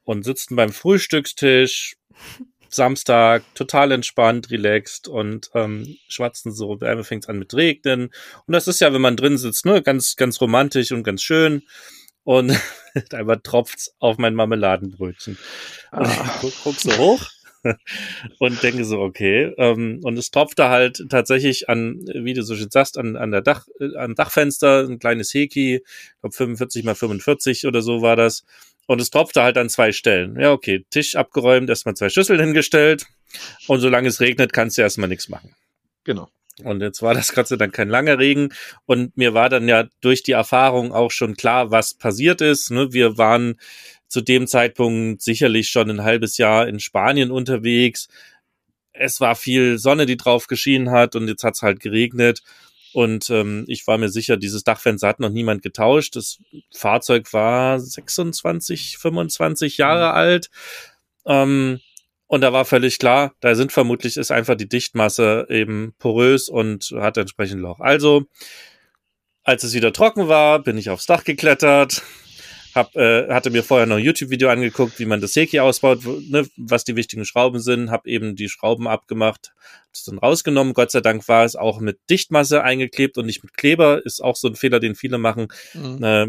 und 0.03 0.23
sitzen 0.23 0.55
beim 0.55 0.71
Frühstückstisch. 0.71 1.97
Samstag, 2.69 3.43
total 3.55 3.93
entspannt, 3.93 4.51
relaxed 4.51 5.07
und 5.07 5.49
ähm, 5.53 5.97
schwatzen 6.09 6.51
so, 6.51 6.81
Wärme 6.81 7.05
fängt 7.05 7.29
an 7.29 7.39
mit 7.39 7.53
Regnen. 7.53 8.11
Und 8.45 8.51
das 8.51 8.67
ist 8.67 8.81
ja, 8.81 8.93
wenn 8.93 9.01
man 9.01 9.15
drin 9.15 9.37
sitzt, 9.37 9.65
ne, 9.65 9.81
ganz, 9.81 10.17
ganz 10.17 10.41
romantisch 10.41 10.91
und 10.91 11.03
ganz 11.03 11.21
schön 11.21 11.63
und 12.25 12.59
einmal 13.13 13.39
tropft's 13.39 13.95
auf 13.99 14.17
mein 14.17 14.35
Marmeladenbrötchen. 14.35 15.37
Und 15.93 16.07
ich 16.07 16.19
ah. 16.19 16.37
guck, 16.41 16.53
guck 16.63 16.75
so 16.75 16.97
hoch 16.97 17.25
und 18.39 18.61
denke 18.61 18.83
so, 18.83 18.99
okay. 18.99 19.53
Ähm, 19.57 20.01
und 20.03 20.17
es 20.17 20.31
tropfte 20.31 20.69
halt 20.69 21.05
tatsächlich 21.09 21.69
an, 21.69 22.01
wie 22.13 22.33
du 22.33 22.43
so 22.43 22.55
schön 22.55 22.69
sagst, 22.69 22.97
an, 22.97 23.15
an 23.15 23.31
der 23.31 23.41
Dach, 23.41 23.67
äh, 23.79 23.95
am 23.95 24.15
Dachfenster, 24.15 24.87
ein 24.87 24.99
kleines 24.99 25.33
Heki, 25.33 25.75
ich 25.75 26.21
glaube 26.21 26.35
45 26.35 26.83
mal 26.83 26.95
45 26.95 27.65
oder 27.67 27.81
so 27.81 28.01
war 28.01 28.17
das. 28.17 28.43
Und 28.87 29.01
es 29.01 29.09
tropfte 29.09 29.41
halt 29.41 29.57
an 29.57 29.69
zwei 29.69 29.91
Stellen. 29.91 30.39
Ja, 30.39 30.51
okay, 30.51 30.85
Tisch 30.91 31.15
abgeräumt, 31.15 31.69
erstmal 31.69 31.95
zwei 31.95 32.09
Schüsseln 32.09 32.39
hingestellt. 32.39 33.05
Und 33.67 33.79
solange 33.79 34.07
es 34.07 34.19
regnet, 34.19 34.53
kannst 34.53 34.77
du 34.77 34.83
erstmal 34.83 35.09
nichts 35.09 35.27
machen. 35.27 35.55
Genau. 36.03 36.29
Und 36.63 36.81
jetzt 36.81 37.01
war 37.01 37.13
das 37.13 37.33
Gott 37.33 37.47
sei 37.47 37.57
Dank 37.57 37.73
kein 37.73 37.89
langer 37.89 38.19
Regen. 38.19 38.49
Und 38.85 39.17
mir 39.17 39.33
war 39.33 39.49
dann 39.49 39.67
ja 39.67 39.87
durch 40.01 40.23
die 40.23 40.31
Erfahrung 40.31 40.93
auch 40.93 41.11
schon 41.11 41.35
klar, 41.35 41.71
was 41.71 41.93
passiert 41.93 42.41
ist. 42.41 42.71
Ne? 42.71 42.93
Wir 42.93 43.17
waren 43.17 43.59
zu 44.07 44.21
dem 44.21 44.47
Zeitpunkt 44.47 45.21
sicherlich 45.21 45.69
schon 45.69 45.89
ein 45.89 46.03
halbes 46.03 46.37
Jahr 46.37 46.67
in 46.67 46.79
Spanien 46.79 47.31
unterwegs. 47.31 48.07
Es 48.93 49.19
war 49.19 49.35
viel 49.35 49.77
Sonne, 49.77 50.05
die 50.05 50.15
drauf 50.15 50.47
geschienen 50.47 50.91
hat 50.91 51.15
und 51.15 51.27
jetzt 51.27 51.43
hat 51.43 51.55
es 51.55 51.61
halt 51.61 51.81
geregnet. 51.81 52.41
Und 52.93 53.29
ähm, 53.29 53.65
ich 53.67 53.85
war 53.87 53.97
mir 53.97 54.07
sicher, 54.07 54.37
dieses 54.37 54.63
Dachfenster 54.63 55.09
hat 55.09 55.19
noch 55.19 55.29
niemand 55.29 55.61
getauscht. 55.61 56.15
Das 56.15 56.39
Fahrzeug 56.73 57.33
war 57.33 57.77
26, 57.77 58.97
25 58.97 59.77
Jahre 59.77 60.11
mhm. 60.11 60.15
alt. 60.15 60.49
Ähm, 61.25 61.81
und 62.35 62.41
da 62.41 62.51
war 62.51 62.65
völlig 62.65 62.99
klar, 62.99 63.33
da 63.39 63.55
sind 63.55 63.71
vermutlich 63.71 64.17
ist 64.17 64.29
einfach 64.29 64.55
die 64.55 64.67
Dichtmasse 64.67 65.47
eben 65.49 65.93
porös 65.99 66.49
und 66.49 66.93
hat 66.93 67.15
entsprechend 67.15 67.61
Loch. 67.61 67.79
Also, 67.79 68.25
als 69.45 69.63
es 69.63 69.73
wieder 69.73 69.93
trocken 69.93 70.27
war, 70.27 70.61
bin 70.61 70.77
ich 70.77 70.89
aufs 70.89 71.05
Dach 71.05 71.23
geklettert, 71.23 72.03
hab, 72.73 72.93
äh, 72.97 73.29
hatte 73.29 73.51
mir 73.51 73.63
vorher 73.63 73.87
noch 73.87 73.95
ein 73.95 74.03
YouTube-Video 74.03 74.49
angeguckt, 74.49 74.99
wie 74.99 75.05
man 75.05 75.21
das 75.21 75.31
Seki 75.31 75.61
ausbaut, 75.61 75.99
ne, 76.29 76.45
was 76.57 76.83
die 76.83 76.97
wichtigen 76.97 77.23
Schrauben 77.23 77.61
sind, 77.61 77.89
habe 77.89 78.09
eben 78.09 78.35
die 78.35 78.49
Schrauben 78.49 78.85
abgemacht, 78.85 79.53
das 79.93 80.03
dann 80.03 80.17
rausgenommen. 80.17 80.73
Gott 80.73 80.91
sei 80.91 80.99
Dank 80.99 81.25
war 81.29 81.45
es 81.45 81.55
auch 81.55 81.79
mit 81.79 81.99
Dichtmasse 82.09 82.63
eingeklebt 82.63 83.17
und 83.17 83.27
nicht 83.27 83.43
mit 83.43 83.53
Kleber. 83.53 84.05
Ist 84.05 84.21
auch 84.21 84.35
so 84.35 84.49
ein 84.49 84.55
Fehler, 84.55 84.81
den 84.81 84.95
viele 84.95 85.19
machen. 85.19 85.47
Mhm. 85.73 86.03
Äh, 86.03 86.27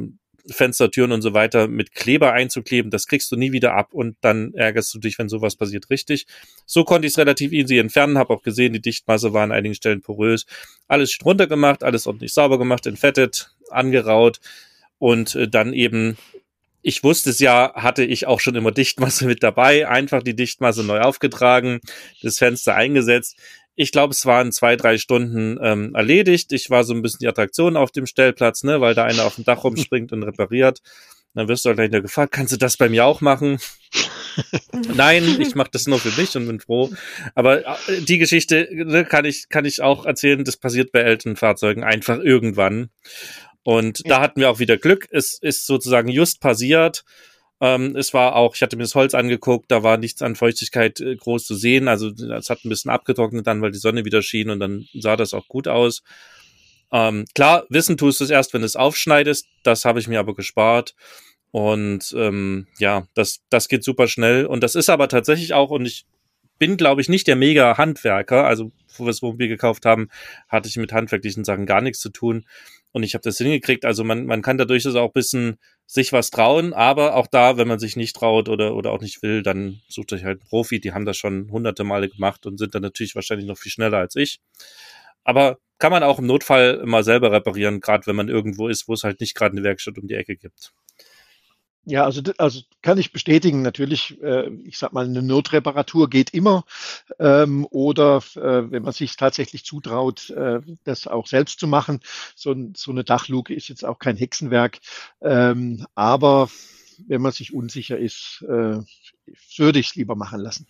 Fenstertüren 0.49 1.13
und 1.13 1.23
so 1.23 1.35
weiter 1.35 1.69
mit 1.69 1.93
Kleber 1.93 2.33
einzukleben, 2.33 2.91
das 2.91 3.07
kriegst 3.07 3.31
du 3.33 3.37
nie 3.37 3.53
wieder 3.53 3.75
ab 3.75 3.93
und 3.93 4.17
dann 4.21 4.55
ärgerst 4.55 4.95
du 4.95 4.99
dich, 4.99 5.19
wenn 5.19 5.29
sowas 5.29 5.57
passiert, 5.57 5.91
richtig. 5.91 6.27
So 6.67 6.85
konnte 6.85 7.07
ich 7.07 7.13
es 7.13 7.19
relativ 7.19 7.53
easy 7.53 7.79
entfernen, 7.79 8.19
habe 8.19 8.35
auch 8.35 8.43
gesehen, 8.43 8.73
die 8.73 8.81
Dichtmasse 8.81 9.33
war 9.33 9.43
an 9.43 9.53
einigen 9.53 9.75
Stellen 9.75 10.03
porös. 10.03 10.47
Alles 10.89 11.17
runtergemacht, 11.25 11.83
alles 11.83 12.07
ordentlich 12.07 12.33
sauber 12.33 12.59
gemacht, 12.59 12.87
entfettet, 12.87 13.51
angeraut 13.71 14.41
und 14.99 15.35
äh, 15.35 15.49
dann 15.49 15.73
eben 15.73 16.17
ich 16.87 17.03
wusste 17.03 17.31
es 17.31 17.41
ja, 17.41 17.73
hatte 17.75 18.05
ich 18.05 18.29
auch 18.29 18.39
schon 18.39 18.55
immer 18.55 18.71
Dichtmasse 18.71 19.27
mit 19.27 19.43
dabei, 19.43 19.89
einfach 19.89 20.23
die 20.23 20.37
Dichtmasse 20.37 20.85
neu 20.85 21.01
aufgetragen, 21.01 21.81
das 22.23 22.39
Fenster 22.39 22.77
eingesetzt. 22.77 23.37
Ich 23.77 23.93
glaube, 23.93 24.13
es 24.13 24.27
waren 24.27 24.53
zwei, 24.53 24.75
drei 24.75 24.99
Stunden 24.99 25.59
ähm, 25.63 25.95
erledigt. 25.95 26.53
Ich 26.53 26.71
war 26.71 26.83
so 26.83 26.95
ein 26.95 27.03
bisschen 27.03 27.21
die 27.21 27.29
Attraktion 27.29 27.77
auf 27.77 27.93
dem 27.93 28.07
Stellplatz, 28.07 28.65
ne, 28.65 28.81
weil 28.81 28.95
da 28.95 29.05
einer 29.05 29.25
auf 29.25 29.37
dem 29.37 29.45
Dach 29.45 29.63
rumspringt 29.65 30.13
und 30.13 30.23
repariert. 30.23 30.81
Dann 31.35 31.49
wirst 31.49 31.67
du 31.67 31.69
halt 31.69 31.77
gleich 31.77 32.03
gefragt, 32.03 32.33
kannst 32.33 32.55
du 32.55 32.57
das 32.57 32.79
bei 32.79 32.89
mir 32.89 33.05
auch 33.05 33.21
machen? 33.21 33.59
Nein, 34.95 35.37
ich 35.39 35.55
mache 35.55 35.69
das 35.71 35.87
nur 35.87 35.99
für 35.99 36.19
mich 36.19 36.35
und 36.35 36.47
bin 36.47 36.61
froh. 36.61 36.91
Aber 37.35 37.67
äh, 37.67 38.01
die 38.01 38.17
Geschichte 38.17 38.69
ne, 38.73 39.05
kann 39.05 39.27
ich 39.27 39.51
kann 39.51 39.67
ich 39.67 39.83
auch 39.83 40.07
erzählen. 40.07 40.45
Das 40.45 40.57
passiert 40.57 40.93
bei 40.93 41.01
älteren 41.01 41.37
Fahrzeugen 41.37 41.85
einfach 41.85 42.19
irgendwann. 42.19 42.89
Und 43.63 43.99
ja. 43.99 44.09
da 44.09 44.21
hatten 44.23 44.41
wir 44.41 44.49
auch 44.49 44.61
wieder 44.61 44.79
Glück. 44.79 45.09
Es 45.11 45.39
ist 45.39 45.67
sozusagen 45.67 46.09
just 46.09 46.41
passiert. 46.41 47.05
Ähm, 47.61 47.97
es 47.97 48.13
war 48.13 48.37
auch, 48.37 48.55
ich 48.55 48.63
hatte 48.63 48.77
mir 48.77 48.83
das 48.83 48.95
Holz 48.95 49.15
angeguckt, 49.15 49.71
da 49.71 49.83
war 49.83 49.97
nichts 49.97 50.21
an 50.23 50.37
Feuchtigkeit 50.37 51.01
äh, 51.01 51.17
groß 51.17 51.47
zu 51.47 51.55
sehen. 51.55 51.89
Also 51.89 52.09
es 52.09 52.51
hat 52.51 52.65
ein 52.65 52.69
bisschen 52.69 52.91
abgetrocknet 52.91 53.47
dann, 53.47 53.63
weil 53.63 53.71
die 53.71 53.79
Sonne 53.79 54.05
wieder 54.05 54.23
schien 54.23 54.51
und 54.51 54.61
dann 54.61 54.87
sah 54.95 55.17
das 55.17 55.33
auch 55.33 55.49
gut 55.49 55.69
aus. 55.69 56.03
Ähm, 56.93 57.25
klar, 57.35 57.65
wissen 57.69 57.97
tust 57.97 58.21
du 58.21 58.25
es 58.25 58.31
erst, 58.31 58.53
wenn 58.53 58.61
du 58.61 58.67
es 58.67 58.77
aufschneidest. 58.77 59.47
Das 59.63 59.85
habe 59.85 60.01
ich 60.01 60.09
mir 60.09 60.21
aber 60.21 60.35
gespart. 60.35 60.95
Und 61.51 62.15
ähm, 62.17 62.67
ja, 62.79 63.07
das, 63.15 63.41
das 63.49 63.69
geht 63.69 63.85
super 63.85 64.09
schnell. 64.09 64.47
Und 64.47 64.63
das 64.63 64.75
ist 64.75 64.91
aber 64.91 65.09
tatsächlich 65.09 65.55
auch, 65.55 65.71
und 65.71 65.87
ich 65.87 66.07
bin, 66.59 66.77
glaube 66.77 67.01
ich, 67.01 67.09
nicht 67.09 67.27
der 67.27 67.37
mega 67.37 67.79
Handwerker. 67.79 68.47
Also, 68.47 68.73
wo 68.97 69.05
wir 69.05 69.09
das 69.09 69.23
Wohnmobil 69.23 69.49
gekauft 69.49 69.87
haben, 69.87 70.09
hatte 70.49 70.69
ich 70.69 70.77
mit 70.77 70.93
handwerklichen 70.93 71.45
Sachen 71.45 71.67
gar 71.67 71.81
nichts 71.81 72.01
zu 72.01 72.11
tun. 72.11 72.47
Und 72.93 73.03
ich 73.03 73.15
habe 73.15 73.23
das 73.23 73.39
hingekriegt. 73.39 73.85
Also 73.85 74.05
man, 74.05 74.27
man 74.27 74.43
kann 74.43 74.59
da 74.59 74.65
durchaus 74.65 74.95
auch 74.95 75.09
ein 75.09 75.13
bisschen 75.13 75.59
sich 75.87 76.13
was 76.13 76.31
trauen, 76.31 76.73
aber 76.73 77.15
auch 77.15 77.27
da, 77.27 77.59
wenn 77.59 77.69
man 77.69 77.79
sich 77.79 77.97
nicht 77.97 78.17
traut 78.17 78.49
oder, 78.49 78.75
oder 78.75 78.93
auch 78.93 79.01
nicht 79.01 79.23
will, 79.23 79.43
dann 79.43 79.81
sucht 79.89 80.13
euch 80.13 80.25
halt 80.25 80.41
einen 80.41 80.49
Profi. 80.49 80.81
Die 80.81 80.93
haben 80.93 81.05
das 81.05 81.17
schon 81.17 81.51
hunderte 81.51 81.85
Male 81.85 82.09
gemacht 82.09 82.47
und 82.47 82.59
sind 82.59 82.75
dann 82.75 82.83
natürlich 82.83 83.15
wahrscheinlich 83.15 83.47
noch 83.47 83.59
viel 83.59 83.73
schneller 83.73 83.99
als 83.99 84.17
ich. 84.17 84.41
Aber 85.25 85.59
kann 85.79 85.93
man 85.93 86.03
auch 86.03 86.19
im 86.19 86.27
Notfall 86.27 86.81
immer 86.83 87.03
selber 87.03 87.33
reparieren, 87.33 87.81
gerade 87.81 88.07
wenn 88.07 88.17
man 88.17 88.29
irgendwo 88.29 88.69
ist, 88.69 88.89
wo 88.89 88.95
es 88.95 89.05
halt 89.05 89.21
nicht 89.21 89.35
gerade 89.35 89.53
eine 89.53 89.63
Werkstatt 89.63 89.99
um 89.99 90.09
die 90.09 90.15
Ecke 90.15 90.37
gibt. 90.37 90.73
Ja, 91.89 92.05
also, 92.05 92.21
also 92.39 92.63
kann 92.83 92.99
ich 92.99 93.13
bestätigen. 93.13 93.63
Natürlich, 93.63 94.21
äh, 94.21 94.49
ich 94.65 94.77
sag 94.77 94.93
mal, 94.93 95.05
eine 95.05 95.23
Notreparatur 95.23 96.11
geht 96.11 96.31
immer. 96.35 96.65
Ähm, 97.21 97.65
oder 97.71 98.17
äh, 98.35 98.71
wenn 98.73 98.83
man 98.83 98.93
sich 98.93 99.15
tatsächlich 99.15 99.65
zutraut, 99.65 100.31
äh, 100.31 100.61
das 100.83 101.07
auch 101.07 101.29
selbst 101.29 101.61
zu 101.61 101.69
machen. 101.69 102.01
So, 102.35 102.57
so 102.75 102.91
eine 102.91 103.05
Dachluke 103.05 103.55
ist 103.55 103.69
jetzt 103.69 103.85
auch 103.85 104.01
kein 104.01 104.17
Hexenwerk. 104.17 104.81
Ähm, 105.21 105.87
aber 105.95 106.51
wenn 107.07 107.23
man 107.23 107.31
sich 107.31 107.55
unsicher 107.55 107.97
ist, 107.99 108.45
äh, 108.49 108.79
würde 109.57 109.79
ich 109.79 109.91
es 109.91 109.95
lieber 109.95 110.17
machen 110.17 110.41
lassen. 110.41 110.67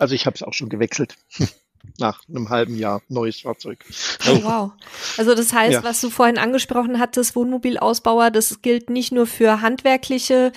Also 0.00 0.16
ich 0.16 0.26
habe 0.26 0.34
es 0.34 0.42
auch 0.42 0.54
schon 0.54 0.70
gewechselt. 0.70 1.16
nach 1.98 2.22
einem 2.28 2.48
halben 2.48 2.76
Jahr 2.76 3.02
neues 3.08 3.40
Fahrzeug. 3.40 3.84
Oh, 4.28 4.38
wow. 4.42 4.72
Also 5.16 5.34
das 5.34 5.52
heißt, 5.52 5.72
ja. 5.72 5.84
was 5.84 6.00
du 6.00 6.10
vorhin 6.10 6.38
angesprochen 6.38 6.98
hattest, 6.98 7.36
Wohnmobilausbauer, 7.36 8.30
das 8.30 8.62
gilt 8.62 8.90
nicht 8.90 9.12
nur 9.12 9.26
für 9.26 9.60
handwerkliche 9.60 10.52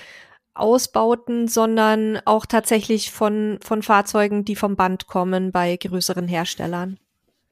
Ausbauten, 0.53 1.47
sondern 1.47 2.19
auch 2.25 2.45
tatsächlich 2.45 3.11
von, 3.11 3.59
von 3.61 3.83
Fahrzeugen, 3.83 4.45
die 4.45 4.55
vom 4.55 4.75
Band 4.75 5.07
kommen 5.07 5.51
bei 5.51 5.75
größeren 5.75 6.27
Herstellern. 6.27 6.97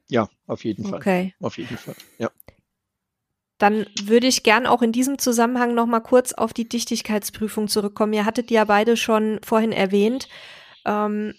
Ja, 0.08 0.28
auf 0.46 0.64
jeden 0.64 0.84
Fall. 0.84 0.98
Okay. 0.98 1.34
Auf 1.40 1.58
jeden 1.58 1.76
Fall, 1.76 1.94
ja. 2.18 2.30
Dann 3.58 3.86
würde 4.02 4.26
ich 4.26 4.42
gern 4.42 4.66
auch 4.66 4.82
in 4.82 4.92
diesem 4.92 5.18
Zusammenhang 5.18 5.74
noch 5.74 5.86
mal 5.86 6.00
kurz 6.00 6.32
auf 6.32 6.52
die 6.52 6.68
Dichtigkeitsprüfung 6.68 7.68
zurückkommen. 7.68 8.12
Ihr 8.12 8.24
hattet 8.24 8.50
die 8.50 8.54
ja 8.54 8.64
beide 8.64 8.96
schon 8.96 9.38
vorhin 9.44 9.72
erwähnt. 9.72 10.28
Ähm, 10.84 11.34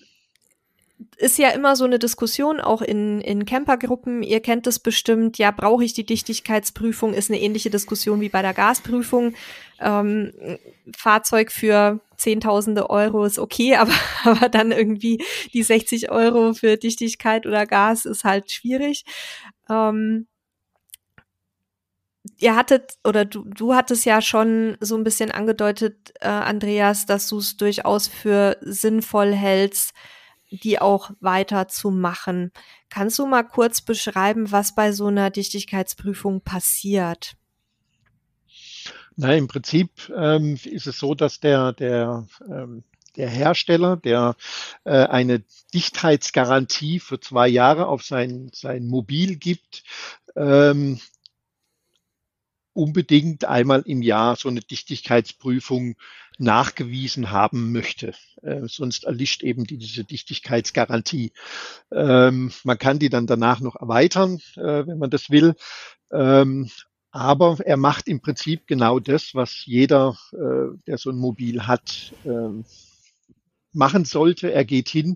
ist 1.18 1.38
ja 1.38 1.50
immer 1.50 1.76
so 1.76 1.86
eine 1.86 2.00
Diskussion, 2.00 2.60
auch 2.60 2.82
in, 2.82 3.22
in 3.22 3.46
Campergruppen. 3.46 4.24
Ihr 4.24 4.40
kennt 4.40 4.66
es 4.68 4.80
bestimmt. 4.80 5.38
Ja, 5.38 5.52
brauche 5.52 5.84
ich 5.84 5.94
die 5.94 6.06
Dichtigkeitsprüfung? 6.06 7.14
Ist 7.14 7.30
eine 7.30 7.42
ähnliche 7.42 7.70
Diskussion 7.70 8.22
wie 8.22 8.30
bei 8.30 8.42
der 8.42 8.54
Gasprüfung. 8.54 9.34
Ähm, 9.80 10.32
Fahrzeug 10.96 11.52
für 11.52 12.00
Zehntausende 12.16 12.90
Euro 12.90 13.26
ist 13.26 13.40
okay, 13.40 13.76
aber, 13.78 13.94
aber 14.24 14.50
dann 14.50 14.72
irgendwie 14.72 15.24
die 15.54 15.64
60 15.64 16.12
Euro 16.12 16.54
für 16.54 16.78
Dichtigkeit 16.78 17.46
oder 17.46 17.66
Gas 17.66 18.06
ist 18.06 18.24
halt 18.24 18.52
schwierig. 18.52 19.04
Ähm, 19.70 20.28
ihr 22.38 22.56
hattet 22.56 22.94
oder 23.04 23.26
du, 23.26 23.44
du 23.46 23.76
hattest 23.76 24.06
ja 24.06 24.22
schon 24.22 24.78
so 24.80 24.96
ein 24.96 25.04
bisschen 25.04 25.32
angedeutet, 25.32 26.14
äh, 26.22 26.28
Andreas, 26.28 27.06
dass 27.06 27.28
du 27.28 27.38
es 27.38 27.58
durchaus 27.58 28.08
für 28.08 28.58
sinnvoll 28.62 29.34
hältst, 29.34 29.94
die 30.52 30.80
auch 30.80 31.12
weiter 31.20 31.68
zu 31.68 31.92
machen. 31.92 32.52
Kannst 32.90 33.20
du 33.20 33.26
mal 33.26 33.44
kurz 33.44 33.82
beschreiben, 33.82 34.52
was 34.52 34.76
bei 34.76 34.92
so 34.92 35.08
einer 35.08 35.30
Dichtigkeitsprüfung 35.30 36.42
passiert? 36.42 37.36
Na, 39.18 39.34
im 39.34 39.48
Prinzip 39.48 40.12
ähm, 40.16 40.60
ist 40.66 40.88
es 40.88 41.00
so, 41.00 41.16
dass 41.16 41.40
der, 41.40 41.72
der, 41.74 42.28
ähm, 42.50 42.84
der 43.16 43.30
Hersteller, 43.30 43.96
der 43.96 44.36
äh, 44.84 44.92
eine 44.92 45.44
Dichtheitsgarantie 45.74 47.00
für 47.00 47.20
zwei 47.20 47.48
Jahre 47.48 47.88
auf 47.88 48.04
sein, 48.04 48.50
sein 48.54 48.88
Mobil 48.88 49.38
gibt, 49.38 49.84
ähm, 50.36 51.00
unbedingt 52.76 53.46
einmal 53.46 53.82
im 53.86 54.02
Jahr 54.02 54.36
so 54.36 54.50
eine 54.50 54.60
Dichtigkeitsprüfung 54.60 55.96
nachgewiesen 56.38 57.32
haben 57.32 57.72
möchte. 57.72 58.14
Äh, 58.42 58.68
sonst 58.68 59.06
erlischt 59.06 59.44
eben 59.44 59.64
die, 59.64 59.78
diese 59.78 60.04
Dichtigkeitsgarantie. 60.04 61.32
Ähm, 61.92 62.52
man 62.64 62.78
kann 62.78 63.00
die 63.00 63.10
dann 63.10 63.28
danach 63.28 63.62
noch 63.62 63.78
erweitern, 63.78 64.40
äh, 64.58 64.86
wenn 64.86 64.98
man 64.98 65.10
das 65.10 65.30
will. 65.30 65.56
Ähm, 66.12 66.70
aber 67.12 67.58
er 67.64 67.78
macht 67.78 68.10
im 68.10 68.20
Prinzip 68.20 68.68
genau 68.68 69.00
das, 69.00 69.34
was 69.34 69.66
jeder, 69.66 70.18
äh, 70.34 70.78
der 70.86 70.98
so 70.98 71.10
ein 71.10 71.18
Mobil 71.18 71.66
hat, 71.66 72.14
äh, 72.26 72.62
machen 73.72 74.04
sollte. 74.04 74.52
Er 74.52 74.66
geht 74.66 74.90
hin 74.90 75.16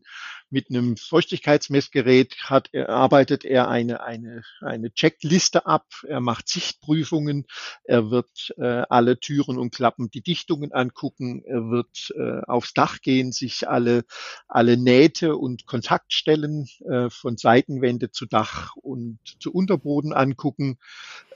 mit 0.49 0.69
einem 0.69 0.97
Feuchtigkeitsmessgerät 0.97 2.35
hat, 2.43 2.69
er, 2.71 2.89
arbeitet 2.89 3.45
er 3.45 3.67
eine, 3.67 4.01
eine, 4.01 4.43
eine 4.61 4.91
Checkliste 4.93 5.65
ab, 5.65 5.85
er 6.07 6.21
macht 6.21 6.47
Sichtprüfungen, 6.47 7.45
er 7.83 8.09
wird 8.09 8.53
äh, 8.57 8.83
alle 8.89 9.19
Türen 9.19 9.57
und 9.57 9.73
Klappen 9.73 10.09
die 10.09 10.21
Dichtungen 10.21 10.71
angucken, 10.71 11.43
er 11.45 11.69
wird 11.69 12.13
äh, 12.17 12.41
aufs 12.47 12.73
Dach 12.73 13.01
gehen, 13.01 13.31
sich 13.31 13.67
alle, 13.67 14.05
alle 14.47 14.77
Nähte 14.77 15.35
und 15.35 15.65
Kontaktstellen 15.67 16.67
äh, 16.89 17.09
von 17.09 17.37
Seitenwände 17.37 18.11
zu 18.11 18.25
Dach 18.25 18.75
und 18.75 19.19
zu 19.39 19.53
Unterboden 19.53 20.13
angucken. 20.13 20.79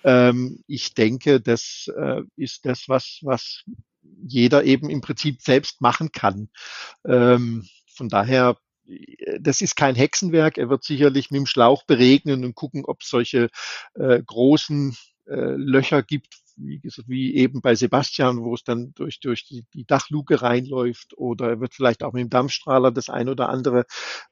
Ähm, 0.04 0.64
ich 0.68 0.94
denke, 0.94 1.40
das 1.40 1.92
äh, 1.96 2.22
ist 2.36 2.66
das, 2.66 2.90
was, 2.90 3.20
was 3.22 3.64
jeder 4.26 4.64
eben 4.64 4.90
im 4.90 5.02
Prinzip 5.02 5.42
selbst 5.42 5.82
machen 5.82 6.12
kann. 6.12 6.50
Ähm, 7.06 7.68
von 7.88 8.10
daher 8.10 8.58
das 9.40 9.62
ist 9.62 9.76
kein 9.76 9.96
Hexenwerk. 9.96 10.58
Er 10.58 10.70
wird 10.70 10.84
sicherlich 10.84 11.32
mit 11.32 11.40
dem 11.40 11.46
Schlauch 11.46 11.84
beregnen 11.84 12.44
und 12.44 12.56
gucken, 12.56 12.86
ob 12.86 13.02
es 13.02 13.10
solche 13.10 13.50
äh, 13.96 14.22
großen 14.22 14.96
äh, 15.26 15.56
Löcher 15.56 16.04
gibt, 16.04 16.44
wie, 16.56 16.82
wie 17.08 17.36
eben 17.36 17.62
bei 17.62 17.76
Sebastian, 17.76 18.44
wo 18.44 18.54
es 18.54 18.64
dann 18.64 18.94
durch, 18.94 19.20
durch 19.20 19.46
die, 19.46 19.66
die 19.74 19.86
Dachluke 19.86 20.42
reinläuft 20.42 21.18
oder 21.18 21.50
er 21.50 21.60
wird 21.60 21.74
vielleicht 21.74 22.04
auch 22.04 22.14
mit 22.14 22.22
dem 22.22 22.30
Dampfstrahler 22.30 22.92
das 22.92 23.10
ein 23.10 23.30
oder 23.30 23.50
andere, 23.50 23.86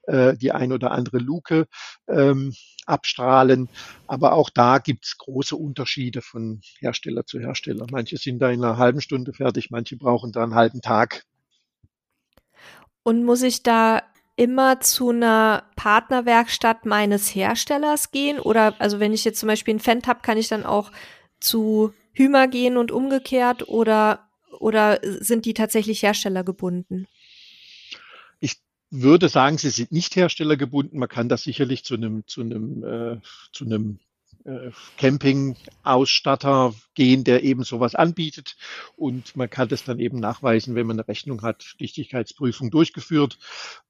äh, 0.04 0.36
die 0.38 0.52
ein 0.52 0.72
oder 0.72 0.92
andere 0.92 1.18
Luke 1.18 1.68
ähm, 2.08 2.54
abstrahlen. 2.86 3.70
Aber 4.08 4.34
auch 4.34 4.50
da 4.50 4.78
gibt's 4.78 5.18
große 5.18 5.56
Unterschiede 5.56 6.22
von 6.22 6.62
Hersteller 6.80 7.26
zu 7.26 7.40
Hersteller. 7.40 7.88
Manche 7.90 8.18
sind 8.18 8.40
da 8.40 8.50
in 8.52 8.64
einer 8.64 8.78
halben 8.78 9.02
Stunde 9.02 9.34
fertig, 9.34 9.72
manche 9.72 9.98
brauchen 9.98 10.32
da 10.32 10.44
einen 10.44 10.56
halben 10.56 10.82
Tag. 10.82 11.24
Und 13.04 13.24
muss 13.24 13.42
ich 13.42 13.64
da 13.64 14.04
immer 14.36 14.80
zu 14.80 15.10
einer 15.10 15.64
Partnerwerkstatt 15.76 16.86
meines 16.86 17.34
Herstellers 17.34 18.12
gehen? 18.12 18.40
Oder 18.40 18.76
also 18.80 19.00
wenn 19.00 19.14
ich 19.14 19.26
jetzt 19.26 19.40
zum 19.40 19.48
Beispiel 19.48 19.76
ein 19.76 19.80
Fendt 19.80 20.08
habe, 20.08 20.22
kann 20.22 20.38
ich 20.38 20.48
dann 20.48 20.66
auch 20.66 20.92
zu 21.40 21.94
Hümer 22.14 22.48
gehen 22.48 22.78
und 22.78 22.92
umgekehrt 22.92 23.68
oder, 23.68 24.28
oder 24.60 25.00
sind 25.04 25.46
die 25.46 25.54
tatsächlich 25.54 26.04
herstellergebunden? 26.04 27.08
Ich 28.40 28.58
würde 28.90 29.30
sagen, 29.30 29.58
sie 29.58 29.70
sind 29.70 29.92
nicht 29.92 30.16
herstellergebunden. 30.16 31.00
Man 31.00 31.10
kann 31.10 31.30
das 31.30 31.44
sicherlich 31.44 31.84
zu 31.84 31.96
einem, 31.96 32.26
zu 32.28 32.42
einem, 32.42 32.84
äh, 32.84 33.22
zu 33.54 33.66
einem 33.66 34.00
Camping-Ausstatter 34.98 36.74
gehen, 36.94 37.24
der 37.24 37.44
eben 37.44 37.64
sowas 37.64 37.96
anbietet. 37.96 38.58
Und 38.96 39.36
man 39.36 39.50
kann 39.50 39.68
das 39.68 39.84
dann 39.84 40.00
eben 40.00 40.20
nachweisen, 40.20 40.76
wenn 40.76 40.88
man 40.88 41.00
eine 41.00 41.08
Rechnung 41.08 41.42
hat, 41.42 41.76
Dichtigkeitsprüfung 41.80 42.72
durchgeführt. 42.72 43.38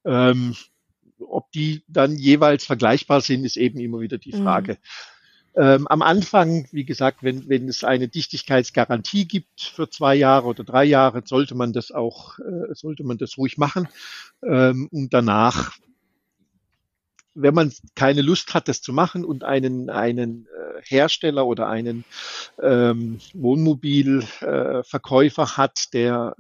Ähm, 0.06 0.56
ob 1.20 1.52
die 1.52 1.84
dann 1.88 2.16
jeweils 2.16 2.66
vergleichbar 2.66 3.22
sind, 3.22 3.45
ist 3.45 3.58
eben 3.58 3.80
immer 3.80 3.99
wieder 3.99 4.18
die 4.18 4.34
mhm. 4.36 4.43
Frage. 4.43 4.74
Mhm. 4.74 4.78
Ähm, 5.54 5.88
am 5.88 6.02
Anfang, 6.02 6.68
wie 6.72 6.86
gesagt, 6.86 7.24
wenn, 7.24 7.49
wenn 7.49 7.68
es 7.68 7.84
eine 7.84 8.08
Dichtigkeitsgarantie 8.08 9.28
gibt 9.28 9.62
für 9.62 9.89
zwei 9.89 10.16
Jahre 10.16 10.47
oder 10.47 10.64
drei 10.64 10.86
Jahre, 10.86 11.24
sollte 11.26 11.56
man 11.56 11.74
das 11.74 11.91
auch, 11.91 12.39
äh, 12.39 12.74
sollte 12.74 13.04
man 13.04 13.18
das 13.18 13.38
ruhig 13.38 13.58
machen. 13.58 13.89
Ähm, 14.43 14.88
und 14.91 15.14
danach, 15.14 15.74
wenn 17.34 17.53
man 17.53 17.71
keine 17.95 18.21
Lust 18.21 18.53
hat, 18.53 18.67
das 18.67 18.82
zu 18.82 18.91
machen 18.93 19.23
und 19.25 19.43
einen, 19.43 19.89
einen 19.89 20.47
äh, 20.47 20.82
Hersteller 20.84 21.45
oder 21.45 21.69
einen 21.69 22.03
ähm, 22.61 23.19
Wohnmobilverkäufer 23.34 25.57
hat, 25.57 25.93
der 25.93 26.36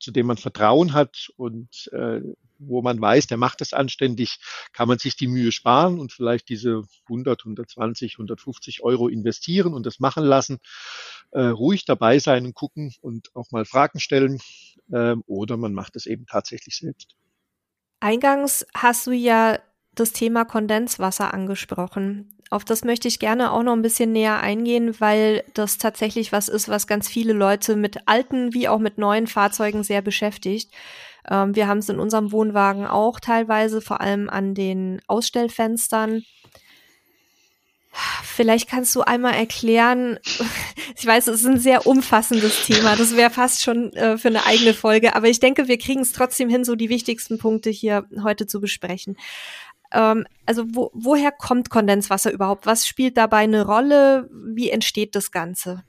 zu 0.00 0.12
dem 0.12 0.26
man 0.26 0.36
Vertrauen 0.36 0.92
hat 0.92 1.30
und 1.36 1.90
äh, 1.92 2.20
wo 2.58 2.82
man 2.82 3.00
weiß, 3.00 3.28
der 3.28 3.36
macht 3.36 3.60
das 3.60 3.72
anständig, 3.72 4.38
kann 4.72 4.88
man 4.88 4.98
sich 4.98 5.16
die 5.16 5.28
Mühe 5.28 5.52
sparen 5.52 5.98
und 5.98 6.12
vielleicht 6.12 6.48
diese 6.48 6.82
100, 7.04 7.40
120, 7.40 8.14
150 8.14 8.82
Euro 8.82 9.08
investieren 9.08 9.74
und 9.74 9.86
das 9.86 10.00
machen 10.00 10.24
lassen, 10.24 10.58
äh, 11.30 11.42
ruhig 11.42 11.84
dabei 11.84 12.18
sein 12.18 12.46
und 12.46 12.54
gucken 12.54 12.94
und 13.00 13.34
auch 13.34 13.50
mal 13.50 13.64
Fragen 13.64 14.00
stellen 14.00 14.40
äh, 14.90 15.14
oder 15.26 15.56
man 15.56 15.72
macht 15.72 15.96
es 15.96 16.06
eben 16.06 16.26
tatsächlich 16.26 16.76
selbst. 16.76 17.14
Eingangs 18.00 18.66
hast 18.74 19.06
du 19.06 19.12
ja 19.12 19.58
das 20.00 20.12
Thema 20.12 20.44
Kondenswasser 20.44 21.32
angesprochen. 21.34 22.34
Auf 22.50 22.64
das 22.64 22.82
möchte 22.82 23.08
ich 23.08 23.18
gerne 23.18 23.52
auch 23.52 23.62
noch 23.62 23.74
ein 23.74 23.82
bisschen 23.82 24.12
näher 24.12 24.40
eingehen, 24.40 24.98
weil 25.00 25.44
das 25.52 25.76
tatsächlich 25.76 26.32
was 26.32 26.48
ist, 26.48 26.68
was 26.68 26.86
ganz 26.86 27.08
viele 27.08 27.34
Leute 27.34 27.76
mit 27.76 28.08
alten 28.08 28.54
wie 28.54 28.68
auch 28.68 28.78
mit 28.78 28.96
neuen 28.96 29.26
Fahrzeugen 29.26 29.84
sehr 29.84 30.00
beschäftigt. 30.00 30.70
Ähm, 31.28 31.54
wir 31.54 31.68
haben 31.68 31.78
es 31.78 31.88
in 31.90 31.98
unserem 31.98 32.32
Wohnwagen 32.32 32.86
auch 32.86 33.20
teilweise, 33.20 33.80
vor 33.80 34.00
allem 34.00 34.30
an 34.30 34.54
den 34.54 35.00
Ausstellfenstern. 35.06 36.22
Vielleicht 38.22 38.68
kannst 38.68 38.94
du 38.94 39.02
einmal 39.02 39.34
erklären, 39.34 40.18
ich 40.96 41.04
weiß, 41.04 41.26
es 41.26 41.40
ist 41.40 41.46
ein 41.46 41.58
sehr 41.58 41.86
umfassendes 41.86 42.66
Thema, 42.66 42.96
das 42.96 43.16
wäre 43.16 43.30
fast 43.30 43.62
schon 43.62 43.92
äh, 43.94 44.16
für 44.16 44.28
eine 44.28 44.46
eigene 44.46 44.72
Folge, 44.72 45.16
aber 45.16 45.28
ich 45.28 45.40
denke, 45.40 45.68
wir 45.68 45.78
kriegen 45.78 46.00
es 46.00 46.12
trotzdem 46.12 46.48
hin, 46.48 46.64
so 46.64 46.76
die 46.76 46.88
wichtigsten 46.88 47.38
Punkte 47.38 47.70
hier 47.70 48.06
heute 48.22 48.46
zu 48.46 48.60
besprechen. 48.60 49.16
Ähm, 49.92 50.26
also 50.46 50.64
wo, 50.68 50.90
woher 50.94 51.32
kommt 51.32 51.70
Kondenswasser 51.70 52.32
überhaupt? 52.32 52.66
Was 52.66 52.86
spielt 52.86 53.16
dabei 53.16 53.38
eine 53.38 53.66
Rolle? 53.66 54.28
Wie 54.32 54.70
entsteht 54.70 55.14
das 55.14 55.30
Ganze? 55.30 55.82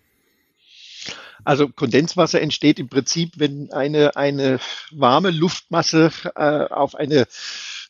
Also 1.44 1.70
Kondenswasser 1.70 2.42
entsteht 2.42 2.80
im 2.80 2.90
Prinzip, 2.90 3.34
wenn 3.38 3.72
eine, 3.72 4.16
eine 4.16 4.60
warme 4.92 5.32
Luftmasse 5.32 6.12
äh, 6.36 6.66
auf 6.66 6.96
eine 6.96 7.28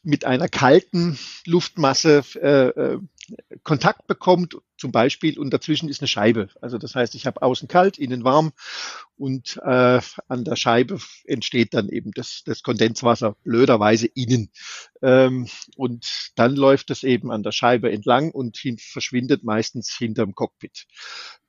mit 0.03 0.25
einer 0.25 0.47
kalten 0.47 1.17
Luftmasse 1.45 2.23
äh, 2.35 2.67
äh, 2.69 2.99
Kontakt 3.63 4.07
bekommt, 4.07 4.57
zum 4.77 4.91
Beispiel, 4.91 5.37
und 5.37 5.51
dazwischen 5.51 5.89
ist 5.89 6.01
eine 6.01 6.07
Scheibe. 6.07 6.49
Also 6.61 6.77
das 6.77 6.95
heißt, 6.95 7.15
ich 7.15 7.25
habe 7.27 7.41
außen 7.41 7.67
kalt, 7.67 7.97
innen 7.97 8.23
warm 8.23 8.53
und 9.17 9.57
äh, 9.63 9.99
an 10.27 10.43
der 10.45 10.55
Scheibe 10.55 10.99
entsteht 11.25 11.73
dann 11.73 11.89
eben 11.89 12.11
das, 12.11 12.43
das 12.45 12.63
Kondenswasser 12.63 13.35
blöderweise 13.43 14.07
innen. 14.07 14.51
Ähm, 15.01 15.47
und 15.75 16.31
dann 16.35 16.55
läuft 16.55 16.89
es 16.91 17.03
eben 17.03 17.31
an 17.31 17.43
der 17.43 17.51
Scheibe 17.51 17.91
entlang 17.91 18.31
und 18.31 18.57
hin, 18.57 18.77
verschwindet 18.79 19.43
meistens 19.43 19.95
hinterm 19.95 20.33
Cockpit. 20.33 20.87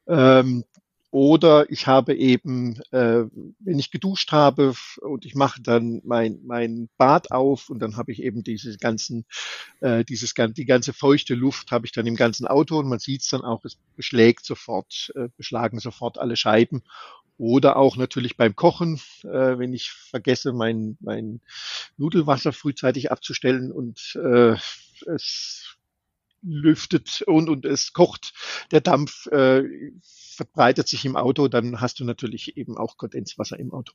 Ähm, 0.07 0.65
oder 1.11 1.71
ich 1.71 1.87
habe 1.89 2.15
eben, 2.15 2.81
äh, 2.93 3.25
wenn 3.59 3.79
ich 3.79 3.91
geduscht 3.91 4.31
habe 4.31 4.75
und 5.01 5.27
ich 5.27 5.35
mache 5.35 5.61
dann 5.61 6.01
mein, 6.05 6.39
mein 6.45 6.89
Bad 6.99 7.33
auf 7.33 7.69
und 7.69 7.81
dann 7.81 7.97
habe 7.97 8.13
ich 8.13 8.23
eben 8.23 8.45
diese 8.45 8.77
ganzen, 8.79 9.25
äh, 9.81 10.05
dieses, 10.05 10.35
die 10.35 10.67
ganze 10.67 10.93
feuchte 10.93 11.35
Luft 11.35 11.73
habe 11.73 11.87
ich 11.87 11.93
dann 11.93 12.07
im 12.07 12.15
ganzen 12.15 12.47
Auto 12.47 12.79
und 12.79 12.89
man 12.89 13.01
sieht 13.01 13.23
es 13.23 13.29
dann 13.29 13.43
auch, 13.43 13.65
es 13.65 13.77
beschlägt 13.97 14.45
sofort, 14.45 15.13
äh, 15.17 15.29
beschlagen 15.37 15.81
sofort 15.81 16.19
alle 16.19 16.37
Scheiben. 16.37 16.83
Oder 17.39 17.77
auch 17.77 17.97
natürlich 17.97 18.37
beim 18.37 18.55
Kochen, 18.55 19.01
äh, 19.23 19.59
wenn 19.59 19.73
ich 19.73 19.91
vergesse, 19.93 20.53
mein, 20.53 20.99
mein 21.01 21.41
Nudelwasser 21.97 22.53
frühzeitig 22.53 23.11
abzustellen 23.11 23.73
und 23.73 24.15
äh, 24.23 24.57
es 25.07 25.70
lüftet 26.43 27.23
und, 27.27 27.49
und 27.49 27.65
es 27.65 27.93
kocht, 27.93 28.33
der 28.71 28.81
Dampf 28.81 29.27
äh, 29.27 29.65
verbreitet 30.03 30.89
sich 30.89 31.05
im 31.05 31.17
Auto, 31.17 31.49
dann 31.49 31.81
hast 31.81 32.01
du 32.01 32.05
natürlich 32.05 32.57
eben 32.57 32.77
auch 32.79 32.97
Kondenswasser 32.97 33.59
im 33.59 33.73
Auto. 33.73 33.93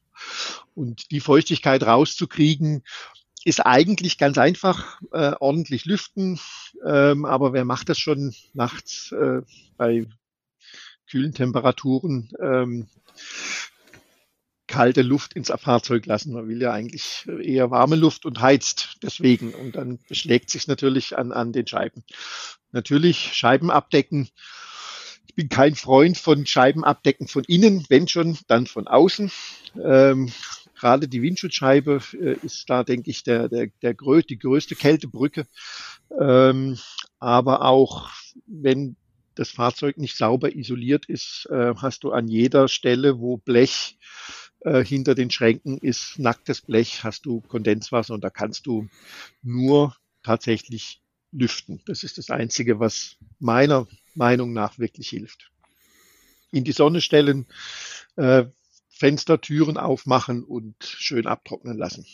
Und 0.75 1.11
die 1.11 1.19
Feuchtigkeit 1.19 1.83
rauszukriegen, 1.83 2.83
ist 3.45 3.63
eigentlich 3.63 4.17
ganz 4.17 4.39
einfach, 4.39 4.99
äh, 5.11 5.33
ordentlich 5.39 5.85
lüften, 5.85 6.39
ähm, 6.83 7.25
aber 7.25 7.53
wer 7.53 7.63
macht 7.63 7.89
das 7.89 7.99
schon 7.99 8.33
nachts 8.53 9.11
äh, 9.11 9.41
bei 9.77 10.07
kühlen 11.07 11.33
Temperaturen? 11.33 12.31
Ähm, 12.41 12.87
kalte 14.68 15.01
Luft 15.01 15.34
ins 15.34 15.51
Fahrzeug 15.55 16.05
lassen. 16.05 16.34
Man 16.34 16.47
will 16.47 16.61
ja 16.61 16.72
eigentlich 16.72 17.28
eher 17.41 17.72
warme 17.72 17.95
Luft 17.95 18.26
und 18.26 18.41
heizt 18.41 18.97
deswegen. 19.03 19.53
Und 19.53 19.76
dann 19.76 19.99
beschlägt 20.07 20.49
sich 20.49 20.68
natürlich 20.68 21.18
an, 21.18 21.32
an 21.32 21.53
den 21.53 21.68
Scheiben. 21.68 22.03
Natürlich 22.72 23.34
Scheiben 23.34 23.72
abdecken. 23.72 24.30
Ich 25.28 25.36
bin 25.36 25.49
kein 25.49 25.76
Freund 25.76 26.18
von 26.18 26.45
Scheiben 26.45 26.84
abdecken 26.84 27.28
von 27.28 27.43
innen, 27.43 27.86
wenn 27.89 28.07
schon, 28.07 28.38
dann 28.47 28.68
von 28.68 28.88
außen. 28.88 29.32
Ähm, 29.84 30.32
gerade 30.80 31.07
die 31.07 31.22
Windschutzscheibe 31.22 32.01
äh, 32.13 32.45
ist 32.45 32.70
da, 32.70 32.84
denke 32.84 33.09
ich, 33.09 33.24
der, 33.24 33.49
der, 33.49 33.68
der 33.82 33.93
grö 33.93 34.22
die 34.22 34.39
größte 34.39 34.76
Kältebrücke. 34.76 35.45
Ähm, 36.20 36.78
aber 37.20 37.61
auch 37.63 38.09
wenn 38.45 38.95
das 39.36 39.49
Fahrzeug 39.49 39.97
nicht 39.97 40.18
sauber 40.18 40.55
isoliert 40.55 41.05
ist, 41.07 41.47
äh, 41.51 41.74
hast 41.76 42.03
du 42.03 42.11
an 42.11 42.28
jeder 42.28 42.68
Stelle, 42.68 43.20
wo 43.20 43.38
Blech 43.38 43.97
äh, 44.66 44.84
hinter 44.84 45.13
den 45.13 45.30
Schränken 45.30 45.78
ist 45.78 46.18
nacktes 46.18 46.61
Blech, 46.61 47.03
hast 47.03 47.26
du 47.26 47.41
Kondenswasser 47.41 48.13
und 48.16 48.24
da 48.24 48.32
kannst 48.32 48.66
du 48.66 48.89
nur 49.43 49.95
tatsächlich 50.24 51.01
lüften. 51.32 51.82
Das 51.86 52.03
ist 52.03 52.18
das 52.18 52.32
Einzige, 52.32 52.80
was 52.80 53.18
meiner 53.39 53.88
Meinung 54.16 54.53
nach 54.53 54.80
wirklich 54.80 55.09
hilft. 55.09 55.51
In 56.51 56.63
die 56.63 56.72
Sonne 56.72 57.01
stellen, 57.01 57.45
äh, 58.16 58.45
Fenster, 58.89 59.39
Türen 59.39 59.78
aufmachen 59.78 60.43
und 60.43 60.76
schön 60.84 61.28
abtrocknen 61.28 61.78
lassen. 61.78 62.05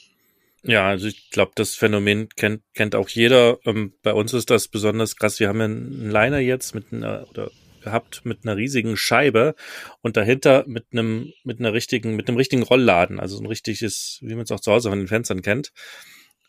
Ja, 0.64 0.88
also 0.88 1.08
ich 1.08 1.30
glaube, 1.30 1.54
das 1.56 1.76
Phänomen 1.76 2.30
kennt, 2.30 2.64
kennt 2.74 2.96
auch 2.96 3.10
jeder. 3.10 3.60
Ähm, 3.66 3.94
bei 4.04 4.14
uns 4.14 4.34
ist 4.34 4.50
das 4.50 4.68
besonders 4.68 5.16
krass. 5.16 5.40
Wir 5.40 5.48
haben 5.48 5.62
einen 5.62 6.12
Liner 6.12 6.40
jetzt 6.40 6.76
mit 6.76 6.92
einer, 6.92 7.28
oder 7.30 7.50
gehabt 7.82 8.22
mit 8.24 8.40
einer 8.44 8.58
riesigen 8.58 8.98
Scheibe 8.98 9.56
und 10.02 10.18
dahinter 10.18 10.64
mit 10.68 10.86
einem 10.92 11.32
mit 11.44 11.60
einer 11.60 11.74
richtigen 11.74 12.16
mit 12.16 12.28
einem 12.28 12.38
richtigen 12.38 12.64
Rollladen, 12.64 13.20
also 13.20 13.40
ein 13.40 13.46
richtiges, 13.46 14.20
wie 14.22 14.36
man 14.36 14.44
es 14.44 14.52
auch 14.52 14.60
zu 14.60 14.72
Hause 14.72 14.90
von 14.90 15.00
den 15.00 15.08
Fenstern 15.08 15.42
kennt. 15.42 15.72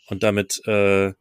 Und 0.09 0.23
damit 0.23 0.61
äh, 0.67 1.13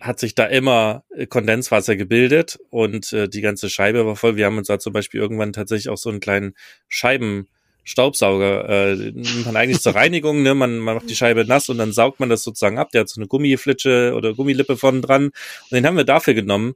hat 0.00 0.18
sich 0.18 0.34
da 0.34 0.46
immer 0.46 1.04
Kondenswasser 1.28 1.96
gebildet 1.96 2.58
und 2.70 3.12
äh, 3.12 3.28
die 3.28 3.40
ganze 3.40 3.70
Scheibe 3.70 4.04
war 4.04 4.16
voll. 4.16 4.36
Wir 4.36 4.46
haben 4.46 4.58
uns 4.58 4.66
da 4.66 4.78
zum 4.78 4.92
Beispiel 4.92 5.20
irgendwann 5.20 5.52
tatsächlich 5.52 5.88
auch 5.88 5.98
so 5.98 6.10
einen 6.10 6.20
kleinen 6.20 6.54
Scheiben 6.88 7.46
Staubsauger. 7.84 8.68
Äh, 8.68 8.96
nimmt 8.96 9.46
man 9.46 9.56
eigentlich 9.56 9.80
zur 9.80 9.94
Reinigung, 9.94 10.42
ne? 10.42 10.54
Man, 10.54 10.78
man 10.78 10.96
macht 10.96 11.10
die 11.10 11.16
Scheibe 11.16 11.44
nass 11.44 11.68
und 11.68 11.78
dann 11.78 11.92
saugt 11.92 12.20
man 12.20 12.28
das 12.28 12.42
sozusagen 12.42 12.78
ab. 12.78 12.90
Der 12.92 13.02
hat 13.02 13.08
so 13.08 13.20
eine 13.20 13.26
Gummiflitsche 13.26 14.14
oder 14.16 14.34
Gummilippe 14.34 14.76
vorne 14.76 15.00
dran. 15.00 15.24
Und 15.26 15.72
den 15.72 15.86
haben 15.86 15.96
wir 15.96 16.04
dafür 16.04 16.34
genommen, 16.34 16.74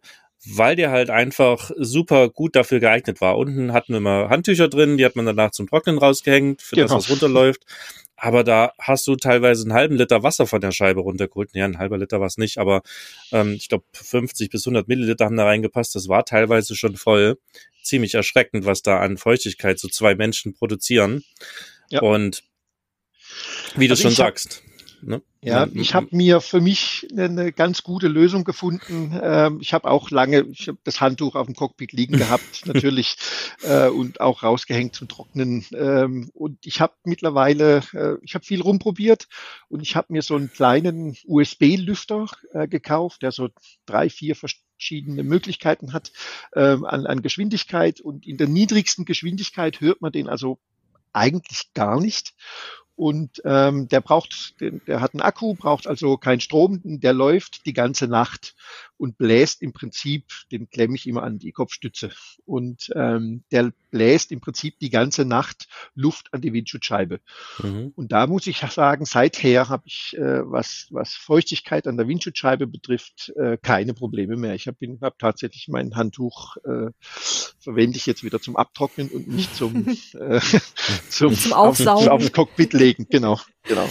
weil 0.49 0.77
der 0.77 0.91
halt 0.91 1.11
einfach 1.11 1.71
super 1.77 2.29
gut 2.29 2.55
dafür 2.55 2.81
geeignet 2.81 3.21
war. 3.21 3.37
Unten 3.37 3.73
hatten 3.73 3.93
wir 3.93 4.01
mal 4.01 4.29
Handtücher 4.29 4.69
drin, 4.69 4.97
die 4.97 5.05
hat 5.05 5.17
man 5.17 5.27
danach 5.27 5.51
zum 5.51 5.69
Trocknen 5.69 5.99
rausgehängt, 5.99 6.63
für 6.63 6.77
genau. 6.77 6.89
das, 6.89 6.97
was 6.97 7.11
runterläuft. 7.11 7.65
Aber 8.17 8.45
da 8.45 8.73
hast 8.79 9.07
du 9.07 9.17
teilweise 9.17 9.65
einen 9.65 9.75
halben 9.75 9.97
Liter 9.97 10.23
Wasser 10.23 10.47
von 10.47 10.61
der 10.61 10.73
Scheibe 10.73 11.01
runtergeholt. 11.01 11.51
Ja, 11.53 11.67
ein 11.67 11.79
halber 11.79 11.99
Liter 11.99 12.19
war 12.19 12.29
es 12.29 12.39
nicht, 12.39 12.59
aber 12.59 12.83
ähm, 13.31 13.55
ich 13.55 13.69
glaube 13.69 13.85
50 13.93 14.49
bis 14.49 14.67
100 14.67 14.89
Milliliter 14.89 15.27
haben 15.27 15.37
da 15.37 15.45
reingepasst. 15.45 15.95
Das 15.95 16.09
war 16.09 16.25
teilweise 16.25 16.75
schon 16.77 16.97
voll. 16.97 17.39
Ziemlich 17.83 18.15
erschreckend, 18.15 18.65
was 18.65 18.83
da 18.83 19.01
an 19.01 19.19
Feuchtigkeit 19.19 19.79
so 19.79 19.89
zwei 19.89 20.15
Menschen 20.15 20.55
produzieren. 20.55 21.25
Ja. 21.91 22.01
Und 22.01 22.43
wie 23.77 23.91
also 23.91 24.03
du 24.03 24.09
schon 24.09 24.17
sagst. 24.17 24.63
Ne? 25.07 25.23
Ja, 25.41 25.69
ich 25.73 25.95
habe 25.95 26.09
mir 26.11 26.41
für 26.41 26.61
mich 26.61 27.07
eine 27.17 27.53
ganz 27.53 27.85
gute 27.85 28.09
Lösung 28.09 28.43
gefunden. 28.43 29.17
Ähm, 29.23 29.59
ich 29.61 29.73
habe 29.73 29.89
auch 29.89 30.11
lange 30.11 30.41
ich 30.51 30.67
hab 30.67 30.83
das 30.83 31.01
Handtuch 31.01 31.37
auf 31.37 31.47
dem 31.47 31.55
Cockpit 31.55 31.93
liegen 31.93 32.19
gehabt, 32.19 32.67
natürlich, 32.67 33.17
äh, 33.63 33.87
und 33.89 34.21
auch 34.21 34.43
rausgehängt 34.43 34.97
zum 34.97 35.07
Trocknen. 35.07 35.65
Ähm, 35.73 36.31
und 36.35 36.59
ich 36.67 36.81
habe 36.81 36.95
mittlerweile, 37.05 37.83
äh, 37.93 38.17
ich 38.23 38.35
habe 38.35 38.45
viel 38.45 38.61
rumprobiert 38.61 39.29
und 39.69 39.81
ich 39.81 39.95
habe 39.95 40.13
mir 40.13 40.23
so 40.23 40.35
einen 40.35 40.53
kleinen 40.53 41.17
USB-Lüfter 41.25 42.27
äh, 42.53 42.67
gekauft, 42.67 43.23
der 43.23 43.31
so 43.31 43.49
drei, 43.87 44.11
vier 44.11 44.35
verschiedene 44.35 45.23
Möglichkeiten 45.23 45.93
hat 45.93 46.11
ähm, 46.57 46.85
an, 46.85 47.07
an 47.07 47.23
Geschwindigkeit. 47.23 48.01
Und 48.01 48.27
in 48.27 48.39
der 48.39 48.49
niedrigsten 48.49 49.05
Geschwindigkeit 49.05 49.81
hört 49.81 50.01
man 50.01 50.11
den 50.11 50.29
also 50.29 50.59
eigentlich 51.13 51.73
gar 51.75 52.01
nicht. 52.01 52.35
Und 52.97 53.43
ähm, 53.45 53.89
der 53.89 54.01
braucht, 54.01 54.55
der 54.61 55.01
hat 55.01 55.13
einen 55.13 55.21
Akku, 55.21 55.55
braucht 55.55 55.87
also 55.87 56.17
keinen 56.17 56.41
Strom, 56.41 56.81
der 56.83 57.13
läuft 57.13 57.67
die 57.67 57.75
ganze 57.75 58.09
Nacht 58.09 58.55
und 58.99 59.19
bläst 59.19 59.63
im 59.63 59.73
Prinzip, 59.73 60.25
den 60.51 60.71
klemme 60.71 60.97
ich 60.97 61.07
immer 61.07 61.23
an 61.23 61.39
die 61.39 61.53
Kopfstütze. 61.53 62.11
Und 62.47 62.91
ähm, 62.95 63.45
der 63.53 63.73
bläst 63.91 64.33
im 64.33 64.41
Prinzip 64.41 64.79
die 64.79 64.91
ganze 64.91 65.25
Nacht 65.25 65.69
Luft 65.95 66.33
an 66.33 66.41
die 66.41 66.53
Windschutzscheibe. 66.53 67.21
Mhm. 67.63 67.93
Und 67.95 68.13
da 68.13 68.27
muss 68.27 68.47
ich 68.47 68.59
sagen, 68.59 69.05
seither 69.05 69.69
habe 69.69 69.85
ich, 69.87 70.17
äh, 70.17 70.51
was, 70.51 70.87
was 70.91 71.15
Feuchtigkeit 71.15 71.87
an 71.87 71.97
der 71.97 72.09
Windschutzscheibe 72.09 72.67
betrifft, 72.67 73.33
äh, 73.37 73.59
keine 73.61 73.95
Probleme 73.95 74.37
mehr. 74.37 74.55
Ich 74.55 74.67
habe 74.67 74.79
hab 75.03 75.19
tatsächlich 75.19 75.69
mein 75.69 75.95
Handtuch, 75.95 76.57
äh, 76.65 76.91
verwende 77.59 77.99
ich 77.99 78.07
jetzt 78.07 78.25
wieder 78.25 78.41
zum 78.41 78.57
Abtrocknen 78.57 79.09
und 79.09 79.29
nicht 79.29 79.55
zum, 79.55 79.87
äh, 80.19 80.41
zum, 81.11 81.35
zum 81.35 81.53
Aufsaugen. 81.53 82.09
Auf, 82.09 82.23
aufs 82.23 82.33
Cockpit 82.33 82.73
legen. 82.73 82.86
Genau, 83.11 83.41
genau. 83.65 83.89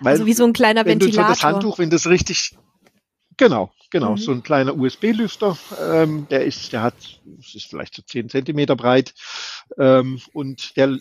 Weil, 0.00 0.12
also 0.12 0.26
wie 0.26 0.34
so 0.34 0.44
ein 0.44 0.52
kleiner 0.52 0.84
Ventilator. 0.84 1.16
Wenn 1.16 1.22
du 1.22 1.22
so 1.22 1.28
das 1.28 1.42
Handtuch, 1.42 1.78
wenn 1.78 1.90
das 1.90 2.06
richtig, 2.06 2.54
Genau, 3.36 3.70
genau. 3.90 4.12
Mhm. 4.12 4.16
So 4.16 4.32
ein 4.32 4.42
kleiner 4.42 4.76
USB-Lüfter. 4.76 5.58
Ähm, 5.80 6.26
der 6.30 6.44
ist, 6.44 6.72
der 6.72 6.82
hat, 6.82 6.94
das 7.24 7.54
ist 7.54 7.66
vielleicht 7.66 7.94
so 7.94 8.02
10 8.02 8.30
Zentimeter 8.30 8.76
breit. 8.76 9.14
Ähm, 9.78 10.20
und 10.32 10.76
der, 10.76 10.98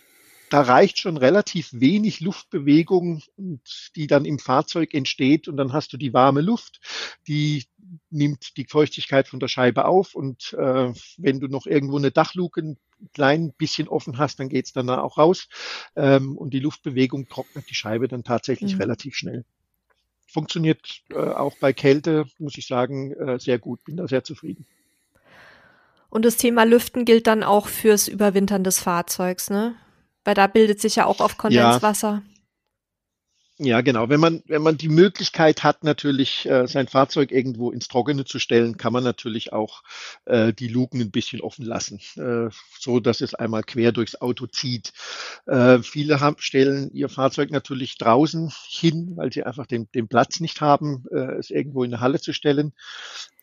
da 0.55 0.61
reicht 0.61 0.99
schon 0.99 1.17
relativ 1.17 1.67
wenig 1.73 2.21
Luftbewegung, 2.21 3.21
die 3.97 4.07
dann 4.07 4.23
im 4.23 4.39
Fahrzeug 4.39 4.93
entsteht. 4.93 5.49
Und 5.49 5.57
dann 5.57 5.73
hast 5.73 5.91
du 5.91 5.97
die 5.97 6.13
warme 6.13 6.39
Luft, 6.39 6.79
die 7.27 7.65
nimmt 8.09 8.55
die 8.55 8.63
Feuchtigkeit 8.63 9.27
von 9.27 9.41
der 9.41 9.49
Scheibe 9.49 9.83
auf. 9.83 10.15
Und 10.15 10.53
äh, 10.53 10.93
wenn 11.17 11.41
du 11.41 11.49
noch 11.49 11.65
irgendwo 11.65 11.97
eine 11.97 12.11
Dachluke 12.11 12.61
ein 12.61 12.77
klein 13.13 13.51
bisschen 13.57 13.89
offen 13.89 14.17
hast, 14.17 14.39
dann 14.39 14.47
geht's 14.47 14.71
dann 14.71 14.89
auch 14.89 15.17
raus. 15.17 15.49
Ähm, 15.97 16.37
und 16.37 16.53
die 16.53 16.61
Luftbewegung 16.61 17.27
trocknet 17.27 17.69
die 17.69 17.75
Scheibe 17.75 18.07
dann 18.07 18.23
tatsächlich 18.23 18.75
mhm. 18.75 18.81
relativ 18.81 19.15
schnell 19.15 19.43
funktioniert 20.27 21.01
äh, 21.11 21.17
auch 21.17 21.57
bei 21.59 21.73
Kälte, 21.73 22.27
muss 22.39 22.57
ich 22.57 22.65
sagen, 22.65 23.11
äh, 23.11 23.39
sehr 23.39 23.59
gut. 23.59 23.83
Bin 23.83 23.97
da 23.97 24.07
sehr 24.07 24.23
zufrieden. 24.23 24.65
Und 26.09 26.23
das 26.23 26.37
Thema 26.37 26.63
Lüften 26.63 27.03
gilt 27.03 27.27
dann 27.27 27.43
auch 27.43 27.67
fürs 27.67 28.07
Überwintern 28.07 28.63
des 28.63 28.79
Fahrzeugs, 28.79 29.49
ne? 29.49 29.75
Weil 30.25 30.33
da 30.35 30.47
bildet 30.47 30.81
sich 30.81 30.97
ja 30.97 31.05
auch 31.05 31.21
auf 31.21 31.37
Kondenswasser. 31.37 32.21
Ja. 32.27 32.35
Ja, 33.57 33.79
genau. 33.79 34.09
Wenn 34.09 34.19
man, 34.19 34.43
wenn 34.47 34.61
man 34.61 34.75
die 34.77 34.89
Möglichkeit 34.89 35.63
hat, 35.63 35.85
natürlich 35.85 36.45
äh, 36.45 36.67
sein 36.67 36.89
Fahrzeug 36.89 37.31
irgendwo 37.31 37.71
ins 37.71 37.87
Trockene 37.87 38.25
zu 38.25 38.37
stellen, 38.37 38.75
kann 38.75 38.91
man 38.91 39.05
natürlich 39.05 39.53
auch 39.53 39.81
äh, 40.25 40.51
die 40.51 40.67
Luken 40.67 40.99
ein 40.99 41.11
bisschen 41.11 41.39
offen 41.39 41.63
lassen, 41.63 42.01
äh, 42.17 42.49
so 42.77 42.99
dass 42.99 43.21
es 43.21 43.33
einmal 43.33 43.63
quer 43.63 43.93
durchs 43.93 44.19
Auto 44.19 44.45
zieht. 44.47 44.91
Äh, 45.45 45.79
viele 45.79 46.19
haben, 46.19 46.35
stellen 46.39 46.91
ihr 46.91 47.07
Fahrzeug 47.07 47.49
natürlich 47.49 47.97
draußen 47.97 48.51
hin, 48.67 49.13
weil 49.15 49.31
sie 49.31 49.43
einfach 49.43 49.67
den, 49.67 49.89
den 49.95 50.09
Platz 50.09 50.41
nicht 50.41 50.59
haben, 50.59 51.05
äh, 51.13 51.35
es 51.37 51.49
irgendwo 51.49 51.85
in 51.85 51.93
eine 51.93 52.01
Halle 52.01 52.19
zu 52.19 52.33
stellen. 52.33 52.73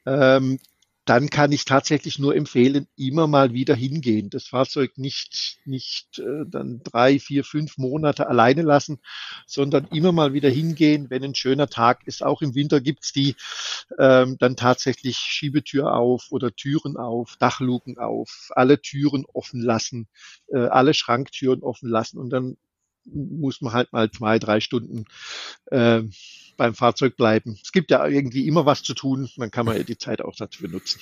Ähm, 0.04 0.58
dann 1.04 1.30
kann 1.30 1.50
ich 1.50 1.64
tatsächlich 1.64 2.18
nur 2.20 2.36
empfehlen, 2.36 2.86
immer 2.96 3.26
mal 3.26 3.52
wieder 3.52 3.74
hingehen. 3.74 4.30
Das 4.30 4.46
Fahrzeug 4.46 4.98
nicht, 4.98 5.58
nicht 5.64 6.20
äh, 6.20 6.44
dann 6.46 6.80
drei, 6.84 7.18
vier, 7.18 7.42
fünf 7.42 7.76
Monate 7.76 8.28
alleine 8.28 8.62
lassen, 8.62 9.00
sondern 9.46 9.88
immer 9.88 10.12
mal 10.12 10.32
wieder 10.32 10.48
hingehen, 10.48 11.10
wenn 11.10 11.24
ein 11.24 11.34
schöner 11.34 11.68
Tag 11.68 12.06
ist. 12.06 12.22
Auch 12.22 12.40
im 12.40 12.54
Winter 12.54 12.80
gibt's 12.80 13.12
die 13.12 13.34
ähm, 13.98 14.36
dann 14.38 14.54
tatsächlich 14.54 15.16
Schiebetür 15.16 15.92
auf 15.94 16.26
oder 16.30 16.54
Türen 16.54 16.96
auf, 16.96 17.36
Dachluken 17.38 17.98
auf, 17.98 18.50
alle 18.50 18.80
Türen 18.80 19.24
offen 19.32 19.60
lassen, 19.60 20.06
äh, 20.48 20.66
alle 20.66 20.94
Schranktüren 20.94 21.62
offen 21.62 21.88
lassen 21.88 22.18
und 22.18 22.30
dann 22.30 22.56
muss 23.04 23.60
man 23.60 23.72
halt 23.72 23.92
mal 23.92 24.10
zwei, 24.10 24.38
drei 24.38 24.60
Stunden 24.60 25.04
äh, 25.66 26.02
beim 26.56 26.74
Fahrzeug 26.74 27.16
bleiben. 27.16 27.58
Es 27.62 27.72
gibt 27.72 27.90
ja 27.90 28.06
irgendwie 28.06 28.46
immer 28.46 28.66
was 28.66 28.82
zu 28.82 28.94
tun, 28.94 29.28
dann 29.36 29.50
kann 29.50 29.66
man 29.66 29.76
ja 29.76 29.82
die 29.82 29.98
Zeit 29.98 30.22
auch 30.22 30.36
dafür 30.36 30.68
nutzen. 30.68 31.00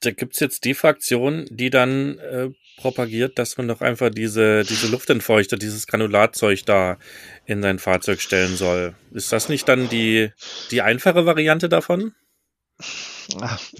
Da 0.00 0.10
gibt's 0.10 0.40
jetzt 0.40 0.64
die 0.64 0.74
Fraktion, 0.74 1.46
die 1.50 1.70
dann 1.70 2.18
äh, 2.18 2.50
propagiert, 2.76 3.38
dass 3.38 3.56
man 3.56 3.68
doch 3.68 3.80
einfach 3.80 4.10
diese, 4.10 4.62
diese 4.62 4.88
Luftentfeuchter, 4.88 5.56
dieses 5.56 5.86
Granulatzeug 5.86 6.64
da 6.66 6.98
in 7.46 7.62
sein 7.62 7.78
Fahrzeug 7.78 8.20
stellen 8.20 8.56
soll. 8.56 8.94
Ist 9.12 9.32
das 9.32 9.48
nicht 9.48 9.68
dann 9.68 9.88
die, 9.88 10.30
die 10.70 10.82
einfache 10.82 11.24
Variante 11.24 11.68
davon? 11.68 12.12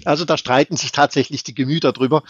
Also 0.05 0.25
da 0.25 0.37
streiten 0.37 0.75
sich 0.75 0.91
tatsächlich 0.91 1.43
die 1.43 1.53
Gemüter 1.53 1.93
drüber. 1.93 2.23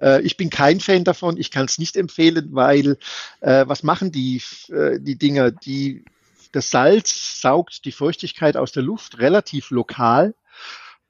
Äh, 0.00 0.22
ich 0.22 0.36
bin 0.36 0.50
kein 0.50 0.80
Fan 0.80 1.04
davon. 1.04 1.36
Ich 1.36 1.50
kann 1.50 1.66
es 1.66 1.78
nicht 1.78 1.96
empfehlen, 1.96 2.50
weil 2.52 2.96
äh, 3.40 3.64
was 3.66 3.82
machen 3.82 4.12
die, 4.12 4.40
äh, 4.68 5.00
die 5.00 5.18
Dinger? 5.18 5.50
Die 5.50 6.04
das 6.52 6.70
Salz 6.70 7.40
saugt 7.40 7.84
die 7.84 7.92
Feuchtigkeit 7.92 8.56
aus 8.56 8.72
der 8.72 8.82
Luft 8.82 9.18
relativ 9.18 9.70
lokal 9.70 10.34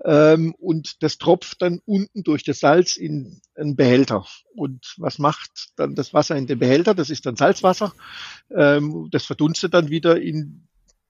ähm, 0.04 0.54
und 0.58 1.02
das 1.02 1.18
tropft 1.18 1.62
dann 1.62 1.80
unten 1.84 2.24
durch 2.24 2.42
das 2.42 2.60
Salz 2.60 2.96
in 2.96 3.40
einen 3.54 3.76
Behälter. 3.76 4.26
Und 4.54 4.94
was 4.96 5.18
macht 5.18 5.70
dann 5.76 5.94
das 5.94 6.12
Wasser 6.12 6.36
in 6.36 6.46
dem 6.46 6.58
Behälter? 6.58 6.94
Das 6.94 7.10
ist 7.10 7.26
dann 7.26 7.36
Salzwasser. 7.36 7.92
Ähm, 8.50 9.08
das 9.10 9.24
verdunstet 9.24 9.74
dann 9.74 9.90
wieder 9.90 10.20
in 10.20 10.66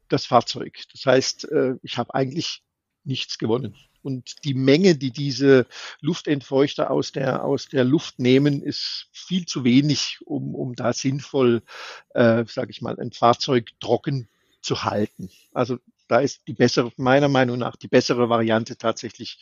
das 0.09 0.27
Fahrzeug. 0.27 0.79
Das 0.93 1.07
heißt, 1.07 1.51
äh, 1.51 1.77
ich 1.83 1.97
habe 1.97 2.15
eigentlich 2.15 2.63
nichts 3.05 3.39
gewonnen. 3.39 3.77
Und 4.03 4.45
die 4.45 4.55
Menge, 4.55 4.97
die 4.97 5.11
diese 5.11 5.67
Luftentfeuchter 6.01 6.91
aus 6.91 7.13
der, 7.13 7.45
aus 7.45 7.69
der 7.69 7.85
Luft 7.85 8.19
nehmen, 8.19 8.63
ist 8.63 9.09
viel 9.13 9.47
zu 9.47 9.65
wenig, 9.65 10.19
um, 10.25 10.55
um 10.55 10.75
da 10.75 10.93
sinnvoll, 10.93 11.63
äh, 12.11 12.45
sage 12.47 12.71
ich 12.71 12.83
mal, 12.83 12.99
ein 12.99 13.13
Fahrzeug 13.13 13.71
trocken 13.81 14.29
zu 14.61 14.85
halten. 14.85 15.31
Also 15.53 15.79
da 16.09 16.21
ist 16.21 16.47
die 16.47 16.53
bessere, 16.53 16.93
meiner 16.97 17.29
Meinung 17.29 17.59
nach, 17.59 17.77
die 17.77 17.89
bessere 17.89 18.29
Variante 18.29 18.77
tatsächlich 18.77 19.39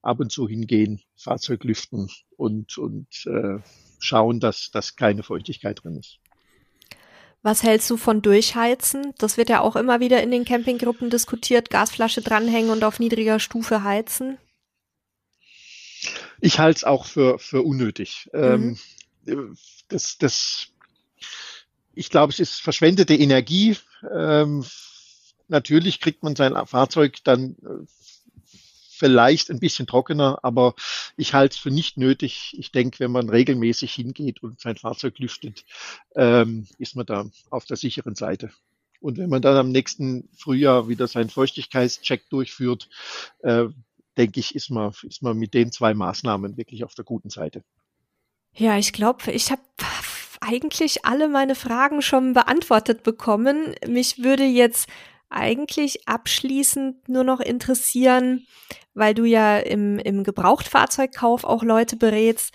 ab 0.00 0.20
und 0.20 0.32
zu 0.32 0.48
hingehen, 0.48 1.02
Fahrzeug 1.16 1.64
lüften 1.64 2.08
und, 2.36 2.78
und 2.78 3.26
äh, 3.26 3.58
schauen, 3.98 4.40
dass, 4.40 4.70
dass 4.70 4.96
keine 4.96 5.22
Feuchtigkeit 5.22 5.82
drin 5.82 5.98
ist. 5.98 6.20
Was 7.44 7.62
hältst 7.62 7.90
du 7.90 7.98
von 7.98 8.22
Durchheizen? 8.22 9.12
Das 9.18 9.36
wird 9.36 9.50
ja 9.50 9.60
auch 9.60 9.76
immer 9.76 10.00
wieder 10.00 10.22
in 10.22 10.30
den 10.30 10.46
Campinggruppen 10.46 11.10
diskutiert. 11.10 11.68
Gasflasche 11.68 12.22
dranhängen 12.22 12.70
und 12.70 12.82
auf 12.84 12.98
niedriger 12.98 13.38
Stufe 13.38 13.84
heizen. 13.84 14.38
Ich 16.40 16.58
halte 16.58 16.78
es 16.78 16.84
auch 16.84 17.04
für, 17.04 17.38
für 17.38 17.60
unnötig. 17.60 18.30
Mhm. 18.32 18.78
Ähm, 19.26 19.58
das, 19.88 20.16
das, 20.16 20.68
ich 21.92 22.08
glaube, 22.08 22.32
es 22.32 22.38
ist 22.38 22.62
verschwendete 22.62 23.14
Energie. 23.14 23.76
Ähm, 24.10 24.64
natürlich 25.46 26.00
kriegt 26.00 26.22
man 26.22 26.36
sein 26.36 26.54
Fahrzeug 26.66 27.18
dann 27.24 27.56
äh, 27.62 27.84
vielleicht 28.96 29.50
ein 29.50 29.58
bisschen 29.58 29.86
trockener, 29.86 30.38
aber 30.42 30.74
ich 31.16 31.34
halte 31.34 31.54
es 31.54 31.60
für 31.60 31.70
nicht 31.70 31.96
nötig. 31.96 32.54
Ich 32.58 32.72
denke, 32.72 33.00
wenn 33.00 33.10
man 33.10 33.28
regelmäßig 33.28 33.92
hingeht 33.92 34.42
und 34.42 34.60
sein 34.60 34.76
Fahrzeug 34.76 35.18
lüftet, 35.18 35.64
ähm, 36.14 36.66
ist 36.78 36.96
man 36.96 37.06
da 37.06 37.26
auf 37.50 37.64
der 37.64 37.76
sicheren 37.76 38.14
Seite. 38.14 38.50
Und 39.00 39.18
wenn 39.18 39.28
man 39.28 39.42
dann 39.42 39.56
am 39.56 39.70
nächsten 39.70 40.28
Frühjahr 40.34 40.88
wieder 40.88 41.06
seinen 41.06 41.28
Feuchtigkeitscheck 41.28 42.28
durchführt, 42.30 42.88
äh, 43.40 43.66
denke 44.16 44.40
ich, 44.40 44.54
ist 44.54 44.70
man, 44.70 44.92
ist 45.02 45.22
man 45.22 45.36
mit 45.36 45.52
den 45.54 45.72
zwei 45.72 45.92
Maßnahmen 45.92 46.56
wirklich 46.56 46.84
auf 46.84 46.94
der 46.94 47.04
guten 47.04 47.30
Seite. 47.30 47.62
Ja, 48.54 48.78
ich 48.78 48.92
glaube, 48.92 49.32
ich 49.32 49.50
habe 49.50 49.62
eigentlich 50.40 51.04
alle 51.04 51.28
meine 51.28 51.54
Fragen 51.54 52.02
schon 52.02 52.32
beantwortet 52.32 53.02
bekommen. 53.02 53.74
Mich 53.86 54.22
würde 54.22 54.44
jetzt 54.44 54.88
eigentlich 55.28 56.08
abschließend 56.08 57.08
nur 57.08 57.24
noch 57.24 57.40
interessieren, 57.40 58.46
weil 58.94 59.14
du 59.14 59.24
ja 59.24 59.58
im, 59.58 59.98
im 59.98 60.24
Gebrauchtfahrzeugkauf 60.24 61.44
auch 61.44 61.62
Leute 61.62 61.96
berätst. 61.96 62.52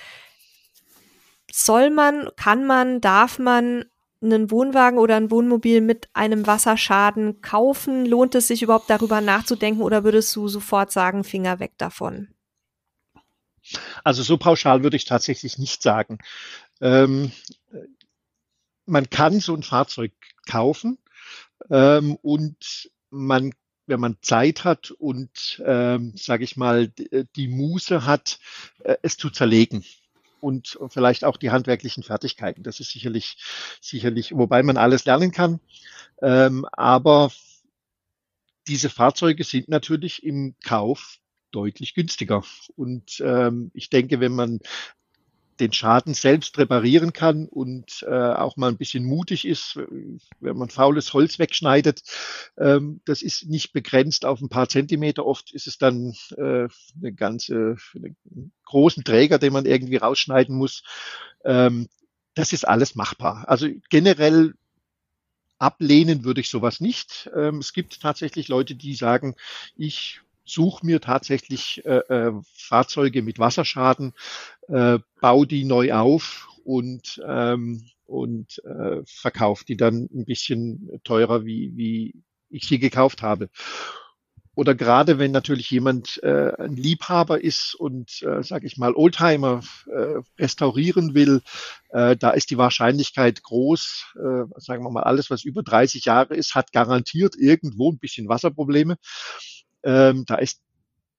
Soll 1.52 1.90
man, 1.90 2.30
kann 2.36 2.66
man, 2.66 3.02
darf 3.02 3.40
man 3.40 3.86
einen 4.22 4.52
Wohnwagen 4.52 5.00
oder 5.00 5.16
ein 5.16 5.32
Wohnmobil 5.32 5.82
mit 5.82 6.10
einem 6.14 6.46
Wasserschaden 6.46 7.42
kaufen? 7.42 8.06
Lohnt 8.06 8.36
es 8.36 8.48
sich 8.48 8.62
überhaupt 8.62 8.90
darüber 8.90 9.22
nachzudenken 9.22 9.82
oder 9.82 10.04
würdest 10.04 10.36
du 10.36 10.48
sofort 10.48 10.92
sagen, 10.92 11.24
Finger 11.24 11.60
weg 11.60 11.74
davon? 11.78 12.30
Also 14.04 14.24
so 14.24 14.38
pauschal 14.38 14.84
würde 14.84 14.98
ich 14.98 15.06
tatsächlich 15.06 15.58
nicht 15.58 15.82
sagen. 15.82 16.20
Ähm, 16.82 17.32
man 18.86 19.10
kann 19.10 19.40
so 19.40 19.54
ein 19.54 19.64
Fahrzeug 19.64 20.12
kaufen 20.48 20.98
ähm, 21.70 22.16
und 22.22 22.90
man 23.10 23.52
wenn 23.90 24.00
man 24.00 24.18
Zeit 24.22 24.64
hat 24.64 24.92
und, 24.92 25.62
ähm, 25.66 26.14
sage 26.16 26.44
ich 26.44 26.56
mal, 26.56 26.90
die 27.36 27.48
Muße 27.48 28.06
hat, 28.06 28.40
äh, 28.84 28.98
es 29.02 29.18
zu 29.18 29.32
zerlegen 29.32 29.84
und 30.40 30.78
vielleicht 30.90 31.26
auch 31.26 31.38
die 31.38 31.52
handwerklichen 31.52 32.04
Fertigkeiten. 32.04 32.64
Das 32.64 32.80
ist 32.80 32.92
sicherlich, 32.92 33.38
sicherlich, 33.82 34.32
wobei 34.34 34.64
man 34.64 34.78
alles 34.78 35.06
lernen 35.06 35.32
kann. 35.32 35.60
Ähm, 36.22 36.66
aber 36.72 37.32
diese 38.68 38.90
Fahrzeuge 38.90 39.44
sind 39.44 39.68
natürlich 39.70 40.24
im 40.24 40.56
Kauf 40.64 41.18
deutlich 41.52 41.96
günstiger. 41.96 42.44
Und 42.76 43.22
ähm, 43.26 43.72
ich 43.74 43.90
denke, 43.90 44.20
wenn 44.20 44.34
man 44.34 44.60
den 45.60 45.74
Schaden 45.74 46.14
selbst 46.14 46.58
reparieren 46.58 47.14
kann 47.14 47.48
und 47.48 48.06
äh, 48.08 48.14
auch 48.14 48.58
mal 48.58 48.70
ein 48.70 48.78
bisschen 48.78 49.04
mutig 49.06 49.46
ist, 49.46 49.78
wenn 50.40 50.58
man 50.58 50.70
faules 50.70 51.14
Holz 51.14 51.40
wegschneidet. 51.40 52.02
Ähm, 52.58 53.02
das 53.06 53.22
ist 53.22 53.48
nicht 53.48 53.74
begrenzt 53.74 54.26
auf 54.26 54.42
ein 54.42 54.50
paar 54.50 54.70
Zentimeter. 54.70 55.26
Oft 55.26 55.54
ist 55.54 55.68
es 55.68 55.78
dann 55.78 56.16
äh, 56.38 56.68
eine 56.98 57.14
ganze, 57.14 57.76
einen 57.96 58.52
großen 58.66 59.04
Träger, 59.04 59.40
den 59.40 59.54
man 59.54 59.66
irgendwie 59.66 59.98
rausschneiden 59.98 60.56
muss. 60.56 60.84
Ähm, 61.44 61.90
das 62.36 62.54
ist 62.54 62.68
alles 62.68 62.96
machbar. 62.96 63.46
Also 63.48 63.68
generell 63.90 64.54
ablehnen 65.58 66.24
würde 66.24 66.42
ich 66.42 66.50
sowas 66.50 66.80
nicht. 66.80 67.30
Ähm, 67.36 67.58
es 67.58 67.74
gibt 67.74 68.02
tatsächlich 68.02 68.48
Leute, 68.48 68.76
die 68.76 68.96
sagen, 68.96 69.36
ich 69.76 70.22
suche 70.50 70.86
mir 70.86 71.02
tatsächlich 71.02 71.86
äh, 71.86 72.00
äh, 72.10 72.34
Fahrzeuge 72.54 73.22
mit 73.22 73.40
Wasserschaden, 73.40 74.14
äh, 74.68 75.00
baue 75.22 75.48
die 75.48 75.66
neu 75.66 75.94
auf 75.94 76.48
und, 76.64 77.22
ähm, 77.28 77.86
und 78.06 78.62
äh, 78.66 79.02
verkaufe 79.06 79.66
die 79.66 79.78
dann 79.78 80.10
ein 80.14 80.26
bisschen 80.26 81.00
teurer, 81.04 81.46
wie, 81.46 81.72
wie 81.76 82.24
ich 82.50 82.68
sie 82.68 82.80
gekauft 82.80 83.22
habe. 83.22 83.50
Oder 84.60 84.76
gerade 84.76 85.20
wenn 85.20 85.32
natürlich 85.32 85.72
jemand 85.72 86.22
äh, 86.22 86.52
ein 86.58 86.76
Liebhaber 86.76 87.42
ist 87.42 87.76
und, 87.76 88.22
äh, 88.24 88.44
sage 88.44 88.68
ich 88.68 88.76
mal, 88.78 88.94
Oldtimer 88.94 89.62
äh, 89.86 90.16
restaurieren 90.38 91.14
will, 91.14 91.42
äh, 91.92 92.18
da 92.18 92.32
ist 92.32 92.50
die 92.50 92.58
Wahrscheinlichkeit 92.58 93.42
groß, 93.42 94.16
äh, 94.16 94.44
sagen 94.58 94.84
wir 94.84 94.92
mal, 94.92 95.04
alles, 95.04 95.30
was 95.30 95.46
über 95.46 95.64
30 95.64 96.04
Jahre 96.04 96.36
ist, 96.36 96.56
hat 96.56 96.74
garantiert 96.74 97.36
irgendwo 97.38 97.90
ein 97.90 98.00
bisschen 98.00 98.28
Wasserprobleme. 98.28 98.98
Ähm, 99.84 100.26
da 100.26 100.36
ist 100.36 100.62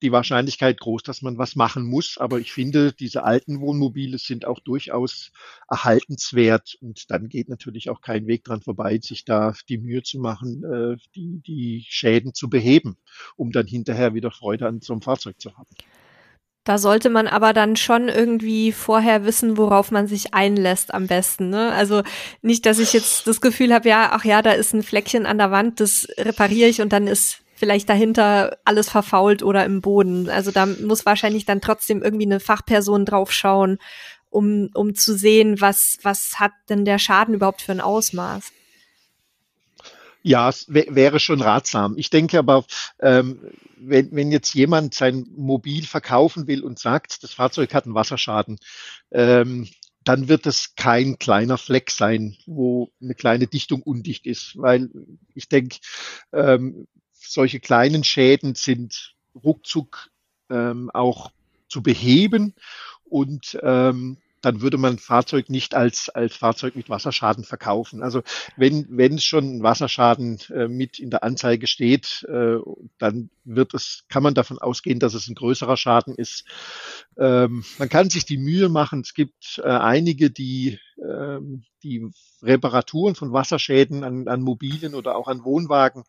die 0.02 0.12
Wahrscheinlichkeit 0.12 0.80
groß, 0.80 1.02
dass 1.02 1.22
man 1.22 1.38
was 1.38 1.56
machen 1.56 1.84
muss. 1.84 2.16
Aber 2.18 2.38
ich 2.38 2.52
finde, 2.52 2.92
diese 2.92 3.24
alten 3.24 3.60
Wohnmobile 3.60 4.18
sind 4.18 4.44
auch 4.46 4.60
durchaus 4.60 5.30
erhaltenswert. 5.68 6.76
Und 6.80 7.10
dann 7.10 7.28
geht 7.28 7.48
natürlich 7.48 7.90
auch 7.90 8.00
kein 8.00 8.26
Weg 8.26 8.44
dran 8.44 8.62
vorbei, 8.62 8.98
sich 9.02 9.24
da 9.24 9.54
die 9.68 9.78
Mühe 9.78 10.02
zu 10.02 10.18
machen, 10.18 10.64
äh, 10.64 10.96
die, 11.14 11.40
die 11.40 11.84
Schäden 11.88 12.34
zu 12.34 12.48
beheben, 12.48 12.96
um 13.36 13.52
dann 13.52 13.66
hinterher 13.66 14.14
wieder 14.14 14.30
Freude 14.30 14.66
an 14.66 14.80
so 14.80 14.92
einem 14.92 15.02
Fahrzeug 15.02 15.40
zu 15.40 15.56
haben. 15.56 15.68
Da 16.64 16.76
sollte 16.76 17.08
man 17.08 17.26
aber 17.26 17.54
dann 17.54 17.74
schon 17.76 18.08
irgendwie 18.08 18.72
vorher 18.72 19.24
wissen, 19.24 19.56
worauf 19.56 19.90
man 19.90 20.06
sich 20.06 20.34
einlässt 20.34 20.92
am 20.92 21.06
besten. 21.06 21.48
Ne? 21.48 21.72
Also 21.72 22.02
nicht, 22.42 22.66
dass 22.66 22.78
ich 22.78 22.92
jetzt 22.92 23.26
das 23.26 23.40
Gefühl 23.40 23.72
habe, 23.72 23.88
ja, 23.88 24.10
ach 24.12 24.26
ja, 24.26 24.42
da 24.42 24.52
ist 24.52 24.74
ein 24.74 24.82
Fleckchen 24.82 25.24
an 25.24 25.38
der 25.38 25.50
Wand, 25.50 25.80
das 25.80 26.06
repariere 26.18 26.68
ich 26.68 26.82
und 26.82 26.92
dann 26.92 27.06
ist 27.06 27.39
vielleicht 27.60 27.90
dahinter 27.90 28.58
alles 28.64 28.88
verfault 28.88 29.42
oder 29.42 29.66
im 29.66 29.82
Boden. 29.82 30.30
Also 30.30 30.50
da 30.50 30.64
muss 30.66 31.04
wahrscheinlich 31.04 31.44
dann 31.44 31.60
trotzdem 31.60 32.02
irgendwie 32.02 32.24
eine 32.24 32.40
Fachperson 32.40 33.04
draufschauen, 33.04 33.78
um, 34.30 34.70
um 34.74 34.94
zu 34.94 35.14
sehen, 35.14 35.60
was, 35.60 35.98
was 36.02 36.40
hat 36.40 36.52
denn 36.70 36.86
der 36.86 36.98
Schaden 36.98 37.34
überhaupt 37.34 37.60
für 37.60 37.72
ein 37.72 37.82
Ausmaß. 37.82 38.50
Ja, 40.22 40.48
es 40.48 40.66
wäre 40.68 41.20
schon 41.20 41.42
ratsam. 41.42 41.96
Ich 41.96 42.08
denke 42.08 42.38
aber, 42.38 42.64
ähm, 42.98 43.40
wenn, 43.78 44.10
wenn 44.12 44.32
jetzt 44.32 44.54
jemand 44.54 44.94
sein 44.94 45.26
Mobil 45.36 45.84
verkaufen 45.84 46.46
will 46.46 46.62
und 46.62 46.78
sagt, 46.78 47.22
das 47.22 47.32
Fahrzeug 47.32 47.74
hat 47.74 47.84
einen 47.84 47.94
Wasserschaden, 47.94 48.58
ähm, 49.10 49.68
dann 50.04 50.28
wird 50.28 50.46
es 50.46 50.74
kein 50.76 51.18
kleiner 51.18 51.58
Fleck 51.58 51.90
sein, 51.90 52.36
wo 52.46 52.90
eine 53.02 53.14
kleine 53.14 53.46
Dichtung 53.46 53.82
undicht 53.82 54.26
ist, 54.26 54.56
weil 54.56 54.88
ich 55.34 55.48
denke, 55.48 55.76
ähm, 56.32 56.86
solche 57.30 57.60
kleinen 57.60 58.04
Schäden 58.04 58.54
sind 58.54 59.14
ruckzuck 59.42 60.10
ähm, 60.50 60.90
auch 60.92 61.30
zu 61.68 61.82
beheben. 61.82 62.54
Und 63.04 63.58
ähm, 63.62 64.18
dann 64.40 64.60
würde 64.60 64.78
man 64.78 64.94
ein 64.94 64.98
Fahrzeug 64.98 65.50
nicht 65.50 65.74
als, 65.74 66.08
als 66.08 66.36
Fahrzeug 66.36 66.76
mit 66.76 66.88
Wasserschaden 66.88 67.44
verkaufen. 67.44 68.02
Also 68.02 68.22
wenn, 68.56 68.86
wenn 68.90 69.14
es 69.14 69.24
schon 69.24 69.56
ein 69.56 69.62
Wasserschaden 69.62 70.38
äh, 70.50 70.68
mit 70.68 70.98
in 70.98 71.10
der 71.10 71.22
Anzeige 71.22 71.66
steht, 71.66 72.26
äh, 72.28 72.58
dann 72.98 73.30
wird 73.44 73.74
es, 73.74 74.04
kann 74.08 74.22
man 74.22 74.34
davon 74.34 74.58
ausgehen, 74.58 74.98
dass 74.98 75.14
es 75.14 75.28
ein 75.28 75.34
größerer 75.34 75.76
Schaden 75.76 76.14
ist. 76.14 76.44
Ähm, 77.18 77.64
man 77.78 77.88
kann 77.88 78.10
sich 78.10 78.24
die 78.24 78.38
Mühe 78.38 78.68
machen. 78.68 79.00
Es 79.00 79.14
gibt 79.14 79.60
äh, 79.62 79.68
einige, 79.68 80.30
die 80.30 80.78
ähm, 81.02 81.64
die 81.82 82.10
Reparaturen 82.42 83.14
von 83.14 83.32
Wasserschäden 83.32 84.04
an, 84.04 84.28
an 84.28 84.42
Mobilen 84.42 84.94
oder 84.94 85.16
auch 85.16 85.28
an 85.28 85.44
Wohnwagen 85.44 86.04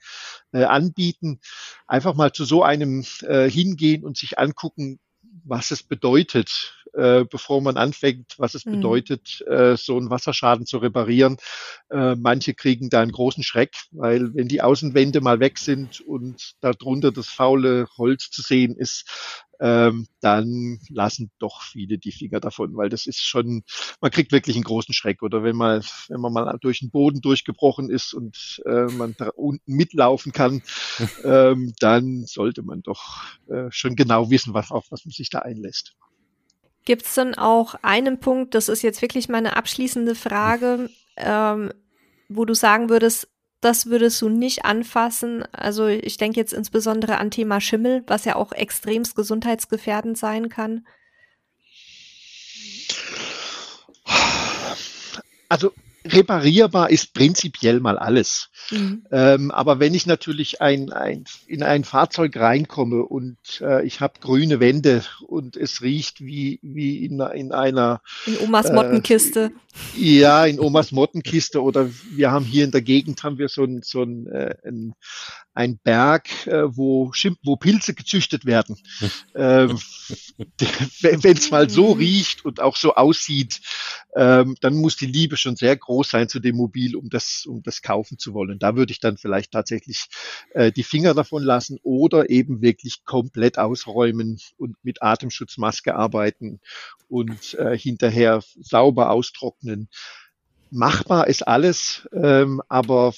äh, 0.52 0.64
anbieten. 0.64 1.40
Einfach 1.88 2.14
mal 2.14 2.32
zu 2.32 2.46
so 2.46 2.64
einem 2.64 3.06
äh, 3.22 3.50
hingehen 3.50 4.04
und 4.04 4.18
sich 4.18 4.38
angucken, 4.38 5.00
was 5.44 5.72
es 5.72 5.84
bedeutet, 5.84 6.74
äh, 6.94 7.26
bevor 7.26 7.62
man 7.62 7.78
anfängt, 7.78 8.36
was 8.38 8.54
es 8.54 8.66
mhm. 8.66 8.74
bedeutet, 8.74 9.42
äh, 9.48 9.76
so 9.78 9.98
einen 9.98 10.10
Wasserschaden 10.10 10.66
zu 10.66 10.78
reparieren. 10.78 11.38
Äh, 11.90 12.16
manche 12.16 12.54
kriegen 12.54 12.90
da 12.90 13.02
einen 13.02 13.12
großen 13.12 13.44
Schreck, 13.44 13.76
weil 13.92 14.34
wenn 14.36 14.48
die 14.48 14.62
Außenwände 14.62 15.22
mal 15.22 15.40
weg 15.40 15.58
sind 15.58 16.02
und 16.02 16.54
darunter 16.62 17.12
das 17.12 17.28
faule 17.28 17.88
Holz 17.98 18.30
zu 18.30 18.42
sehen 18.42 18.76
ist, 18.76 19.42
ähm, 19.62 20.08
dann 20.22 20.80
lassen 20.90 21.32
doch 21.38 21.62
viele 21.62 22.00
die 22.00 22.12
Finger 22.12 22.40
davon, 22.40 22.76
weil 22.76 22.90
das 22.90 23.06
ist 23.06 23.22
schon, 23.22 23.64
man 24.02 24.10
kriegt 24.10 24.32
wirklich 24.32 24.56
einen 24.56 24.64
großen 24.64 24.94
Schreck. 24.94 25.22
Oder 25.22 25.44
wenn 25.44 25.56
man, 25.56 25.84
wenn 26.10 26.20
man 26.20 26.34
mal 26.34 26.58
durch 26.60 26.80
den 26.80 26.90
Boden 26.90 27.22
durchgebrochen 27.22 27.90
ist 27.90 28.14
und 28.14 28.62
äh, 28.66 28.92
man 28.92 29.16
da 29.18 29.30
unten 29.30 29.74
mitlaufen 29.74 30.32
kann, 30.32 30.64
ähm, 31.24 31.74
dann 31.80 32.26
sollte 32.26 32.64
man 32.64 32.82
doch 32.82 33.24
äh, 33.48 33.68
schon 33.70 33.96
genau 33.96 34.32
wissen, 34.32 34.56
was, 34.56 34.72
auf 34.72 34.88
was 34.90 35.06
man 35.06 35.12
sich 35.12 35.30
da 35.30 35.40
einlässt. 35.40 35.96
Gibt 36.84 37.06
es 37.06 37.14
denn 37.14 37.36
auch 37.36 37.76
einen 37.84 38.20
Punkt, 38.20 38.56
das 38.56 38.68
ist 38.68 38.82
jetzt 38.82 39.04
wirklich 39.04 39.30
meine 39.30 39.56
abschließende 39.56 40.16
Frage, 40.16 40.90
ähm, 41.16 41.72
wo 42.28 42.46
du 42.46 42.56
sagen 42.56 42.90
würdest, 42.90 43.28
das 43.62 43.86
würdest 43.86 44.22
du 44.22 44.30
nicht 44.30 44.66
anfassen. 44.66 45.44
Also 45.52 45.88
ich 45.88 46.18
denke 46.18 46.40
jetzt 46.40 46.54
insbesondere 46.54 47.18
an 47.18 47.32
Thema 47.32 47.62
Schimmel, 47.62 48.04
was 48.08 48.26
ja 48.26 48.36
auch 48.36 48.52
extremst 48.52 49.16
gesundheitsgefährdend 49.16 50.18
sein 50.18 50.50
kann. 50.50 50.86
Also 55.48 55.72
reparierbar 56.06 56.90
ist 56.90 57.14
prinzipiell 57.14 57.80
mal 57.80 57.98
alles. 57.98 58.50
Mhm. 58.72 59.06
Ähm, 59.12 59.52
aber 59.52 59.80
wenn 59.80 59.94
ich 59.94 60.06
natürlich 60.06 60.62
ein, 60.62 60.92
ein, 60.92 61.26
in 61.48 61.64
ein 61.64 61.84
Fahrzeug 61.84 62.36
reinkomme 62.38 63.04
und 63.04 63.38
äh, 63.62 63.86
ich 63.86 64.00
habe 64.00 64.20
grüne 64.20 64.60
Wände 64.60 65.04
und 65.28 65.58
es 65.58 65.82
riecht 65.82 66.22
wie, 66.22 66.60
wie 66.64 67.06
in, 67.06 67.20
in 67.20 67.52
einer 67.52 68.02
in 68.26 68.38
Omas 68.40 68.72
Mottenkiste. 68.72 69.52
Äh, 69.96 70.20
ja, 70.20 70.46
in 70.46 70.60
Omas 70.60 70.92
Mottenkiste 70.92 71.62
oder 71.62 71.90
wir 72.12 72.32
haben 72.32 72.46
hier 72.46 72.66
in 72.66 72.72
der 72.72 72.82
Gegend 72.82 73.24
haben 73.24 73.38
wir 73.38 73.50
so 73.50 73.64
ein, 73.64 73.82
so 73.84 74.04
ein, 74.04 74.28
äh, 74.28 74.56
ein 74.66 74.96
ein 75.54 75.78
Berg, 75.78 76.48
äh, 76.48 76.64
wo, 76.76 77.12
Schimp 77.14 77.40
wo 77.44 77.58
Pilze 77.58 77.94
gezüchtet 77.94 78.46
werden. 78.46 78.78
ähm, 79.36 79.78
Wenn 81.02 81.38
es 81.38 81.52
mal 81.52 81.70
so 81.70 81.94
mhm. 81.94 82.00
riecht 82.00 82.46
und 82.46 82.62
auch 82.62 82.78
so 82.78 82.96
aussieht, 82.96 83.60
ähm, 84.16 84.56
dann 84.62 84.76
muss 84.76 84.96
die 84.96 85.08
Liebe 85.08 85.38
schon 85.38 85.56
sehr 85.56 85.78
groß 85.92 86.10
sein 86.10 86.30
zu 86.30 86.40
dem 86.40 86.56
Mobil, 86.56 86.96
um 86.96 87.10
das, 87.10 87.46
um 87.46 87.62
das 87.64 87.82
kaufen 87.82 88.18
zu 88.18 88.34
wollen. 88.34 88.60
Da 88.60 88.78
würde 88.78 88.94
ich 88.94 89.02
dann 89.02 89.18
vielleicht 89.18 89.52
tatsächlich 89.52 90.06
äh, 90.54 90.72
die 90.72 90.84
Finger 90.84 91.14
davon 91.14 91.44
lassen 91.44 91.80
oder 91.84 92.30
eben 92.30 92.62
wirklich 92.62 93.04
komplett 93.04 93.58
ausräumen 93.58 94.40
und 94.58 94.78
mit 94.84 95.04
Atemschutzmaske 95.04 95.96
arbeiten 95.96 96.62
und 97.10 97.56
äh, 97.56 97.78
hinterher 97.78 98.42
sauber 98.62 99.10
austrocknen 99.10 99.90
machbar 100.70 101.28
ist 101.28 101.46
alles, 101.46 102.08
ähm, 102.14 102.62
aber 102.70 103.14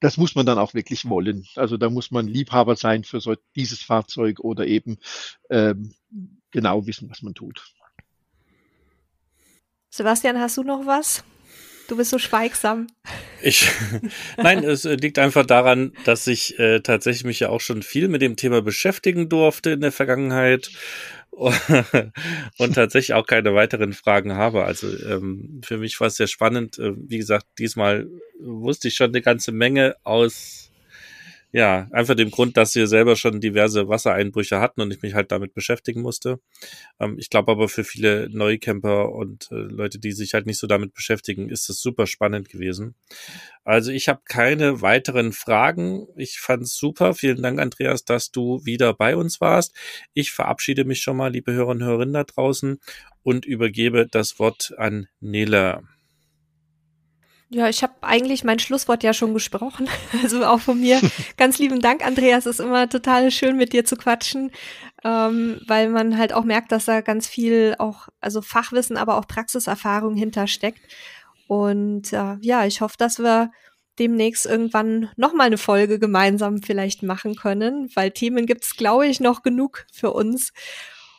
das 0.00 0.16
muss 0.16 0.34
man 0.34 0.46
dann 0.46 0.56
auch 0.56 0.72
wirklich 0.72 1.06
wollen. 1.06 1.46
Also 1.56 1.76
da 1.76 1.90
muss 1.90 2.10
man 2.10 2.26
Liebhaber 2.26 2.74
sein 2.76 3.04
für 3.04 3.20
so 3.20 3.36
dieses 3.54 3.82
Fahrzeug 3.82 4.40
oder 4.40 4.66
eben 4.66 4.96
ähm, 5.50 5.92
genau 6.50 6.86
wissen, 6.86 7.10
was 7.10 7.20
man 7.20 7.34
tut. 7.34 7.62
Sebastian, 9.90 10.38
hast 10.40 10.56
du 10.56 10.62
noch 10.62 10.86
was? 10.86 11.22
Du 11.90 11.96
bist 11.96 12.10
so 12.10 12.20
schweigsam. 12.20 12.86
Ich, 13.42 13.68
nein, 14.36 14.62
es 14.62 14.84
liegt 14.84 15.18
einfach 15.18 15.44
daran, 15.44 15.92
dass 16.04 16.28
ich 16.28 16.56
äh, 16.60 16.78
tatsächlich 16.82 17.24
mich 17.24 17.40
ja 17.40 17.48
auch 17.48 17.60
schon 17.60 17.82
viel 17.82 18.06
mit 18.06 18.22
dem 18.22 18.36
Thema 18.36 18.62
beschäftigen 18.62 19.28
durfte 19.28 19.70
in 19.70 19.80
der 19.80 19.90
Vergangenheit 19.90 20.70
und 21.32 22.74
tatsächlich 22.74 23.14
auch 23.14 23.26
keine 23.26 23.56
weiteren 23.56 23.92
Fragen 23.92 24.34
habe. 24.34 24.66
Also 24.66 24.86
ähm, 25.04 25.62
für 25.64 25.78
mich 25.78 25.98
war 25.98 26.06
es 26.06 26.14
sehr 26.14 26.28
spannend. 26.28 26.78
Äh, 26.78 26.92
wie 26.96 27.18
gesagt, 27.18 27.46
diesmal 27.58 28.06
wusste 28.38 28.86
ich 28.86 28.94
schon 28.94 29.10
eine 29.10 29.20
ganze 29.20 29.50
Menge 29.50 29.96
aus 30.04 30.69
ja, 31.52 31.88
einfach 31.90 32.14
dem 32.14 32.30
Grund, 32.30 32.56
dass 32.56 32.74
wir 32.76 32.86
selber 32.86 33.16
schon 33.16 33.40
diverse 33.40 33.88
Wassereinbrüche 33.88 34.60
hatten 34.60 34.80
und 34.80 34.92
ich 34.92 35.02
mich 35.02 35.14
halt 35.14 35.32
damit 35.32 35.52
beschäftigen 35.52 36.00
musste. 36.00 36.38
Ähm, 37.00 37.16
ich 37.18 37.28
glaube 37.28 37.50
aber 37.50 37.68
für 37.68 37.82
viele 37.82 38.28
Neucamper 38.30 39.12
und 39.12 39.48
äh, 39.50 39.56
Leute, 39.56 39.98
die 39.98 40.12
sich 40.12 40.34
halt 40.34 40.46
nicht 40.46 40.58
so 40.58 40.66
damit 40.68 40.94
beschäftigen, 40.94 41.48
ist 41.48 41.68
es 41.68 41.80
super 41.80 42.06
spannend 42.06 42.48
gewesen. 42.48 42.94
Also 43.64 43.90
ich 43.90 44.08
habe 44.08 44.20
keine 44.24 44.80
weiteren 44.80 45.32
Fragen. 45.32 46.06
Ich 46.16 46.38
fand's 46.38 46.76
super. 46.76 47.14
Vielen 47.14 47.42
Dank, 47.42 47.58
Andreas, 47.60 48.04
dass 48.04 48.30
du 48.30 48.64
wieder 48.64 48.94
bei 48.94 49.16
uns 49.16 49.40
warst. 49.40 49.74
Ich 50.14 50.30
verabschiede 50.30 50.84
mich 50.84 51.00
schon 51.00 51.16
mal, 51.16 51.32
liebe 51.32 51.52
Hörer 51.52 51.68
und 51.68 51.82
Hörerinnen 51.82 52.14
da 52.14 52.24
draußen 52.24 52.78
und 53.22 53.44
übergebe 53.44 54.06
das 54.08 54.38
Wort 54.38 54.72
an 54.78 55.08
Nele. 55.20 55.82
Ja, 57.52 57.68
ich 57.68 57.82
habe 57.82 57.94
eigentlich 58.02 58.44
mein 58.44 58.60
Schlusswort 58.60 59.02
ja 59.02 59.12
schon 59.12 59.34
gesprochen. 59.34 59.88
Also 60.22 60.44
auch 60.44 60.60
von 60.60 60.78
mir 60.80 61.00
ganz 61.36 61.58
lieben 61.58 61.80
Dank, 61.80 62.06
Andreas. 62.06 62.46
Es 62.46 62.60
ist 62.60 62.64
immer 62.64 62.88
total 62.88 63.30
schön, 63.32 63.56
mit 63.56 63.72
dir 63.72 63.84
zu 63.84 63.96
quatschen, 63.96 64.52
ähm, 65.02 65.60
weil 65.66 65.88
man 65.88 66.16
halt 66.16 66.32
auch 66.32 66.44
merkt, 66.44 66.70
dass 66.70 66.84
da 66.84 67.00
ganz 67.00 67.26
viel 67.26 67.74
auch, 67.78 68.08
also 68.20 68.40
Fachwissen, 68.40 68.96
aber 68.96 69.18
auch 69.18 69.26
Praxiserfahrung 69.26 70.14
hintersteckt. 70.14 70.80
Und 71.48 72.12
äh, 72.12 72.36
ja, 72.40 72.66
ich 72.66 72.80
hoffe, 72.80 72.94
dass 72.98 73.18
wir 73.18 73.50
demnächst 73.98 74.46
irgendwann 74.46 75.10
nochmal 75.16 75.48
eine 75.48 75.58
Folge 75.58 75.98
gemeinsam 75.98 76.62
vielleicht 76.62 77.02
machen 77.02 77.34
können, 77.34 77.90
weil 77.96 78.12
Themen 78.12 78.46
gibt's, 78.46 78.76
glaube 78.76 79.08
ich, 79.08 79.18
noch 79.18 79.42
genug 79.42 79.86
für 79.92 80.12
uns. 80.12 80.52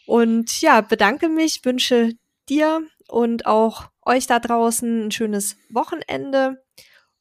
Und 0.06 0.62
ja, 0.62 0.80
bedanke 0.80 1.28
mich, 1.28 1.60
wünsche 1.66 2.14
dir 2.48 2.82
und 3.12 3.46
auch 3.46 3.90
euch 4.06 4.26
da 4.26 4.40
draußen 4.40 5.08
ein 5.08 5.12
schönes 5.12 5.58
Wochenende. 5.70 6.64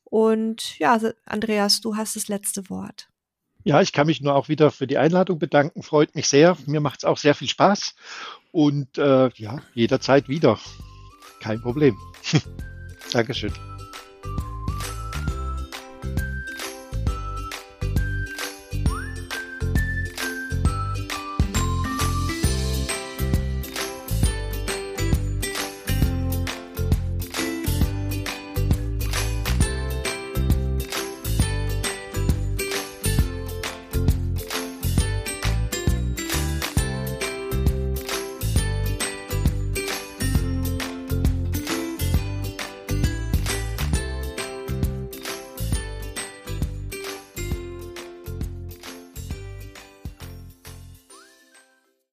Und 0.04 0.78
ja, 0.78 0.98
Andreas, 1.26 1.80
du 1.80 1.96
hast 1.96 2.16
das 2.16 2.28
letzte 2.28 2.70
Wort. 2.70 3.08
Ja, 3.64 3.82
ich 3.82 3.92
kann 3.92 4.06
mich 4.06 4.20
nur 4.20 4.34
auch 4.34 4.48
wieder 4.48 4.70
für 4.70 4.86
die 4.86 4.98
Einladung 4.98 5.38
bedanken. 5.38 5.82
Freut 5.82 6.14
mich 6.14 6.28
sehr. 6.28 6.56
Mir 6.66 6.80
macht 6.80 7.00
es 7.00 7.04
auch 7.04 7.18
sehr 7.18 7.34
viel 7.34 7.48
Spaß. 7.48 7.94
Und 8.52 8.98
äh, 8.98 9.30
ja, 9.34 9.58
jederzeit 9.74 10.28
wieder. 10.28 10.58
Kein 11.40 11.60
Problem. 11.60 11.96
Dankeschön. 13.12 13.52